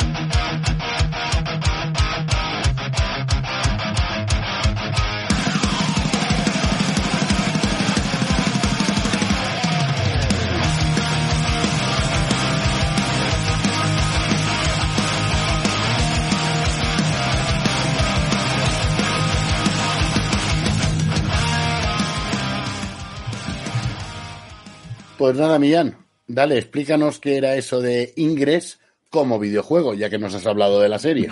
Pues 25.16 25.36
nada, 25.36 25.60
Millán, 25.60 25.96
dale, 26.26 26.58
explícanos 26.58 27.20
qué 27.20 27.36
era 27.36 27.54
eso 27.54 27.80
de 27.80 28.12
Ingress 28.16 28.80
como 29.10 29.38
videojuego, 29.38 29.94
ya 29.94 30.10
que 30.10 30.18
nos 30.18 30.34
has 30.34 30.44
hablado 30.44 30.80
de 30.80 30.88
la 30.88 30.98
serie. 30.98 31.28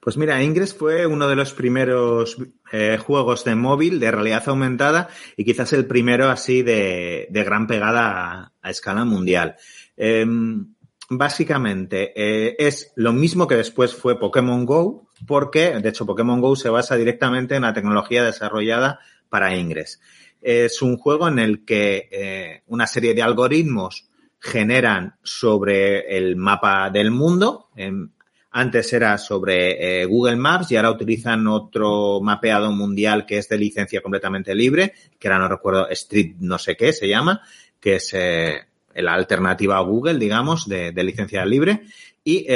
Pues 0.00 0.16
mira, 0.16 0.42
Ingress 0.42 0.74
fue 0.74 1.06
uno 1.06 1.28
de 1.28 1.36
los 1.36 1.52
primeros 1.52 2.36
eh, 2.72 2.98
juegos 2.98 3.44
de 3.44 3.54
móvil 3.54 4.00
de 4.00 4.10
realidad 4.10 4.42
aumentada 4.46 5.08
y 5.36 5.44
quizás 5.44 5.72
el 5.72 5.86
primero 5.86 6.30
así 6.30 6.62
de, 6.62 7.28
gran 7.30 7.68
pegada 7.68 8.52
a, 8.60 8.70
escala 8.70 9.04
mundial. 9.04 9.54
Em, 9.96 10.74
básicamente 11.08 12.12
eh, 12.16 12.56
es 12.58 12.92
lo 12.96 13.12
mismo 13.12 13.46
que 13.46 13.56
después 13.56 13.94
fue 13.94 14.18
Pokémon 14.18 14.64
Go, 14.64 15.06
porque 15.28 15.78
de 15.78 15.88
hecho 15.90 16.06
Pokémon 16.06 16.40
Go 16.40 16.56
se 16.56 16.70
basa 16.70 16.96
directamente 16.96 17.54
en 17.54 17.62
la 17.62 17.72
tecnología 17.74 18.24
desarrollada 18.24 18.98
para 19.28 19.54
Ingress 19.54 20.00
es 20.40 20.82
un 20.82 20.96
juego 20.96 21.28
en 21.28 21.38
el 21.38 21.64
que 21.64 22.08
eh, 22.10 22.62
una 22.66 22.86
serie 22.86 23.14
de 23.14 23.22
algoritmos 23.22 24.08
generan 24.38 25.16
sobre 25.22 26.16
el 26.16 26.36
mapa 26.36 26.90
del 26.90 27.10
mundo. 27.10 27.68
antes 28.52 28.92
era 28.92 29.18
sobre 29.18 30.02
eh, 30.02 30.04
Google 30.06 30.36
Maps 30.36 30.72
y 30.72 30.76
ahora 30.76 30.90
utilizan 30.90 31.46
otro 31.46 32.20
mapeado 32.20 32.72
mundial 32.72 33.26
que 33.26 33.38
es 33.38 33.48
de 33.48 33.58
licencia 33.58 34.00
completamente 34.00 34.54
libre, 34.54 34.94
que 35.18 35.28
ahora 35.28 35.40
no 35.40 35.48
recuerdo, 35.48 35.88
Street 35.90 36.36
no 36.40 36.58
sé 36.58 36.76
qué 36.76 36.92
se 36.92 37.06
llama, 37.06 37.42
que 37.78 37.96
es 37.96 38.10
eh, 38.14 38.60
la 38.94 39.14
alternativa 39.14 39.76
a 39.76 39.82
Google, 39.82 40.18
digamos, 40.18 40.66
de, 40.68 40.90
de 40.92 41.04
licencia 41.04 41.44
libre. 41.44 41.82
Y 42.24 42.46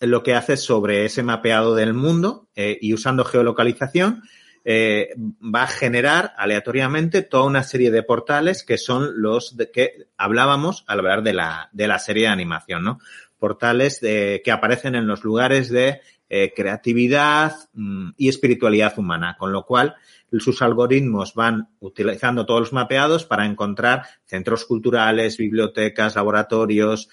lo 0.00 0.22
que 0.22 0.34
hace 0.34 0.56
sobre 0.56 1.06
ese 1.06 1.22
mapeado 1.22 1.74
del 1.74 1.94
mundo 1.94 2.46
y 2.54 2.92
usando 2.92 3.24
geolocalización, 3.24 4.22
eh, 4.68 5.14
va 5.16 5.62
a 5.62 5.68
generar 5.68 6.34
aleatoriamente 6.36 7.22
toda 7.22 7.44
una 7.44 7.62
serie 7.62 7.92
de 7.92 8.02
portales 8.02 8.64
que 8.64 8.78
son 8.78 9.22
los 9.22 9.56
que 9.72 10.08
hablábamos 10.16 10.82
al 10.88 10.98
hablar 10.98 11.22
de 11.22 11.34
la, 11.34 11.70
de 11.72 11.86
la 11.86 12.00
serie 12.00 12.24
de 12.24 12.30
animación, 12.30 12.82
¿no? 12.82 12.98
Portales 13.38 14.00
de, 14.00 14.42
que 14.44 14.50
aparecen 14.50 14.96
en 14.96 15.06
los 15.06 15.22
lugares 15.22 15.70
de 15.70 16.00
eh, 16.28 16.52
creatividad 16.52 17.54
mm, 17.74 18.10
y 18.16 18.28
espiritualidad 18.28 18.98
humana, 18.98 19.36
con 19.38 19.52
lo 19.52 19.64
cual 19.64 19.94
sus 20.36 20.60
algoritmos 20.60 21.34
van 21.34 21.68
utilizando 21.78 22.44
todos 22.44 22.60
los 22.60 22.72
mapeados 22.72 23.24
para 23.24 23.46
encontrar 23.46 24.02
centros 24.24 24.64
culturales, 24.64 25.36
bibliotecas, 25.36 26.16
laboratorios, 26.16 27.08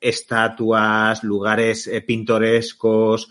estatuas, 0.00 1.22
lugares 1.22 1.86
eh, 1.86 2.00
pintorescos, 2.00 3.30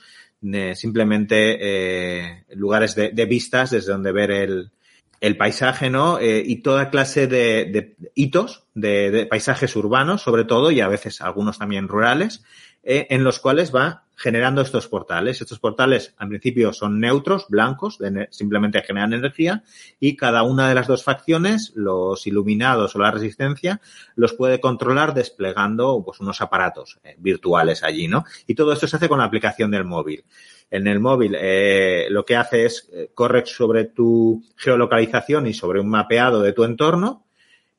simplemente 0.76 1.58
eh, 1.60 2.44
lugares 2.56 2.96
de, 2.96 3.26
vistas 3.26 3.72
desde 3.72 3.92
donde 3.92 4.12
ver 4.12 4.32
el, 4.32 4.72
el 5.20 5.38
paisaje, 5.38 5.90
¿no? 5.90 6.20
Eh, 6.20 6.44
y 6.46 6.58
toda 6.58 6.90
clase 6.90 7.28
de, 7.28 7.66
de 7.66 7.96
hitos 8.16 8.66
de, 8.74 9.12
de, 9.12 9.26
paisajes 9.26 9.76
urbanos, 9.76 10.22
sobre 10.22 10.46
todo, 10.46 10.72
y 10.72 10.82
a 10.82 10.88
veces 10.88 11.22
algunos 11.22 11.58
también 11.58 11.88
rurales, 11.88 12.44
eh, 12.90 13.08
en 13.10 13.26
los 13.26 13.40
cuales 13.40 13.76
va 13.76 14.06
generando 14.16 14.62
estos 14.62 14.88
portales. 14.88 15.42
Estos 15.42 15.60
portales, 15.60 16.14
al 16.18 16.30
principio, 16.30 16.72
son 16.72 17.02
neutros, 17.02 17.48
blancos, 17.50 18.00
simplemente 18.32 18.82
generan 18.82 19.12
energía, 19.12 19.64
y 20.00 20.16
cada 20.16 20.44
una 20.44 20.70
de 20.70 20.76
las 20.76 20.88
dos 20.88 21.04
facciones, 21.04 21.74
los 21.76 22.26
iluminados 22.26 22.96
o 22.96 23.00
la 23.00 23.12
resistencia, 23.12 23.82
los 24.16 24.34
puede 24.34 24.62
controlar 24.62 25.14
desplegando 25.14 26.02
pues, 26.04 26.22
unos 26.22 26.40
aparatos 26.40 26.98
eh, 27.04 27.16
virtuales 27.20 27.84
allí, 27.84 28.08
¿no? 28.08 28.24
Y 28.48 28.56
todo 28.56 28.72
esto 28.72 28.88
se 28.88 28.96
hace 28.96 29.10
con 29.10 29.20
la 29.20 29.26
aplicación 29.26 29.70
del 29.70 29.84
móvil. 29.84 30.24
En 30.72 30.88
el 30.88 31.02
móvil 31.02 31.36
eh, 31.38 32.08
lo 32.10 32.24
que 32.24 32.38
hace 32.38 32.66
es 32.66 32.90
eh, 32.94 33.12
correr 33.14 33.48
sobre 33.48 33.84
tu 33.84 34.42
geolocalización 34.56 35.48
y 35.48 35.54
sobre 35.54 35.82
un 35.82 35.90
mapeado 35.90 36.42
de 36.42 36.54
tu 36.54 36.64
entorno 36.64 37.26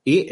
y 0.04 0.26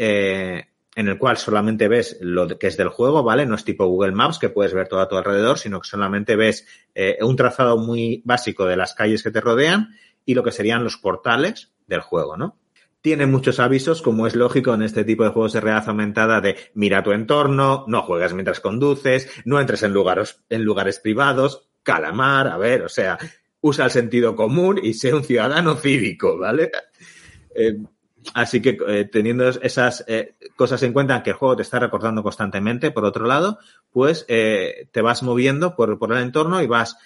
en 0.97 1.07
el 1.07 1.19
cual 1.19 1.37
solamente 1.37 1.87
ves 1.87 2.17
lo 2.21 2.47
que 2.57 2.65
es 2.65 2.75
del 2.75 2.89
juego, 2.89 3.21
¿vale? 3.21 3.45
No 3.45 3.53
es 3.53 3.63
tipo 3.63 3.85
Google 3.85 4.13
Maps 4.13 4.39
que 4.39 4.49
puedes 4.49 4.73
ver 4.73 4.87
todo 4.87 4.99
a 4.99 5.07
tu 5.07 5.15
alrededor, 5.15 5.59
sino 5.59 5.79
que 5.79 5.87
solamente 5.87 6.35
ves 6.35 6.65
eh, 6.95 7.19
un 7.21 7.35
trazado 7.35 7.77
muy 7.77 8.23
básico 8.25 8.65
de 8.65 8.77
las 8.77 8.95
calles 8.95 9.21
que 9.21 9.29
te 9.29 9.39
rodean 9.39 9.95
y 10.25 10.33
lo 10.33 10.43
que 10.43 10.51
serían 10.51 10.83
los 10.83 10.97
portales 10.97 11.71
del 11.85 12.01
juego, 12.01 12.35
¿no? 12.35 12.57
Tiene 12.99 13.27
muchos 13.27 13.59
avisos, 13.59 14.01
como 14.01 14.25
es 14.25 14.35
lógico 14.35 14.73
en 14.73 14.81
este 14.81 15.03
tipo 15.03 15.23
de 15.23 15.29
juegos 15.29 15.53
de 15.53 15.61
realidad 15.61 15.87
aumentada, 15.87 16.41
de 16.41 16.57
mira 16.73 17.03
tu 17.03 17.11
entorno, 17.11 17.85
no 17.87 18.01
juegas 18.01 18.33
mientras 18.33 18.59
conduces, 18.59 19.29
no 19.45 19.61
entres 19.61 19.83
en 19.83 19.93
lugares, 19.93 20.41
en 20.49 20.63
lugares 20.63 20.99
privados, 20.99 21.69
calamar, 21.83 22.47
a 22.47 22.57
ver, 22.57 22.81
o 22.81 22.89
sea, 22.89 23.19
usa 23.61 23.85
el 23.85 23.91
sentido 23.91 24.35
común 24.35 24.79
y 24.81 24.95
sea 24.95 25.15
un 25.15 25.23
ciudadano 25.23 25.75
cívico, 25.75 26.39
¿vale? 26.39 26.71
Eh, 27.59 27.75
Así 28.33 28.61
que 28.61 28.77
eh, 28.87 29.05
teniendo 29.05 29.47
esas 29.47 30.03
eh, 30.07 30.35
cosas 30.55 30.81
en 30.83 30.93
cuenta 30.93 31.23
que 31.23 31.31
el 31.31 31.35
juego 31.35 31.55
te 31.55 31.61
está 31.61 31.79
recordando 31.79 32.23
constantemente, 32.23 32.91
por 32.91 33.05
otro 33.05 33.25
lado, 33.25 33.59
pues 33.91 34.25
eh, 34.27 34.87
te 34.91 35.01
vas 35.01 35.23
moviendo 35.23 35.75
por, 35.75 35.97
por, 35.97 36.11
el 36.11 36.23
entorno 36.23 36.61
y 36.61 36.67
vas 36.67 36.97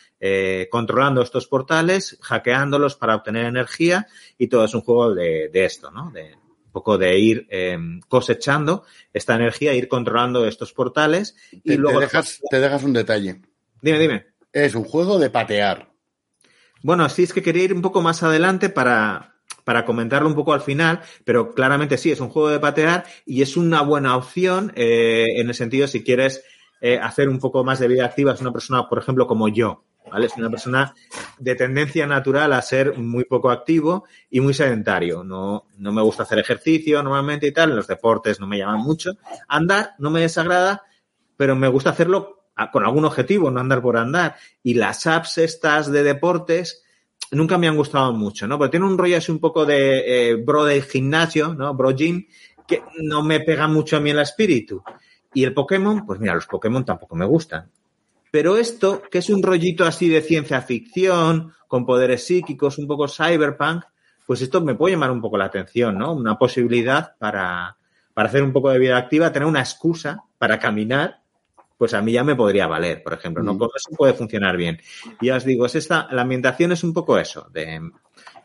controlando 0.69 1.23
estos 1.23 1.47
portales, 1.47 2.19
hackeándolos 2.21 2.95
para 2.95 3.15
obtener 3.15 3.45
energía 3.47 4.05
y 4.37 4.49
todo 4.49 4.65
es 4.65 4.75
un 4.75 4.81
juego 4.81 5.15
de, 5.15 5.49
de 5.51 5.65
esto, 5.65 5.89
¿no? 5.89 6.11
De 6.11 6.35
un 6.35 6.71
poco 6.71 6.99
de 6.99 7.17
ir 7.17 7.47
cosechando 8.07 8.83
esta 9.13 9.33
energía, 9.33 9.73
ir 9.73 9.87
controlando 9.87 10.45
estos 10.45 10.73
portales 10.73 11.35
y 11.51 11.61
te, 11.61 11.77
luego... 11.77 11.97
Te 11.97 12.05
dejas, 12.05 12.39
te 12.51 12.59
dejas 12.59 12.83
un 12.83 12.93
detalle. 12.93 13.41
Dime, 13.81 13.97
dime. 13.97 14.25
Es 14.53 14.75
un 14.75 14.83
juego 14.83 15.17
de 15.17 15.31
patear. 15.31 15.91
Bueno, 16.83 17.09
sí 17.09 17.23
es 17.23 17.33
que 17.33 17.41
quería 17.41 17.63
ir 17.63 17.73
un 17.73 17.81
poco 17.81 18.03
más 18.03 18.21
adelante 18.21 18.69
para, 18.69 19.30
para 19.63 19.85
comentarlo 19.85 20.27
un 20.27 20.35
poco 20.35 20.53
al 20.53 20.61
final, 20.61 21.01
pero 21.23 21.53
claramente 21.53 21.97
sí, 21.97 22.11
es 22.11 22.19
un 22.19 22.29
juego 22.29 22.49
de 22.49 22.59
patear 22.59 23.05
y 23.25 23.41
es 23.41 23.57
una 23.57 23.81
buena 23.81 24.15
opción 24.15 24.71
eh, 24.75 25.25
en 25.35 25.47
el 25.47 25.55
sentido 25.55 25.87
si 25.87 26.03
quieres 26.03 26.43
eh, 26.81 26.97
hacer 26.97 27.29
un 27.29 27.39
poco 27.39 27.63
más 27.63 27.79
de 27.79 27.87
vida 27.87 28.05
activa, 28.05 28.33
es 28.33 28.41
una 28.41 28.51
persona, 28.51 28.89
por 28.89 28.97
ejemplo, 28.97 29.27
como 29.27 29.47
yo, 29.47 29.83
¿vale? 30.11 30.25
Es 30.25 30.35
una 30.35 30.49
persona 30.49 30.95
de 31.37 31.55
tendencia 31.55 32.07
natural 32.07 32.53
a 32.53 32.61
ser 32.61 32.97
muy 32.97 33.25
poco 33.25 33.51
activo 33.51 34.05
y 34.29 34.39
muy 34.39 34.53
sedentario. 34.53 35.23
No, 35.23 35.65
no 35.77 35.91
me 35.91 36.01
gusta 36.01 36.23
hacer 36.23 36.39
ejercicio 36.39 37.03
normalmente 37.03 37.47
y 37.47 37.51
tal, 37.51 37.75
los 37.75 37.87
deportes 37.87 38.39
no 38.39 38.47
me 38.47 38.57
llaman 38.57 38.79
mucho. 38.79 39.11
Andar 39.47 39.91
no 39.99 40.09
me 40.09 40.21
desagrada, 40.21 40.83
pero 41.37 41.55
me 41.55 41.67
gusta 41.67 41.91
hacerlo 41.91 42.41
con 42.71 42.83
algún 42.83 43.05
objetivo, 43.05 43.49
no 43.49 43.59
andar 43.59 43.81
por 43.81 43.97
andar. 43.97 44.35
Y 44.63 44.75
las 44.75 45.07
apps 45.07 45.37
estas 45.37 45.91
de 45.91 46.03
deportes, 46.03 46.83
nunca 47.31 47.57
me 47.57 47.67
han 47.67 47.77
gustado 47.77 48.13
mucho, 48.13 48.47
¿no? 48.47 48.57
Porque 48.57 48.71
tiene 48.71 48.85
un 48.85 48.97
rollo 48.97 49.17
así 49.17 49.31
un 49.31 49.39
poco 49.39 49.65
de 49.65 50.31
eh, 50.31 50.35
bro 50.35 50.65
del 50.65 50.83
gimnasio, 50.83 51.53
¿no? 51.53 51.73
Bro 51.73 51.91
gym, 51.91 52.25
que 52.67 52.83
no 53.01 53.23
me 53.23 53.39
pega 53.39 53.67
mucho 53.67 53.97
a 53.97 53.99
mí 53.99 54.09
el 54.09 54.19
espíritu. 54.19 54.83
Y 55.33 55.43
el 55.43 55.53
Pokémon, 55.53 56.05
pues 56.05 56.19
mira, 56.19 56.35
los 56.35 56.45
Pokémon 56.45 56.83
tampoco 56.83 57.15
me 57.15 57.25
gustan. 57.25 57.71
Pero 58.31 58.57
esto, 58.57 59.01
que 59.09 59.19
es 59.19 59.29
un 59.29 59.41
rollito 59.43 59.85
así 59.85 60.09
de 60.09 60.21
ciencia 60.21 60.61
ficción, 60.61 61.53
con 61.67 61.85
poderes 61.85 62.25
psíquicos, 62.25 62.77
un 62.77 62.87
poco 62.87 63.07
cyberpunk, 63.07 63.83
pues 64.25 64.41
esto 64.41 64.61
me 64.61 64.75
puede 64.75 64.95
llamar 64.95 65.11
un 65.11 65.21
poco 65.21 65.37
la 65.37 65.45
atención, 65.45 65.97
¿no? 65.97 66.13
Una 66.13 66.37
posibilidad 66.37 67.17
para, 67.17 67.77
para 68.13 68.29
hacer 68.29 68.43
un 68.43 68.53
poco 68.53 68.69
de 68.69 68.79
vida 68.79 68.97
activa, 68.97 69.31
tener 69.31 69.47
una 69.47 69.61
excusa 69.61 70.23
para 70.37 70.59
caminar 70.59 71.20
pues 71.81 71.95
a 71.95 72.01
mí 72.03 72.11
ya 72.11 72.23
me 72.23 72.35
podría 72.35 72.67
valer, 72.67 73.01
por 73.01 73.13
ejemplo, 73.13 73.41
¿no? 73.41 73.55
Mm. 73.55 73.57
Con 73.57 73.69
eso 73.75 73.89
puede 73.97 74.13
funcionar 74.13 74.55
bien. 74.55 74.79
Y 75.19 75.25
ya 75.25 75.37
os 75.37 75.43
digo, 75.43 75.65
es 75.65 75.73
esta, 75.73 76.07
la 76.11 76.21
ambientación 76.21 76.71
es 76.71 76.83
un 76.83 76.93
poco 76.93 77.17
eso, 77.17 77.47
de 77.51 77.77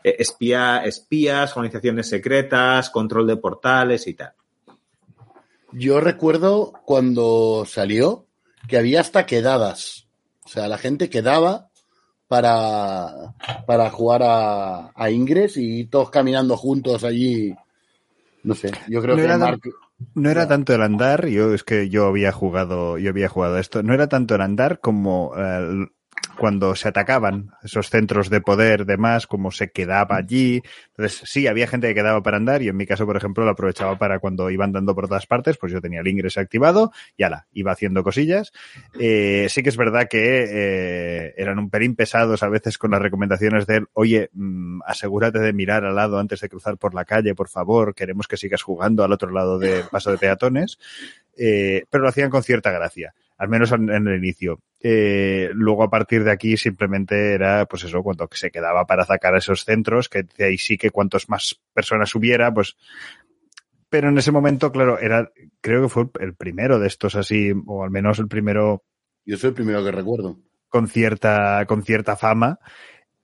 eh, 0.03 0.15
espía, 0.17 0.81
espías, 0.83 1.55
organizaciones 1.55 2.09
secretas, 2.09 2.89
control 2.89 3.27
de 3.27 3.37
portales 3.37 4.07
y 4.07 4.15
tal. 4.15 4.33
Yo 5.71 5.99
recuerdo 5.99 6.73
cuando 6.83 7.63
salió 7.67 8.25
que 8.67 8.79
había 8.79 9.01
hasta 9.01 9.27
quedadas. 9.27 10.07
O 10.43 10.49
sea, 10.49 10.67
la 10.67 10.79
gente 10.79 11.11
quedaba 11.11 11.69
para, 12.27 13.35
para 13.67 13.91
jugar 13.91 14.23
a, 14.23 14.93
a 14.95 15.11
Ingres 15.11 15.57
y 15.57 15.85
todos 15.85 16.09
caminando 16.09 16.57
juntos 16.57 17.03
allí. 17.03 17.53
No 18.41 18.55
sé, 18.55 18.71
yo 18.87 18.99
creo 18.99 19.15
que 19.15 19.27
Mark, 19.27 19.61
no 20.13 20.29
era 20.29 20.47
tanto 20.47 20.73
el 20.73 20.81
andar, 20.81 21.27
yo 21.27 21.53
es 21.53 21.63
que 21.63 21.89
yo 21.89 22.07
había 22.07 22.31
jugado, 22.31 22.97
yo 22.97 23.09
había 23.09 23.29
jugado 23.29 23.57
esto, 23.57 23.83
no 23.83 23.93
era 23.93 24.07
tanto 24.07 24.35
el 24.35 24.41
andar 24.41 24.79
como 24.79 25.33
eh, 25.37 25.87
cuando 26.37 26.75
se 26.75 26.87
atacaban 26.87 27.51
esos 27.63 27.89
centros 27.89 28.29
de 28.29 28.41
poder, 28.41 28.85
demás, 28.85 29.27
como 29.27 29.51
se 29.51 29.69
quedaba 29.71 30.15
allí. 30.17 30.61
Entonces, 30.89 31.21
sí, 31.25 31.47
había 31.47 31.67
gente 31.67 31.87
que 31.87 31.95
quedaba 31.95 32.21
para 32.21 32.37
andar 32.37 32.61
y 32.61 32.69
en 32.69 32.77
mi 32.77 32.85
caso, 32.85 33.05
por 33.05 33.17
ejemplo, 33.17 33.43
lo 33.43 33.51
aprovechaba 33.51 33.97
para 33.97 34.19
cuando 34.19 34.49
iban 34.49 34.71
dando 34.71 34.95
por 34.95 35.07
todas 35.07 35.25
partes, 35.25 35.57
pues 35.57 35.71
yo 35.73 35.81
tenía 35.81 36.01
el 36.01 36.07
ingreso 36.07 36.39
activado 36.39 36.91
y 37.17 37.23
ala, 37.23 37.47
iba 37.53 37.71
haciendo 37.71 38.03
cosillas. 38.03 38.53
Eh, 38.99 39.47
sí 39.49 39.63
que 39.63 39.69
es 39.69 39.77
verdad 39.77 40.07
que 40.07 40.45
eh, 40.47 41.33
eran 41.37 41.59
un 41.59 41.69
pelín 41.69 41.95
pesados 41.95 42.43
a 42.43 42.49
veces 42.49 42.77
con 42.77 42.91
las 42.91 43.01
recomendaciones 43.01 43.65
de 43.65 43.77
él, 43.77 43.87
oye, 43.93 44.29
mmm, 44.33 44.81
asegúrate 44.85 45.39
de 45.39 45.53
mirar 45.53 45.85
al 45.85 45.95
lado 45.95 46.19
antes 46.19 46.39
de 46.41 46.49
cruzar 46.49 46.77
por 46.77 46.93
la 46.93 47.05
calle, 47.05 47.35
por 47.35 47.49
favor, 47.49 47.95
queremos 47.95 48.27
que 48.27 48.37
sigas 48.37 48.61
jugando 48.61 49.03
al 49.03 49.11
otro 49.11 49.31
lado 49.31 49.57
del 49.59 49.83
paso 49.91 50.11
de 50.11 50.17
peatones. 50.17 50.77
Eh, 51.39 51.83
pero 51.89 52.03
lo 52.03 52.09
hacían 52.09 52.31
con 52.31 52.41
cierta 52.41 52.71
gracia 52.71 53.13
al 53.37 53.49
menos 53.49 53.71
en, 53.71 53.89
en 53.89 54.07
el 54.07 54.17
inicio. 54.17 54.61
Eh, 54.79 55.49
luego 55.53 55.83
a 55.83 55.89
partir 55.89 56.23
de 56.23 56.31
aquí 56.31 56.55
simplemente 56.55 57.33
era, 57.33 57.65
pues 57.65 57.83
eso, 57.83 58.03
cuando 58.03 58.27
se 58.31 58.51
quedaba 58.51 58.85
para 58.85 59.05
sacar 59.05 59.35
esos 59.35 59.63
centros, 59.63 60.09
que 60.09 60.23
de 60.37 60.45
ahí 60.45 60.57
sí 60.57 60.77
que 60.77 60.91
cuantos 60.91 61.29
más 61.29 61.59
personas 61.73 62.13
hubiera, 62.15 62.53
pues. 62.53 62.75
Pero 63.89 64.09
en 64.09 64.17
ese 64.17 64.31
momento, 64.31 64.71
claro, 64.71 64.99
era, 64.99 65.31
creo 65.61 65.83
que 65.83 65.89
fue 65.89 66.07
el 66.19 66.35
primero 66.35 66.79
de 66.79 66.87
estos 66.87 67.15
así, 67.15 67.53
o 67.65 67.83
al 67.83 67.89
menos 67.89 68.19
el 68.19 68.27
primero. 68.27 68.83
Yo 69.25 69.37
soy 69.37 69.49
el 69.49 69.55
primero 69.55 69.83
que 69.83 69.91
recuerdo. 69.91 70.39
Con 70.67 70.87
cierta, 70.87 71.65
con 71.65 71.83
cierta 71.83 72.15
fama. 72.15 72.59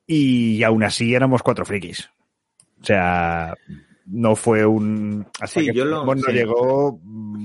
Y 0.08 0.64
aún 0.64 0.84
así 0.84 1.14
éramos 1.14 1.44
cuatro 1.44 1.66
frikis. 1.66 2.10
O 2.82 2.86
sea, 2.86 3.56
no 4.06 4.36
fue 4.36 4.66
un. 4.66 5.26
Hasta 5.40 5.60
sí, 5.60 5.68
que 5.68 5.74
yo 5.74 5.86
lo, 5.86 6.06
no 6.06 6.22
sí. 6.22 6.32
llegó, 6.32 7.00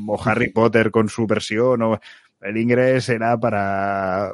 o 0.09 0.23
Harry 0.25 0.51
Potter 0.51 0.91
con 0.91 1.09
su 1.09 1.27
versión, 1.27 1.83
o 1.83 2.01
el 2.41 2.57
ingreso 2.57 3.12
era 3.12 3.39
para. 3.39 4.32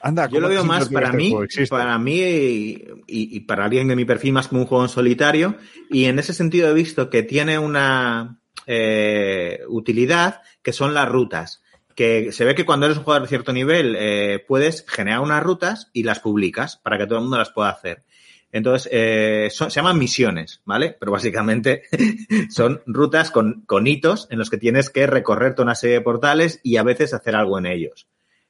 Anda, 0.00 0.28
Yo 0.28 0.40
lo 0.40 0.48
veo 0.48 0.64
más 0.64 0.88
para 0.88 1.12
mí, 1.12 1.32
para 1.70 1.96
mí 1.96 2.20
y, 2.20 2.84
y, 3.06 3.40
para 3.40 3.66
alguien 3.66 3.86
de 3.86 3.94
mi 3.94 4.04
perfil 4.04 4.32
más 4.32 4.48
como 4.48 4.62
un 4.62 4.66
juego 4.66 4.82
en 4.82 4.88
solitario. 4.88 5.56
Y 5.90 6.06
en 6.06 6.18
ese 6.18 6.34
sentido 6.34 6.68
he 6.68 6.74
visto 6.74 7.08
que 7.08 7.22
tiene 7.22 7.56
una 7.58 8.40
eh, 8.66 9.60
utilidad 9.68 10.42
que 10.62 10.72
son 10.72 10.94
las 10.94 11.08
rutas. 11.08 11.62
Que 11.94 12.32
se 12.32 12.44
ve 12.44 12.54
que 12.54 12.64
cuando 12.64 12.86
eres 12.86 12.98
un 12.98 13.04
jugador 13.04 13.22
de 13.22 13.28
cierto 13.28 13.52
nivel 13.52 13.94
eh, 13.98 14.44
puedes 14.46 14.84
generar 14.88 15.20
unas 15.20 15.42
rutas 15.42 15.90
y 15.92 16.04
las 16.04 16.20
publicas 16.20 16.78
para 16.78 16.98
que 16.98 17.06
todo 17.06 17.18
el 17.18 17.24
mundo 17.24 17.38
las 17.38 17.50
pueda 17.50 17.68
hacer. 17.68 18.04
Entonces, 18.52 18.90
eh, 18.92 19.48
son, 19.50 19.70
se 19.70 19.80
llaman 19.80 19.98
misiones, 19.98 20.60
¿vale? 20.66 20.94
Pero 21.00 21.10
básicamente 21.10 21.84
son 22.50 22.82
rutas 22.86 23.30
con, 23.30 23.62
con, 23.62 23.86
hitos 23.86 24.28
en 24.30 24.38
los 24.38 24.50
que 24.50 24.58
tienes 24.58 24.90
que 24.90 25.06
recorrer 25.06 25.54
una 25.58 25.74
serie 25.74 25.96
de 25.96 26.02
portales 26.02 26.60
y 26.62 26.76
a 26.76 26.82
veces 26.82 27.14
hacer 27.14 27.34
algo 27.34 27.58
en 27.58 27.66
ellos. 27.66 28.06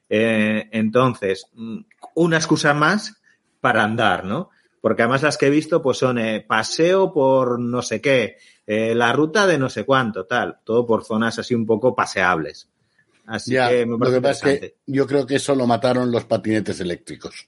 Eh, 0.09 0.69
entonces, 0.71 1.47
una 2.15 2.37
excusa 2.37 2.73
más 2.73 3.21
para 3.61 3.83
andar, 3.83 4.25
¿no? 4.25 4.49
Porque 4.81 5.03
además 5.03 5.23
las 5.23 5.37
que 5.37 5.47
he 5.47 5.49
visto 5.49 5.81
pues 5.81 5.97
son 5.97 6.19
eh, 6.19 6.45
paseo 6.45 7.13
por 7.13 7.57
no 7.57 7.81
sé 7.81 8.01
qué, 8.01 8.35
eh, 8.67 8.93
la 8.93 9.13
ruta 9.13 9.47
de 9.47 9.57
no 9.57 9.69
sé 9.69 9.85
cuánto, 9.85 10.25
tal, 10.25 10.59
todo 10.65 10.85
por 10.85 11.05
zonas 11.05 11.39
así 11.39 11.55
un 11.55 11.65
poco 11.65 11.95
paseables. 11.95 12.69
Así 13.25 13.53
ya, 13.53 13.69
que 13.69 13.85
me 13.85 13.97
lo 13.97 14.11
que 14.11 14.19
pasa 14.19 14.51
es 14.51 14.59
que 14.59 14.75
yo 14.85 15.07
creo 15.07 15.25
que 15.25 15.35
eso 15.35 15.55
lo 15.55 15.65
mataron 15.65 16.11
los 16.11 16.25
patinetes 16.25 16.81
eléctricos. 16.81 17.47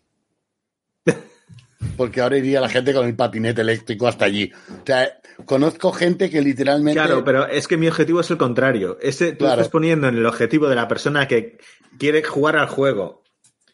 Porque 1.97 2.21
ahora 2.21 2.37
iría 2.37 2.61
la 2.61 2.69
gente 2.69 2.93
con 2.93 3.05
el 3.07 3.15
patinete 3.15 3.61
eléctrico 3.61 4.07
hasta 4.07 4.25
allí. 4.25 4.51
O 4.69 4.85
sea, 4.85 5.19
conozco 5.45 5.91
gente 5.91 6.29
que 6.29 6.41
literalmente. 6.41 6.99
Claro, 6.99 7.23
pero 7.23 7.47
es 7.47 7.67
que 7.67 7.77
mi 7.77 7.87
objetivo 7.87 8.21
es 8.21 8.29
el 8.29 8.37
contrario. 8.37 8.97
Ese, 9.01 9.31
tú 9.31 9.39
claro. 9.39 9.53
estás 9.53 9.69
poniendo 9.69 10.07
en 10.07 10.15
el 10.15 10.25
objetivo 10.25 10.67
de 10.67 10.75
la 10.75 10.87
persona 10.87 11.27
que 11.27 11.57
quiere 11.97 12.23
jugar 12.23 12.57
al 12.57 12.67
juego 12.67 13.23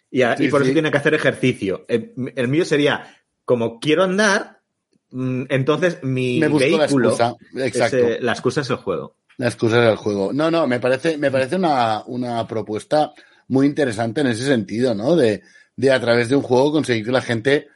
y, 0.09 0.23
a, 0.23 0.35
sí, 0.35 0.45
y 0.45 0.49
por 0.49 0.61
sí. 0.61 0.67
eso 0.67 0.73
tiene 0.73 0.91
que 0.91 0.97
hacer 0.97 1.13
ejercicio. 1.13 1.85
El, 1.87 2.13
el, 2.35 2.47
mío 2.47 2.65
sería, 2.65 3.15
como 3.45 3.79
quiero 3.79 4.03
andar, 4.03 4.59
mm, 5.11 5.43
entonces 5.49 5.99
mi 6.03 6.39
Me 6.39 6.49
vehículo. 6.49 7.09
La 7.09 7.29
excusa. 7.29 7.35
Exacto. 7.55 7.97
Es, 7.97 8.03
eh, 8.03 8.17
la 8.21 8.33
excusa 8.33 8.61
es 8.61 8.69
el 8.69 8.75
juego. 8.75 9.15
La 9.37 9.47
excusa 9.47 9.83
es 9.83 9.89
el 9.89 9.95
juego. 9.95 10.33
No, 10.33 10.51
no, 10.51 10.67
me 10.67 10.79
parece, 10.79 11.17
me 11.17 11.31
parece 11.31 11.55
una, 11.55 12.03
una 12.05 12.45
propuesta 12.47 13.13
muy 13.47 13.65
interesante 13.65 14.21
en 14.21 14.27
ese 14.27 14.45
sentido, 14.45 14.93
¿no? 14.93 15.15
De, 15.15 15.41
de 15.75 15.91
a 15.91 15.99
través 15.99 16.29
de 16.29 16.35
un 16.35 16.41
juego 16.41 16.71
conseguir 16.71 17.05
que 17.05 17.11
la 17.11 17.21
gente 17.21 17.69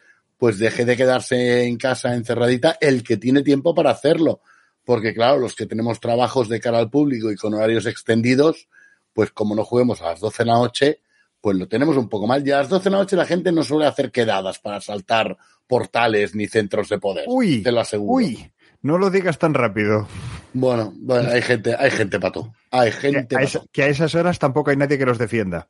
pues 0.45 0.59
deje 0.59 0.85
de 0.85 0.95
quedarse 0.95 1.63
en 1.63 1.75
casa 1.75 2.13
encerradita 2.13 2.77
el 2.79 3.01
que 3.01 3.17
tiene 3.17 3.41
tiempo 3.41 3.73
para 3.73 3.89
hacerlo. 3.89 4.41
Porque 4.83 5.11
claro, 5.11 5.39
los 5.39 5.55
que 5.55 5.65
tenemos 5.65 5.99
trabajos 5.99 6.49
de 6.49 6.59
cara 6.59 6.77
al 6.77 6.91
público 6.91 7.31
y 7.31 7.35
con 7.35 7.55
horarios 7.55 7.87
extendidos, 7.87 8.69
pues 9.11 9.31
como 9.31 9.55
no 9.55 9.65
juguemos 9.65 10.03
a 10.03 10.09
las 10.09 10.19
12 10.19 10.43
de 10.43 10.45
la 10.45 10.53
noche, 10.59 11.01
pues 11.41 11.57
lo 11.57 11.67
tenemos 11.67 11.97
un 11.97 12.07
poco 12.07 12.27
mal. 12.27 12.47
Y 12.47 12.51
a 12.51 12.57
las 12.57 12.69
12 12.69 12.83
de 12.83 12.89
la 12.91 12.97
noche 12.97 13.15
la 13.15 13.25
gente 13.25 13.51
no 13.51 13.63
suele 13.63 13.87
hacer 13.87 14.11
quedadas 14.11 14.59
para 14.59 14.79
saltar 14.81 15.35
portales 15.65 16.35
ni 16.35 16.45
centros 16.45 16.89
de 16.89 16.99
poder. 16.99 17.25
Uy, 17.27 17.63
te 17.63 17.71
lo 17.71 17.79
aseguro. 17.79 18.13
Uy, 18.13 18.51
no 18.83 18.99
lo 18.99 19.09
digas 19.09 19.39
tan 19.39 19.55
rápido. 19.55 20.07
Bueno, 20.53 20.93
bueno, 20.97 21.27
hay 21.31 21.41
gente, 21.41 21.75
hay 21.75 21.89
gente 21.89 22.19
pato. 22.19 22.53
Hay 22.69 22.91
gente 22.91 23.35
que, 23.35 23.59
que 23.71 23.81
a 23.81 23.87
esas 23.87 24.13
horas 24.13 24.37
tampoco 24.37 24.69
hay 24.69 24.77
nadie 24.77 24.99
que 24.99 25.07
los 25.07 25.17
defienda. 25.17 25.69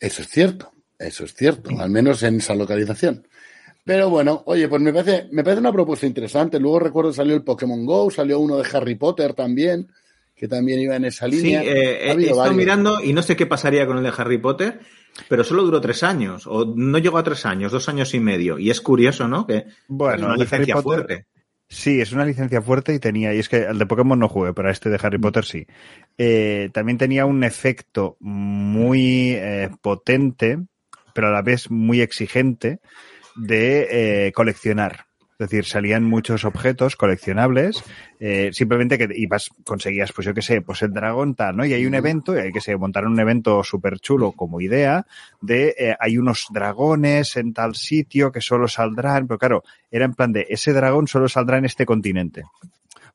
Eso 0.00 0.22
es 0.22 0.28
cierto, 0.28 0.72
eso 0.98 1.22
es 1.22 1.32
cierto, 1.32 1.70
al 1.78 1.90
menos 1.90 2.24
en 2.24 2.38
esa 2.38 2.56
localización. 2.56 3.24
Pero 3.84 4.10
bueno, 4.10 4.42
oye, 4.46 4.68
pues 4.68 4.80
me 4.82 4.92
parece, 4.92 5.28
me 5.32 5.42
parece 5.42 5.60
una 5.60 5.72
propuesta 5.72 6.06
interesante. 6.06 6.60
Luego 6.60 6.80
recuerdo 6.80 7.12
salió 7.12 7.34
el 7.34 7.42
Pokémon 7.42 7.84
Go, 7.84 8.10
salió 8.10 8.38
uno 8.38 8.58
de 8.58 8.68
Harry 8.72 8.94
Potter 8.94 9.34
también, 9.34 9.88
que 10.34 10.48
también 10.48 10.80
iba 10.80 10.96
en 10.96 11.06
esa 11.06 11.26
línea. 11.26 11.62
Sí, 11.62 11.68
eh, 11.68 12.12
he 12.12 12.30
estado 12.30 12.52
mirando 12.52 13.02
y 13.02 13.12
no 13.12 13.22
sé 13.22 13.36
qué 13.36 13.46
pasaría 13.46 13.86
con 13.86 13.96
el 13.96 14.04
de 14.04 14.12
Harry 14.16 14.38
Potter, 14.38 14.80
pero 15.28 15.44
solo 15.44 15.62
duró 15.62 15.80
tres 15.80 16.02
años, 16.02 16.46
o 16.46 16.64
no 16.76 16.98
llegó 16.98 17.18
a 17.18 17.24
tres 17.24 17.46
años, 17.46 17.72
dos 17.72 17.88
años 17.88 18.14
y 18.14 18.20
medio. 18.20 18.58
Y 18.58 18.70
es 18.70 18.80
curioso, 18.80 19.26
¿no? 19.28 19.46
Que 19.46 19.64
bueno, 19.88 20.14
es 20.14 20.22
una 20.22 20.36
licencia 20.36 20.76
fuerte. 20.82 21.26
Sí, 21.72 22.00
es 22.00 22.12
una 22.12 22.24
licencia 22.24 22.60
fuerte 22.60 22.92
y 22.92 22.98
tenía, 22.98 23.32
y 23.32 23.38
es 23.38 23.48
que 23.48 23.58
el 23.58 23.78
de 23.78 23.86
Pokémon 23.86 24.18
no 24.18 24.28
jugué, 24.28 24.52
pero 24.52 24.70
este 24.70 24.90
de 24.90 24.98
Harry 25.00 25.18
mm. 25.18 25.20
Potter 25.20 25.44
sí. 25.44 25.66
Eh, 26.18 26.68
también 26.72 26.98
tenía 26.98 27.26
un 27.26 27.44
efecto 27.44 28.16
muy 28.18 29.34
eh, 29.36 29.70
potente, 29.80 30.58
pero 31.14 31.28
a 31.28 31.30
la 31.30 31.42
vez 31.42 31.70
muy 31.70 32.00
exigente 32.00 32.80
de 33.36 34.26
eh, 34.26 34.32
coleccionar. 34.32 35.06
Es 35.40 35.48
decir, 35.48 35.64
salían 35.64 36.04
muchos 36.04 36.44
objetos 36.44 36.96
coleccionables, 36.96 37.82
eh, 38.18 38.50
simplemente 38.52 38.98
que 38.98 39.08
ibas, 39.14 39.48
conseguías, 39.64 40.12
pues 40.12 40.26
yo 40.26 40.34
qué 40.34 40.42
sé, 40.42 40.60
pues 40.60 40.82
el 40.82 40.92
dragón 40.92 41.34
tal, 41.34 41.56
¿no? 41.56 41.64
Y 41.64 41.72
hay 41.72 41.86
un 41.86 41.94
evento, 41.94 42.36
y 42.36 42.40
hay 42.40 42.52
que 42.52 42.60
se 42.60 42.76
montaron 42.76 43.12
un 43.12 43.20
evento 43.20 43.64
súper 43.64 44.00
chulo 44.00 44.32
como 44.32 44.60
idea 44.60 45.06
de 45.40 45.74
eh, 45.78 45.96
hay 45.98 46.18
unos 46.18 46.44
dragones 46.50 47.38
en 47.38 47.54
tal 47.54 47.74
sitio 47.74 48.30
que 48.30 48.42
solo 48.42 48.68
saldrán, 48.68 49.26
pero 49.26 49.38
claro, 49.38 49.64
era 49.90 50.04
en 50.04 50.12
plan 50.12 50.30
de 50.30 50.46
ese 50.50 50.74
dragón 50.74 51.08
solo 51.08 51.26
saldrá 51.26 51.56
en 51.56 51.64
este 51.64 51.86
continente 51.86 52.42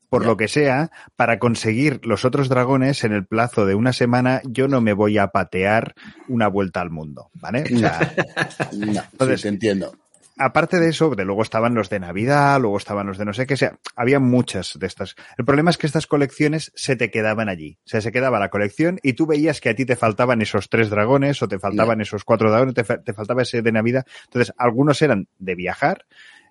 por 0.08 0.24
lo 0.24 0.36
que 0.36 0.48
sea, 0.48 0.90
para 1.16 1.38
conseguir 1.38 2.06
los 2.06 2.24
otros 2.24 2.48
dragones 2.48 3.04
en 3.04 3.12
el 3.12 3.26
plazo 3.26 3.66
de 3.66 3.74
una 3.74 3.92
semana, 3.92 4.40
yo 4.44 4.68
no 4.68 4.80
me 4.80 4.92
voy 4.92 5.18
a 5.18 5.26
patear 5.28 5.94
una 6.28 6.48
vuelta 6.48 6.80
al 6.80 6.90
mundo, 6.90 7.28
¿vale? 7.34 7.64
O 7.74 7.78
sea, 7.78 8.14
no, 8.72 9.02
entonces, 9.12 9.42
te 9.42 9.48
entiendo 9.48 9.92
aparte 10.36 10.78
de 10.78 10.88
eso, 10.88 11.14
de 11.14 11.24
luego 11.24 11.42
estaban 11.42 11.74
los 11.74 11.88
de 11.88 12.00
Navidad, 12.00 12.60
luego 12.60 12.76
estaban 12.76 13.06
los 13.06 13.18
de 13.18 13.24
no 13.24 13.32
sé 13.32 13.46
qué, 13.46 13.54
o 13.54 13.56
sea, 13.56 13.78
había 13.94 14.20
muchas 14.20 14.78
de 14.78 14.86
estas. 14.86 15.16
El 15.38 15.44
problema 15.44 15.70
es 15.70 15.78
que 15.78 15.86
estas 15.86 16.06
colecciones 16.06 16.72
se 16.74 16.96
te 16.96 17.10
quedaban 17.10 17.48
allí. 17.48 17.78
O 17.84 17.88
sea, 17.88 18.00
se 18.00 18.12
quedaba 18.12 18.38
la 18.38 18.50
colección 18.50 18.98
y 19.02 19.14
tú 19.14 19.26
veías 19.26 19.60
que 19.60 19.70
a 19.70 19.74
ti 19.74 19.84
te 19.84 19.96
faltaban 19.96 20.42
esos 20.42 20.68
tres 20.68 20.90
dragones 20.90 21.42
o 21.42 21.48
te 21.48 21.58
faltaban 21.58 22.00
esos 22.00 22.24
cuatro 22.24 22.50
dragones, 22.50 22.74
te, 22.74 22.84
te, 22.84 23.12
faltaba 23.12 23.42
ese 23.42 23.62
de 23.62 23.72
Navidad. 23.72 24.06
Entonces, 24.24 24.54
algunos 24.58 25.00
eran 25.02 25.28
de 25.38 25.54
viajar, 25.54 26.04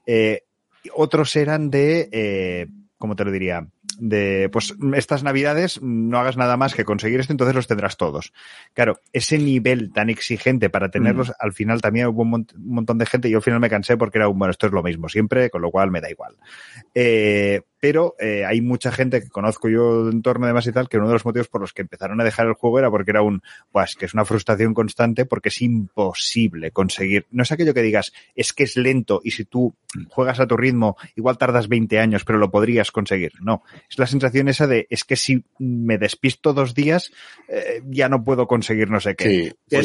eh, 0.05 0.43
otros 0.93 1.35
eran 1.35 1.69
de, 1.69 2.09
eh, 2.11 2.67
¿cómo 2.97 3.15
te 3.15 3.25
lo 3.25 3.31
diría? 3.31 3.67
De, 3.99 4.49
pues 4.51 4.75
estas 4.95 5.23
navidades 5.23 5.81
no 5.81 6.19
hagas 6.19 6.37
nada 6.37 6.57
más 6.57 6.73
que 6.73 6.85
conseguir 6.85 7.19
esto, 7.19 7.33
entonces 7.33 7.55
los 7.55 7.67
tendrás 7.67 7.97
todos. 7.97 8.33
Claro, 8.73 8.99
ese 9.13 9.37
nivel 9.37 9.91
tan 9.93 10.09
exigente 10.09 10.69
para 10.69 10.89
tenerlos, 10.89 11.29
mm. 11.29 11.33
al 11.39 11.53
final 11.53 11.81
también 11.81 12.07
hubo 12.07 12.21
un, 12.21 12.47
montón 12.57 12.97
de 12.97 13.05
gente 13.05 13.27
y 13.27 13.31
yo 13.31 13.37
al 13.37 13.43
final 13.43 13.59
me 13.59 13.69
cansé 13.69 13.97
porque 13.97 14.17
era 14.17 14.27
un, 14.27 14.37
bueno, 14.37 14.51
esto 14.51 14.67
es 14.67 14.73
lo 14.73 14.83
mismo 14.83 15.09
siempre, 15.09 15.49
con 15.49 15.61
lo 15.61 15.71
cual 15.71 15.91
me 15.91 16.01
da 16.01 16.09
igual. 16.09 16.35
Eh, 16.93 17.61
pero 17.85 18.15
eh, 18.19 18.43
hay 18.43 18.61
mucha 18.61 18.91
gente 18.91 19.21
que 19.21 19.29
conozco 19.29 19.69
yo 19.69 20.09
de 20.09 20.53
más 20.53 20.65
y 20.65 20.71
tal, 20.71 20.89
que 20.89 20.97
uno 20.97 21.05
de 21.05 21.13
los 21.13 21.23
motivos 21.23 21.49
por 21.49 21.61
los 21.61 21.71
que 21.71 21.83
empezaron 21.83 22.19
a 22.19 22.23
dejar 22.23 22.47
el 22.47 22.53
juego 22.53 22.79
era 22.79 22.89
porque 22.89 23.11
era 23.11 23.21
un, 23.21 23.43
pues 23.71 23.95
que 23.95 24.05
es 24.05 24.15
una 24.15 24.25
frustración 24.25 24.73
constante 24.73 25.25
porque 25.25 25.49
es 25.49 25.61
imposible 25.61 26.71
conseguir. 26.71 27.27
No 27.29 27.43
es 27.43 27.51
aquello 27.51 27.75
que 27.75 27.83
digas, 27.83 28.11
es 28.35 28.53
que 28.53 28.63
es 28.63 28.75
lento 28.75 29.21
y 29.23 29.31
si 29.31 29.45
tú 29.45 29.75
juegas 30.09 30.39
a 30.39 30.47
tu 30.47 30.57
ritmo, 30.57 30.97
igual 31.15 31.37
tardas 31.37 31.67
20 31.67 31.99
años, 31.99 32.25
pero 32.25 32.39
lo 32.39 32.49
podrías 32.49 32.89
conseguir. 32.89 33.33
No, 33.39 33.61
es 33.89 33.99
la 33.99 34.07
sensación 34.07 34.47
esa 34.47 34.67
de, 34.67 34.87
es 34.89 35.03
que 35.03 35.15
si 35.15 35.43
me 35.59 35.97
despisto 35.97 36.53
dos 36.53 36.73
días, 36.73 37.11
eh, 37.47 37.81
ya 37.85 38.09
no 38.09 38.23
puedo 38.23 38.47
conseguir 38.47 38.89
no 38.89 38.99
sé 38.99 39.15
qué. 39.15 39.55
Sí, 39.69 39.81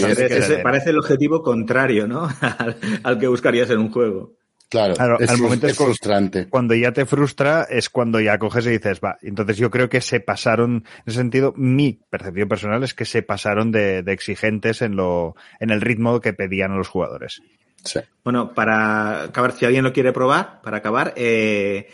parece 0.62 0.90
el 0.90 0.98
objetivo 0.98 1.42
contrario, 1.42 2.06
¿no? 2.06 2.28
al 3.02 3.18
que 3.18 3.26
buscarías 3.26 3.70
en 3.70 3.78
un 3.78 3.90
juego. 3.90 4.40
Claro, 4.70 4.94
al 4.98 5.38
momento 5.38 5.66
es, 5.66 5.76
frustrante. 5.76 6.48
Cuando 6.48 6.76
ya 6.76 6.92
te 6.92 7.04
frustra 7.04 7.66
es 7.68 7.90
cuando 7.90 8.20
ya 8.20 8.38
coges 8.38 8.66
y 8.66 8.70
dices, 8.70 9.00
va. 9.04 9.18
Entonces 9.20 9.56
yo 9.56 9.68
creo 9.68 9.88
que 9.88 10.00
se 10.00 10.20
pasaron, 10.20 10.84
en 10.94 11.02
ese 11.06 11.18
sentido, 11.18 11.52
mi 11.56 11.94
percepción 12.08 12.48
personal 12.48 12.84
es 12.84 12.94
que 12.94 13.04
se 13.04 13.22
pasaron 13.22 13.72
de, 13.72 14.04
exigentes 14.06 14.80
en 14.80 14.94
lo, 14.94 15.34
en 15.58 15.70
el 15.70 15.80
ritmo 15.80 16.20
que 16.20 16.34
pedían 16.34 16.70
a 16.70 16.76
los 16.76 16.86
jugadores. 16.86 17.42
Sí. 17.82 17.98
Bueno, 18.22 18.54
para 18.54 19.24
acabar, 19.24 19.50
si 19.52 19.64
alguien 19.64 19.82
lo 19.82 19.92
quiere 19.92 20.12
probar, 20.12 20.60
para 20.62 20.76
acabar, 20.76 21.14
eh, 21.16 21.88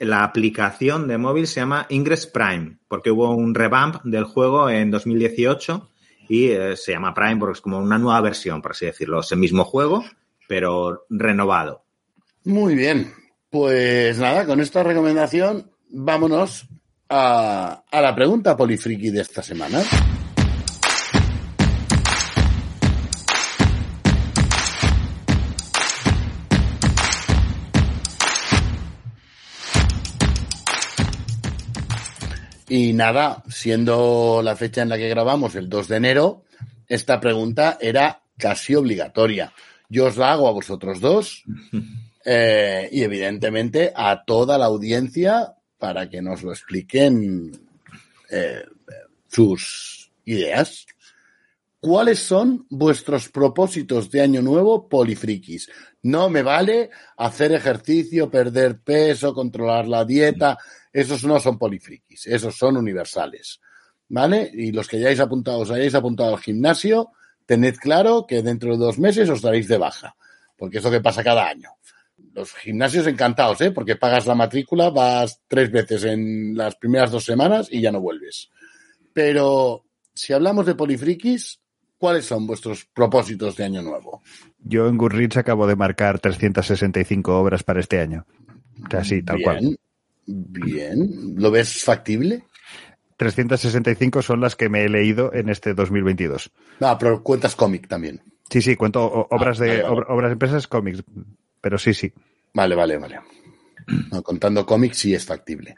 la 0.00 0.24
aplicación 0.24 1.08
de 1.08 1.18
móvil 1.18 1.46
se 1.46 1.60
llama 1.60 1.86
Ingress 1.88 2.26
Prime, 2.26 2.78
porque 2.88 3.10
hubo 3.10 3.34
un 3.34 3.54
revamp 3.54 4.02
del 4.04 4.24
juego 4.24 4.68
en 4.70 4.90
2018 4.90 5.90
y 6.28 6.48
eh, 6.48 6.76
se 6.76 6.92
llama 6.92 7.14
Prime 7.14 7.36
porque 7.36 7.54
es 7.54 7.60
como 7.60 7.78
una 7.78 7.98
nueva 7.98 8.20
versión, 8.20 8.60
por 8.60 8.72
así 8.72 8.86
decirlo. 8.86 9.20
Es 9.20 9.32
el 9.32 9.38
mismo 9.38 9.64
juego, 9.64 10.04
pero 10.46 11.06
renovado. 11.08 11.84
Muy 12.44 12.74
bien. 12.74 13.12
Pues 13.50 14.18
nada, 14.18 14.44
con 14.44 14.60
esta 14.60 14.82
recomendación, 14.82 15.70
vámonos 15.88 16.66
a, 17.08 17.82
a 17.90 18.00
la 18.00 18.14
pregunta 18.14 18.56
polifriki 18.56 19.10
de 19.10 19.22
esta 19.22 19.42
semana. 19.42 19.82
Y 32.68 32.92
nada, 32.92 33.42
siendo 33.48 34.40
la 34.42 34.56
fecha 34.56 34.82
en 34.82 34.90
la 34.90 34.98
que 34.98 35.08
grabamos, 35.08 35.54
el 35.54 35.68
2 35.68 35.88
de 35.88 35.96
enero, 35.96 36.44
esta 36.86 37.20
pregunta 37.20 37.78
era 37.80 38.22
casi 38.36 38.74
obligatoria. 38.74 39.52
Yo 39.88 40.06
os 40.06 40.16
la 40.16 40.32
hago 40.32 40.48
a 40.48 40.52
vosotros 40.52 41.00
dos 41.00 41.44
Eh, 42.30 42.90
y 42.92 43.04
evidentemente 43.04 43.90
a 43.96 44.22
toda 44.22 44.58
la 44.58 44.66
audiencia 44.66 45.54
para 45.78 46.10
que 46.10 46.20
nos 46.20 46.42
lo 46.42 46.52
expliquen 46.52 47.52
eh, 48.30 48.64
sus 49.28 50.10
ideas. 50.26 50.86
¿Cuáles 51.80 52.18
son 52.18 52.66
vuestros 52.68 53.30
propósitos 53.30 54.10
de 54.10 54.20
año 54.20 54.42
nuevo 54.42 54.90
polifrikis? 54.90 55.70
No 56.02 56.28
me 56.28 56.42
vale 56.42 56.90
hacer 57.16 57.52
ejercicio, 57.52 58.30
perder 58.30 58.80
peso, 58.80 59.32
controlar 59.32 59.88
la 59.88 60.04
dieta. 60.04 60.58
Esos 60.92 61.24
no 61.24 61.38
son 61.40 61.58
polifrikis, 61.58 62.26
esos 62.26 62.56
son 62.56 62.76
universales. 62.76 63.60
¿Vale? 64.10 64.50
Y 64.54 64.72
los 64.72 64.88
que 64.88 64.96
hayáis 64.96 65.20
apuntado, 65.20 65.58
os 65.58 65.70
hayáis 65.70 65.94
apuntado 65.94 66.34
al 66.34 66.40
gimnasio, 66.40 67.10
tened 67.44 67.76
claro 67.76 68.24
que 68.26 68.42
dentro 68.42 68.72
de 68.72 68.78
dos 68.78 68.98
meses 68.98 69.28
os 69.28 69.42
daréis 69.42 69.68
de 69.68 69.76
baja, 69.76 70.16
porque 70.56 70.78
es 70.78 70.84
lo 70.84 70.90
que 70.90 71.02
pasa 71.02 71.22
cada 71.22 71.46
año 71.46 71.70
los 72.38 72.54
gimnasios 72.54 73.06
encantados, 73.06 73.60
¿eh? 73.60 73.72
Porque 73.72 73.96
pagas 73.96 74.26
la 74.26 74.34
matrícula, 74.34 74.90
vas 74.90 75.40
tres 75.48 75.70
veces 75.70 76.04
en 76.04 76.56
las 76.56 76.76
primeras 76.76 77.10
dos 77.10 77.24
semanas 77.24 77.68
y 77.70 77.80
ya 77.80 77.90
no 77.90 78.00
vuelves. 78.00 78.50
Pero 79.12 79.84
si 80.14 80.32
hablamos 80.32 80.66
de 80.66 80.74
polifrikis, 80.74 81.60
¿cuáles 81.96 82.26
son 82.26 82.46
vuestros 82.46 82.86
propósitos 82.86 83.56
de 83.56 83.64
año 83.64 83.82
nuevo? 83.82 84.22
Yo 84.58 84.88
en 84.88 84.96
Goodreads 84.96 85.36
acabo 85.36 85.66
de 85.66 85.76
marcar 85.76 86.20
365 86.20 87.36
obras 87.36 87.62
para 87.64 87.80
este 87.80 88.00
año. 88.00 88.24
O 88.86 88.90
sea, 88.90 89.02
sí, 89.02 89.22
tal 89.22 89.40
cual. 89.42 89.78
Bien. 90.30 91.34
¿Lo 91.36 91.50
ves 91.50 91.82
factible? 91.82 92.44
365 93.16 94.20
son 94.20 94.40
las 94.40 94.56
que 94.56 94.68
me 94.68 94.84
he 94.84 94.88
leído 94.88 95.32
en 95.32 95.48
este 95.48 95.72
2022. 95.72 96.52
Ah, 96.80 96.96
pero 96.98 97.22
cuentas 97.22 97.56
cómic 97.56 97.88
también. 97.88 98.20
Sí, 98.50 98.60
sí, 98.60 98.76
cuento 98.76 99.26
obras 99.30 99.60
ah, 99.60 99.64
de 99.64 99.82
obras 99.82 100.28
de 100.28 100.32
empresas, 100.32 100.68
cómics 100.68 101.02
pero 101.60 101.78
sí, 101.78 101.94
sí. 101.94 102.12
Vale, 102.52 102.74
vale, 102.74 102.98
vale. 102.98 103.20
contando 104.22 104.66
cómics 104.66 104.98
sí 104.98 105.14
es 105.14 105.24
factible. 105.24 105.76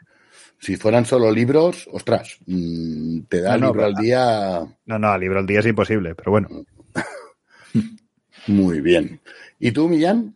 Si 0.59 0.75
fueran 0.75 1.05
solo 1.05 1.31
libros, 1.31 1.89
ostras, 1.91 2.37
mm, 2.45 3.21
te 3.21 3.41
da 3.41 3.57
libro 3.57 3.85
al 3.85 3.95
día. 3.95 4.59
No, 4.85 4.99
no, 4.99 5.17
libro 5.17 5.39
al 5.39 5.47
día 5.47 5.61
es 5.61 5.65
imposible, 5.65 6.13
pero 6.13 6.31
bueno. 6.31 6.49
Muy 8.47 8.81
bien. 8.81 9.21
¿Y 9.59 9.71
tú, 9.71 9.87
Millán? 9.87 10.35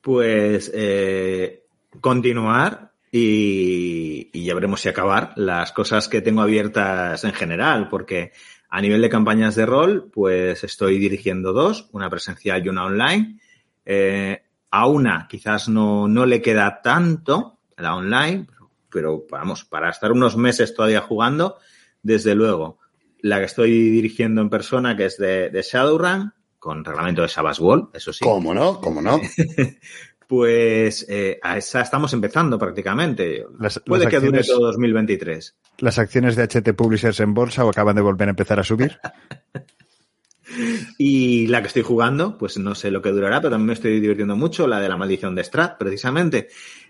Pues 0.00 0.70
eh, 0.74 1.64
continuar 2.00 2.92
y, 3.10 4.30
y, 4.32 4.44
ya 4.44 4.54
veremos 4.54 4.80
si 4.80 4.88
acabar 4.88 5.32
las 5.36 5.72
cosas 5.72 6.08
que 6.08 6.20
tengo 6.20 6.42
abiertas 6.42 7.24
en 7.24 7.32
general, 7.32 7.88
porque 7.88 8.32
a 8.68 8.80
nivel 8.80 9.00
de 9.00 9.08
campañas 9.08 9.54
de 9.54 9.66
rol, 9.66 10.10
pues 10.12 10.62
estoy 10.62 10.98
dirigiendo 10.98 11.52
dos, 11.52 11.88
una 11.92 12.10
presencial 12.10 12.64
y 12.64 12.68
una 12.68 12.84
online. 12.84 13.40
Eh, 13.84 14.42
a 14.70 14.86
una 14.86 15.26
quizás 15.28 15.68
no, 15.68 16.08
no 16.08 16.26
le 16.26 16.42
queda 16.42 16.82
tanto, 16.82 17.60
la 17.78 17.96
online, 17.96 18.46
pero, 18.90 19.26
vamos, 19.30 19.64
para 19.64 19.90
estar 19.90 20.12
unos 20.12 20.36
meses 20.36 20.74
todavía 20.74 21.00
jugando, 21.00 21.56
desde 22.02 22.34
luego, 22.34 22.78
la 23.20 23.38
que 23.38 23.44
estoy 23.44 23.70
dirigiendo 23.90 24.40
en 24.42 24.50
persona, 24.50 24.96
que 24.96 25.06
es 25.06 25.16
de, 25.16 25.50
de 25.50 25.62
Shadowrun, 25.62 26.34
con 26.58 26.84
reglamento 26.84 27.22
de 27.22 27.28
Sabbath 27.28 27.60
Wall, 27.60 27.88
eso 27.94 28.12
sí. 28.12 28.24
¿Cómo 28.24 28.52
no? 28.52 28.80
¿Cómo 28.80 29.00
no? 29.00 29.20
Pues 30.28 31.06
eh, 31.08 31.40
a 31.42 31.56
esa 31.56 31.80
estamos 31.80 32.12
empezando 32.12 32.58
prácticamente. 32.58 33.46
Puede 33.86 34.08
que 34.08 34.20
dure 34.20 34.44
todo 34.44 34.66
2023. 34.66 35.56
¿Las 35.78 35.98
acciones 35.98 36.36
de 36.36 36.46
HT 36.46 36.74
Publishers 36.76 37.20
en 37.20 37.32
bolsa 37.32 37.64
o 37.64 37.70
acaban 37.70 37.96
de 37.96 38.02
volver 38.02 38.28
a 38.28 38.32
empezar 38.32 38.60
a 38.60 38.62
subir? 38.62 38.98
y 40.98 41.46
la 41.46 41.62
que 41.62 41.68
estoy 41.68 41.80
jugando, 41.80 42.36
pues 42.36 42.58
no 42.58 42.74
sé 42.74 42.90
lo 42.90 43.00
que 43.00 43.08
durará, 43.08 43.40
pero 43.40 43.52
también 43.52 43.68
me 43.68 43.72
estoy 43.72 44.00
divirtiendo 44.00 44.36
mucho, 44.36 44.66
la 44.66 44.80
de 44.80 44.90
la 44.90 44.98
maldición 44.98 45.34
de 45.34 45.44
Strat, 45.44 45.78
precisamente. 45.78 46.48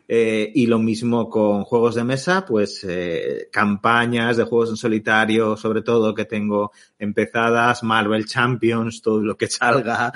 Eh, 0.09 0.51
y 0.53 0.67
lo 0.67 0.81
mismo 0.81 1.31
con 1.31 1.63
juegos 1.63 1.95
de 1.95 2.03
mesa, 2.03 2.45
pues 2.45 2.85
eh, 2.89 3.49
campañas 3.53 4.37
de 4.37 4.45
juegos 4.45 4.71
en 4.71 4.77
solitario, 4.77 5.57
sobre 5.57 5.83
todo 5.83 6.13
que 6.13 6.25
tengo 6.25 6.73
empezadas, 6.99 7.85
Marvel 7.85 8.27
Champions, 8.27 9.01
todo 9.01 9.21
lo 9.21 9.37
que 9.37 9.47
salga. 9.47 10.13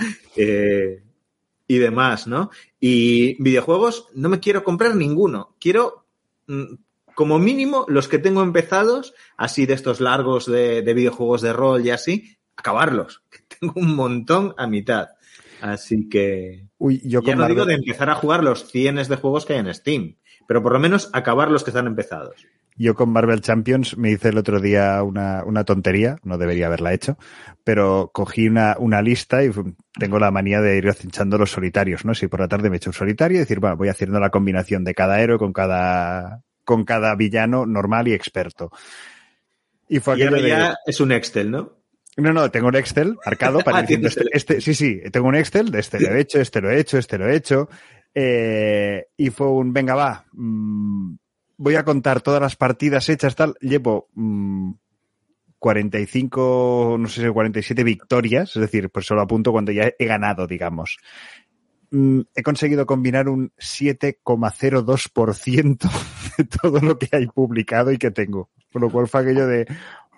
Y 1.69 1.79
demás, 1.79 2.27
¿no? 2.27 2.51
Y 2.85 3.41
videojuegos 3.41 4.09
no 4.13 4.29
me 4.29 4.41
quiero 4.41 4.65
comprar 4.65 4.97
ninguno. 4.97 5.55
Quiero, 5.61 6.05
mm, 6.49 6.75
como 7.15 7.39
mínimo, 7.39 7.85
los 7.87 8.09
que 8.09 8.19
tengo 8.19 8.43
empezados, 8.43 9.15
así 9.37 9.67
de 9.67 9.75
estos 9.75 10.01
largos 10.01 10.47
de, 10.47 10.83
videojuegos 10.83 11.43
de 11.43 11.53
rol 11.53 11.87
y 11.87 11.91
así, 11.91 12.37
acabarlos. 12.57 13.23
Tengo 13.61 13.75
un 13.77 13.95
montón 13.95 14.53
a 14.59 14.67
mitad. 14.67 15.11
Así 15.61 16.09
que. 16.09 16.67
Uy, 16.77 17.01
yo 17.05 17.23
ya 17.23 17.37
no 17.37 17.47
digo 17.47 17.65
de 17.67 17.75
empezar 17.75 18.11
a 18.11 18.17
jugar 18.17 18.43
los 18.43 18.69
cienes 18.69 19.07
de 19.07 19.15
juegos 19.15 19.47
que 19.47 19.53
hay 19.53 19.61
en 19.61 19.73
Steam, 19.73 20.17
pero 20.53 20.63
por 20.63 20.75
lo 20.75 20.81
menos 20.81 21.09
acabar 21.15 21.51
los 21.51 21.65
que 21.65 21.71
están 21.71 21.87
empezados. 21.87 22.47
Yo 22.77 22.95
con 22.95 23.09
Marvel 23.09 23.41
Champions 23.41 23.97
me 23.97 24.11
hice 24.11 24.29
el 24.29 24.37
otro 24.37 24.61
día 24.61 25.03
una, 25.03 25.43
una 25.47 25.65
tontería, 25.65 26.19
no 26.25 26.37
debería 26.37 26.67
haberla 26.67 26.93
hecho, 26.93 27.17
pero 27.65 28.11
cogí 28.13 28.49
una, 28.49 28.77
una 28.79 29.01
lista 29.01 29.43
y 29.43 29.51
tengo 29.99 30.19
la 30.19 30.31
manía 30.31 30.61
de 30.61 30.77
ir 30.77 30.93
cinchando 30.93 31.39
los 31.39 31.53
solitarios, 31.53 32.05
¿no? 32.05 32.15
Si 32.15 32.27
por 32.27 32.41
la 32.41 32.49
tarde 32.49 32.69
me 32.69 32.77
echo 32.77 32.91
un 32.91 32.95
solitario 32.95 33.37
y 33.37 33.39
decir, 33.39 33.61
bueno, 33.61 33.79
voy 33.79 33.89
haciendo 33.89 34.21
la 34.21 34.29
combinación 34.29 34.85
de 34.85 34.93
cada 34.93 35.23
héroe 35.23 35.39
con 35.39 35.55
cada, 35.55 36.43
con 36.67 36.85
cada 36.85 37.15
villano 37.15 37.65
normal 37.65 38.09
y 38.09 38.13
experto. 38.13 38.71
Y 39.89 40.01
fue 40.01 40.19
y 40.19 40.49
ya 40.49 40.77
es 40.85 41.01
un 41.01 41.13
Excel, 41.13 41.51
¿no? 41.51 41.79
No, 42.19 42.35
no, 42.35 42.51
tengo 42.51 42.69
un 42.69 42.77
Excel 42.77 43.17
marcado 43.25 43.61
para 43.65 43.79
ah, 43.79 43.81
diciendo 43.81 44.09
este, 44.09 44.25
este, 44.33 44.61
sí, 44.61 44.75
sí, 44.75 45.01
tengo 45.11 45.29
un 45.29 45.35
Excel 45.35 45.71
de 45.71 45.81
este 45.81 45.99
lo 45.99 46.15
he 46.15 46.21
hecho, 46.21 46.43
este 46.43 46.61
lo 46.61 46.71
he 46.71 46.79
hecho, 46.79 46.99
este 46.99 47.17
lo 47.17 47.27
he 47.27 47.37
hecho. 47.37 47.71
Eh, 48.15 49.07
y 49.17 49.31
fue 49.31 49.49
un, 49.49 49.73
venga, 49.73 49.95
va, 49.95 50.27
mmm, 50.33 51.15
voy 51.57 51.77
a 51.77 51.85
contar 51.85 52.21
todas 52.21 52.41
las 52.41 52.57
partidas 52.57 53.09
hechas, 53.09 53.37
tal. 53.37 53.55
Llevo 53.61 54.09
45, 55.59 56.97
mm, 56.99 57.03
no 57.03 57.09
sé 57.09 57.23
si 57.23 57.29
47 57.29 57.85
victorias, 57.85 58.57
es 58.57 58.61
decir, 58.61 58.91
pues 58.91 59.07
solo 59.07 59.23
apunto 59.23 59.53
cuando 59.53 59.71
ya 59.73 59.91
he 59.99 60.07
ganado, 60.07 60.47
digamos. 60.47 60.99
Mm, 61.91 62.21
he 62.35 62.43
conseguido 62.43 62.85
combinar 62.87 63.29
un 63.29 63.53
7,02% 63.59 65.91
de 66.39 66.45
todo 66.45 66.81
lo 66.81 66.99
que 66.99 67.09
hay 67.13 67.27
publicado 67.27 67.93
y 67.93 67.99
que 67.99 68.11
tengo. 68.11 68.51
Por 68.71 68.83
lo 68.83 68.91
cual 68.91 69.09
fue 69.09 69.21
aquello 69.21 69.47
de, 69.47 69.67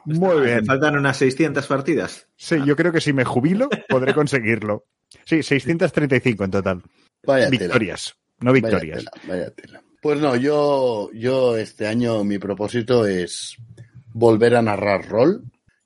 muy 0.04 0.42
bien. 0.42 0.60
¿Me 0.60 0.64
faltan 0.64 0.96
unas 0.96 1.16
600 1.16 1.66
partidas? 1.66 2.28
Sí, 2.36 2.56
yo 2.64 2.76
creo 2.76 2.92
que 2.92 3.00
si 3.00 3.12
me 3.12 3.24
jubilo 3.24 3.68
podré 3.88 4.14
conseguirlo. 4.14 4.84
Sí, 5.24 5.42
635 5.42 6.44
en 6.44 6.50
total. 6.50 6.82
Vaya 7.26 7.48
victorias, 7.48 8.14
no 8.40 8.52
victorias. 8.52 9.04
Vaya 9.26 9.50
tela, 9.50 9.82
pues 10.04 10.20
no, 10.20 10.36
yo, 10.36 11.10
yo 11.14 11.56
este 11.56 11.86
año 11.86 12.24
mi 12.24 12.38
propósito 12.38 13.06
es 13.06 13.56
volver 14.12 14.54
a 14.54 14.60
narrar 14.60 15.08
rol, 15.08 15.44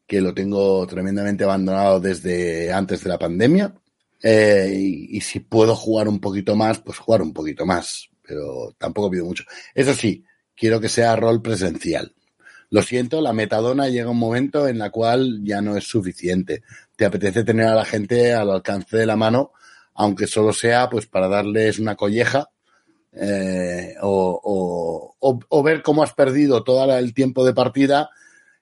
que 0.09 0.21
lo 0.21 0.35
tengo 0.35 0.85
tremendamente 0.89 1.45
abandonado 1.45 2.01
desde 2.01 2.73
antes 2.73 3.05
de 3.05 3.11
la 3.11 3.19
pandemia. 3.19 3.75
Eh, 4.21 4.73
y, 4.75 5.21
si 5.21 5.39
puedo 5.39 5.77
jugar 5.77 6.09
un 6.09 6.19
poquito 6.19 6.57
más, 6.57 6.81
pues 6.81 6.99
jugar 6.99 7.23
un 7.23 7.33
poquito 7.33 7.65
más, 7.65 8.09
pero 8.27 8.75
tampoco 8.77 9.09
pido 9.09 9.25
mucho. 9.25 9.45
Eso 9.73 9.95
sí, 9.95 10.25
quiero 10.57 10.81
que 10.81 10.89
sea 10.89 11.15
rol 11.15 11.41
presencial. 11.41 12.13
Lo 12.71 12.83
siento, 12.83 13.21
la 13.21 13.33
metadona 13.33 13.89
llega 13.89 14.11
un 14.11 14.19
momento 14.19 14.67
en 14.67 14.79
la 14.79 14.91
cual 14.91 15.45
ya 15.45 15.61
no 15.61 15.77
es 15.77 15.85
suficiente. 15.85 16.65
Te 16.97 17.05
apetece 17.05 17.45
tener 17.45 17.69
a 17.69 17.75
la 17.77 17.85
gente 17.85 18.35
al 18.35 18.51
alcance 18.51 18.97
de 18.97 19.07
la 19.07 19.15
mano, 19.15 19.53
aunque 19.99 20.29
solo 20.29 20.53
sea 20.53 20.89
pues 20.89 21.07
para 21.07 21.27
darles 21.27 21.81
una 21.81 21.97
colleja 21.97 22.49
eh, 23.13 23.97
o, 24.01 25.17
o, 25.19 25.63
ver 25.65 25.83
cómo 25.83 26.05
has 26.05 26.15
perdido 26.15 26.63
todo 26.63 26.97
el 26.97 27.13
tiempo 27.13 27.45
de 27.45 27.53
partida 27.53 28.09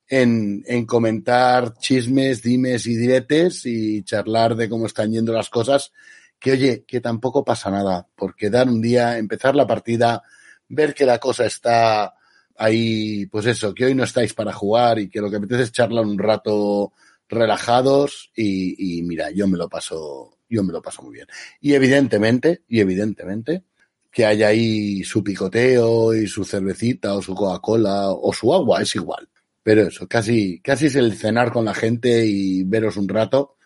en, 0.08 0.64
en, 0.66 0.86
comentar 0.86 1.74
chismes, 1.76 2.42
dimes 2.42 2.86
y 2.86 2.96
diretes 2.96 3.66
y 3.66 4.02
charlar 4.02 4.56
de 4.56 4.70
cómo 4.70 4.86
están 4.86 5.12
yendo 5.12 5.34
las 5.34 5.50
cosas, 5.50 5.92
que 6.38 6.52
oye, 6.52 6.84
que 6.86 7.02
tampoco 7.02 7.44
pasa 7.44 7.70
nada, 7.70 8.06
porque 8.16 8.48
dar 8.48 8.68
un 8.68 8.80
día, 8.80 9.18
empezar 9.18 9.54
la 9.54 9.66
partida, 9.66 10.22
ver 10.68 10.94
que 10.94 11.04
la 11.04 11.18
cosa 11.18 11.44
está 11.44 12.14
ahí, 12.56 13.26
pues 13.26 13.44
eso, 13.44 13.74
que 13.74 13.84
hoy 13.84 13.94
no 13.94 14.04
estáis 14.04 14.32
para 14.32 14.54
jugar 14.54 14.98
y 15.00 15.10
que 15.10 15.20
lo 15.20 15.28
que 15.28 15.36
apetece 15.36 15.64
es 15.64 15.72
charlar 15.72 16.06
un 16.06 16.18
rato 16.18 16.94
relajados 17.28 18.30
y, 18.34 19.02
mira, 19.02 19.30
yo 19.30 19.46
me 19.48 19.58
lo 19.58 19.68
paso, 19.68 20.38
yo 20.48 20.62
me 20.62 20.72
lo 20.72 20.82
paso 20.82 21.02
muy 21.02 21.14
bien. 21.14 21.26
Y 21.60 21.74
evidentemente, 21.74 22.62
y 22.68 22.80
evidentemente, 22.80 23.64
que 24.10 24.24
haya 24.24 24.48
ahí 24.48 25.02
su 25.04 25.22
picoteo 25.22 26.14
y 26.14 26.26
su 26.26 26.44
cervecita 26.44 27.14
o 27.14 27.22
su 27.22 27.34
Coca-Cola 27.34 28.10
o 28.10 28.32
su 28.32 28.52
agua, 28.54 28.82
es 28.82 28.94
igual. 28.94 29.28
Pero 29.62 29.82
eso, 29.82 30.06
casi, 30.06 30.60
casi 30.60 30.86
es 30.86 30.94
el 30.94 31.14
cenar 31.14 31.52
con 31.52 31.64
la 31.64 31.74
gente 31.74 32.24
y 32.24 32.62
veros 32.64 32.96
un 32.96 33.08
rato, 33.08 33.56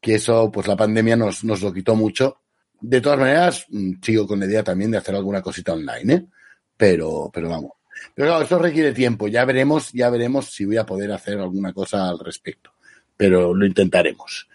que 0.00 0.14
eso, 0.16 0.50
pues 0.50 0.66
la 0.66 0.76
pandemia 0.76 1.16
nos, 1.16 1.44
nos 1.44 1.62
lo 1.62 1.72
quitó 1.72 1.94
mucho. 1.94 2.38
De 2.80 3.00
todas 3.00 3.18
maneras, 3.18 3.66
mm, 3.68 3.94
sigo 4.02 4.26
con 4.26 4.40
la 4.40 4.46
idea 4.46 4.62
también 4.64 4.90
de 4.90 4.98
hacer 4.98 5.14
alguna 5.14 5.42
cosita 5.42 5.72
online, 5.72 6.14
¿eh? 6.14 6.26
Pero, 6.76 7.30
pero 7.32 7.48
vamos. 7.48 7.72
Pero 8.14 8.28
claro, 8.28 8.42
esto 8.42 8.58
requiere 8.58 8.92
tiempo. 8.92 9.28
Ya 9.28 9.44
veremos, 9.44 9.92
ya 9.92 10.10
veremos 10.10 10.46
si 10.46 10.64
voy 10.64 10.76
a 10.76 10.86
poder 10.86 11.12
hacer 11.12 11.38
alguna 11.38 11.72
cosa 11.72 12.08
al 12.08 12.18
respecto. 12.18 12.71
Pero 13.22 13.54
lo 13.54 13.64
intentaremos. 13.64 14.48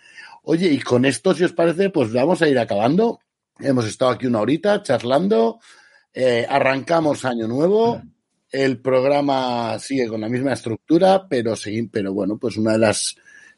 Oye, 0.44 0.68
y 0.68 0.80
con 0.80 1.06
esto, 1.06 1.34
si 1.34 1.46
os 1.46 1.54
parece, 1.54 1.90
pues 1.90 2.12
vamos 2.12 2.42
a 2.42 2.50
ir 2.50 2.60
acabando. 2.60 3.22
Hemos 3.62 3.88
estado 3.88 4.12
aquí 4.12 4.28
una 4.28 4.42
horita 4.42 4.84
charlando. 4.84 5.62
Eh, 6.14 6.46
arrancamos 6.50 7.24
año 7.24 7.48
nuevo. 7.48 8.02
El 8.52 8.82
programa 8.82 9.80
sigue 9.80 10.10
con 10.10 10.20
la 10.20 10.28
misma 10.28 10.52
estructura, 10.52 11.30
pero 11.30 11.56
sí, 11.56 11.84
pero 11.84 12.12
bueno, 12.14 12.38
pues 12.38 12.58
una 12.58 12.74
de 12.74 12.80
las 12.80 13.16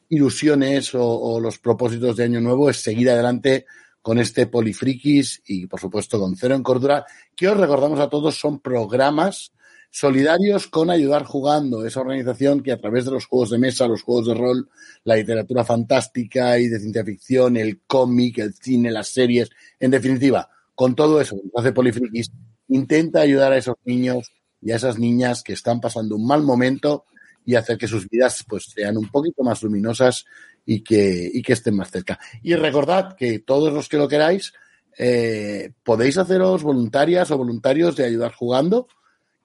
ilusiones 0.10 0.92
o, 0.94 1.40
los 1.40 1.58
propósitos 1.58 2.16
de 2.16 2.26
año 2.26 2.40
nuevo 2.40 2.70
es 2.70 2.78
seguir 2.78 3.10
adelante 3.10 3.66
con 4.04 4.20
este 4.20 4.46
Polifrikis 4.46 5.42
y 5.48 5.66
por 5.66 5.80
supuesto 5.80 6.20
con 6.20 6.36
Cero 6.36 6.54
en 6.54 6.62
Cordura, 6.62 7.04
que 7.36 7.48
os 7.48 7.58
recordamos 7.58 8.00
a 8.00 8.10
todos 8.10 8.40
son 8.40 8.60
programas 8.60 9.54
solidarios 9.92 10.68
con 10.68 10.90
Ayudar 10.90 11.24
Jugando, 11.24 11.86
esa 11.86 12.02
organización 12.02 12.62
que 12.62 12.72
a 12.72 12.80
través 12.80 13.06
de 13.06 13.12
los 13.12 13.26
juegos 13.26 13.50
de 13.50 13.58
mesa, 13.58 13.88
los 13.88 14.04
juegos 14.04 14.28
de 14.28 14.34
rol, 14.36 14.70
la 15.04 15.16
literatura 15.16 15.64
fantástica 15.64 16.60
y 16.60 16.68
de 16.68 16.80
ciencia 16.80 17.04
ficción, 17.04 17.58
el 17.58 17.82
cómic, 17.88 18.38
el 18.40 18.54
cine, 18.54 18.92
las 18.92 19.10
series, 19.10 19.50
en 19.80 19.92
definitiva, 19.92 20.50
con 20.76 20.96
todo 20.96 21.20
eso 21.20 21.38
hace 21.56 21.72
Polifrikis, 21.72 22.32
intenta 22.70 23.22
ayudar 23.22 23.52
a 23.52 23.58
esos 23.58 23.76
niños 23.84 24.32
y 24.62 24.72
a 24.72 24.76
esas 24.76 25.00
niñas 25.00 25.44
que 25.44 25.54
están 25.54 25.82
pasando 25.82 26.16
un 26.16 26.28
mal 26.28 26.44
momento 26.44 27.06
y 27.46 27.56
hacer 27.56 27.78
que 27.78 27.88
sus 27.88 28.08
vidas 28.08 28.46
pues 28.48 28.66
sean 28.76 28.98
un 28.98 29.10
poquito 29.10 29.44
más 29.44 29.64
luminosas 29.64 30.26
y 30.66 30.82
que, 30.84 31.32
y 31.34 31.42
que 31.42 31.54
estén 31.54 31.76
más 31.76 31.90
cerca. 31.90 32.20
Y 32.44 32.54
recordad 32.56 33.16
que 33.16 33.40
todos 33.40 33.74
los 33.74 33.90
que 33.90 33.98
lo 33.98 34.08
queráis, 34.08 34.54
eh, 34.98 35.72
podéis 35.84 36.18
haceros 36.18 36.62
voluntarias 36.62 37.32
o 37.32 37.38
voluntarios 37.38 37.96
de 37.96 38.06
ayudar 38.06 38.34
jugando 38.34 38.88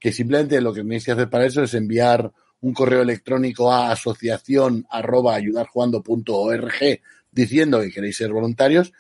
que 0.05 0.13
simplemente 0.13 0.61
lo 0.61 0.75
que 0.75 0.83
tenéis 0.83 1.03
que 1.03 1.13
hacer 1.13 1.31
para 1.31 1.47
eso 1.47 1.63
es 1.63 1.73
enviar 1.73 2.31
un 2.61 2.75
correo 2.75 3.01
electrónico 3.01 3.73
a 3.73 3.91
asociación 3.91 4.87
arroba 4.91 5.39
diciendo 7.31 7.81
que 7.81 7.91
queréis 7.91 8.15
ser 8.15 8.31
voluntarios 8.31 8.93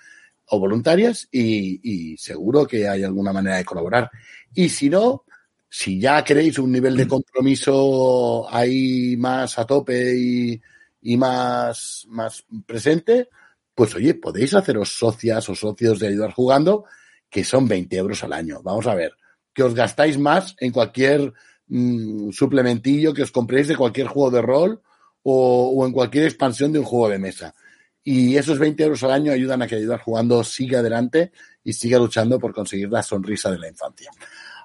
o 0.46 0.58
voluntarias 0.58 1.28
y, 1.30 2.16
seguro 2.16 2.66
que 2.66 2.88
hay 2.88 3.02
alguna 3.02 3.34
manera 3.34 3.58
de 3.58 3.66
colaborar. 3.66 4.10
Y 4.54 4.70
si 4.70 4.88
no, 4.88 5.26
si 5.68 6.00
ya 6.00 6.24
queréis 6.24 6.58
un 6.58 6.72
nivel 6.72 6.96
de 6.96 7.06
compromiso 7.06 8.46
ahí 8.50 9.14
más 9.18 9.58
a 9.58 9.66
tope 9.66 10.16
y, 10.16 10.58
y 11.02 11.18
más, 11.18 12.06
más 12.08 12.46
presente, 12.64 13.28
pues 13.74 13.94
oye, 13.94 14.14
podéis 14.14 14.54
haceros 14.54 14.96
socias 14.96 15.46
o 15.50 15.54
socios 15.54 15.98
de 15.98 16.08
ayudar 16.08 16.32
jugando, 16.32 16.86
que 17.28 17.44
son 17.44 17.68
20 17.68 17.94
euros 17.94 18.24
al 18.24 18.32
año. 18.32 18.62
Vamos 18.62 18.86
a 18.86 18.94
ver 18.94 19.12
que 19.54 19.62
os 19.62 19.74
gastáis 19.74 20.18
más 20.18 20.56
en 20.58 20.72
cualquier 20.72 21.32
mm, 21.68 22.30
suplementillo 22.30 23.14
que 23.14 23.22
os 23.22 23.30
compréis 23.30 23.68
de 23.68 23.76
cualquier 23.76 24.08
juego 24.08 24.30
de 24.30 24.42
rol 24.42 24.82
o, 25.22 25.84
en 25.86 25.92
cualquier 25.92 26.24
expansión 26.24 26.72
de 26.72 26.78
un 26.80 26.84
juego 26.84 27.08
de 27.08 27.18
mesa. 27.18 27.54
Y 28.02 28.36
esos 28.36 28.58
20 28.58 28.82
euros 28.82 29.02
al 29.02 29.12
año 29.12 29.32
ayudan 29.32 29.62
a 29.62 29.66
que 29.66 29.76
Ayudar 29.76 30.00
Jugando 30.00 30.44
siga 30.44 30.80
adelante 30.80 31.32
y 31.62 31.72
siga 31.72 31.98
luchando 31.98 32.38
por 32.38 32.52
conseguir 32.52 32.90
la 32.90 33.02
sonrisa 33.02 33.50
de 33.50 33.58
la 33.58 33.68
infancia. 33.68 34.10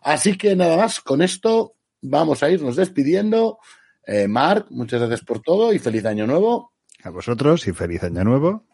Así 0.01 0.37
que 0.37 0.55
nada 0.55 0.75
más, 0.75 0.99
con 0.99 1.21
esto 1.21 1.75
vamos 2.01 2.43
a 2.43 2.49
irnos 2.49 2.75
despidiendo. 2.75 3.59
Eh, 4.05 4.27
Marc, 4.27 4.67
muchas 4.71 4.99
gracias 4.99 5.21
por 5.21 5.41
todo 5.41 5.71
y 5.71 5.79
feliz 5.79 6.05
año 6.05 6.27
nuevo. 6.27 6.73
A 7.03 7.09
vosotros 7.11 7.65
y 7.67 7.71
feliz 7.71 8.03
año 8.03 8.25
nuevo. 8.25 8.65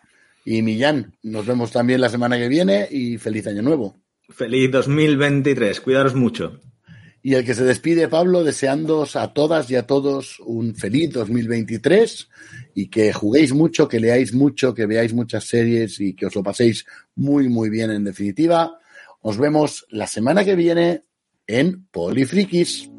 Y 0.44 0.62
Millán, 0.62 1.16
nos 1.22 1.46
vemos 1.46 1.72
también 1.72 2.02
la 2.02 2.10
semana 2.10 2.38
que 2.38 2.48
viene 2.48 2.88
y 2.90 3.18
feliz 3.18 3.46
año 3.48 3.62
nuevo. 3.62 3.98
Feliz 4.30 4.72
2023, 4.72 5.82
cuidaros 5.82 6.16
mucho. 6.16 6.60
Y 7.22 7.34
el 7.34 7.44
que 7.44 7.56
se 7.56 7.64
despide, 7.64 8.08
Pablo, 8.08 8.44
deseándoos 8.44 9.16
a 9.16 9.34
todas 9.34 9.70
y 9.72 9.76
a 9.76 9.88
todos 9.88 10.40
un 10.42 10.76
feliz 10.76 11.12
2023 11.12 12.30
y 12.76 12.88
que 12.88 13.12
juguéis 13.14 13.54
mucho, 13.54 13.88
que 13.88 14.00
leáis 14.00 14.34
mucho, 14.34 14.74
que 14.76 14.86
veáis 14.86 15.14
muchas 15.14 15.46
series 15.46 16.00
y 16.00 16.14
que 16.14 16.28
os 16.28 16.36
lo 16.36 16.44
paséis 16.44 16.86
muy, 17.16 17.50
muy 17.50 17.70
bien 17.70 17.90
en 17.90 18.04
definitiva. 18.04 18.78
Os 19.22 19.40
vemos 19.40 19.88
la 19.90 20.06
semana 20.06 20.44
que 20.44 20.56
viene 20.56 21.04
en 21.48 21.88
Polifrikis. 21.88 22.92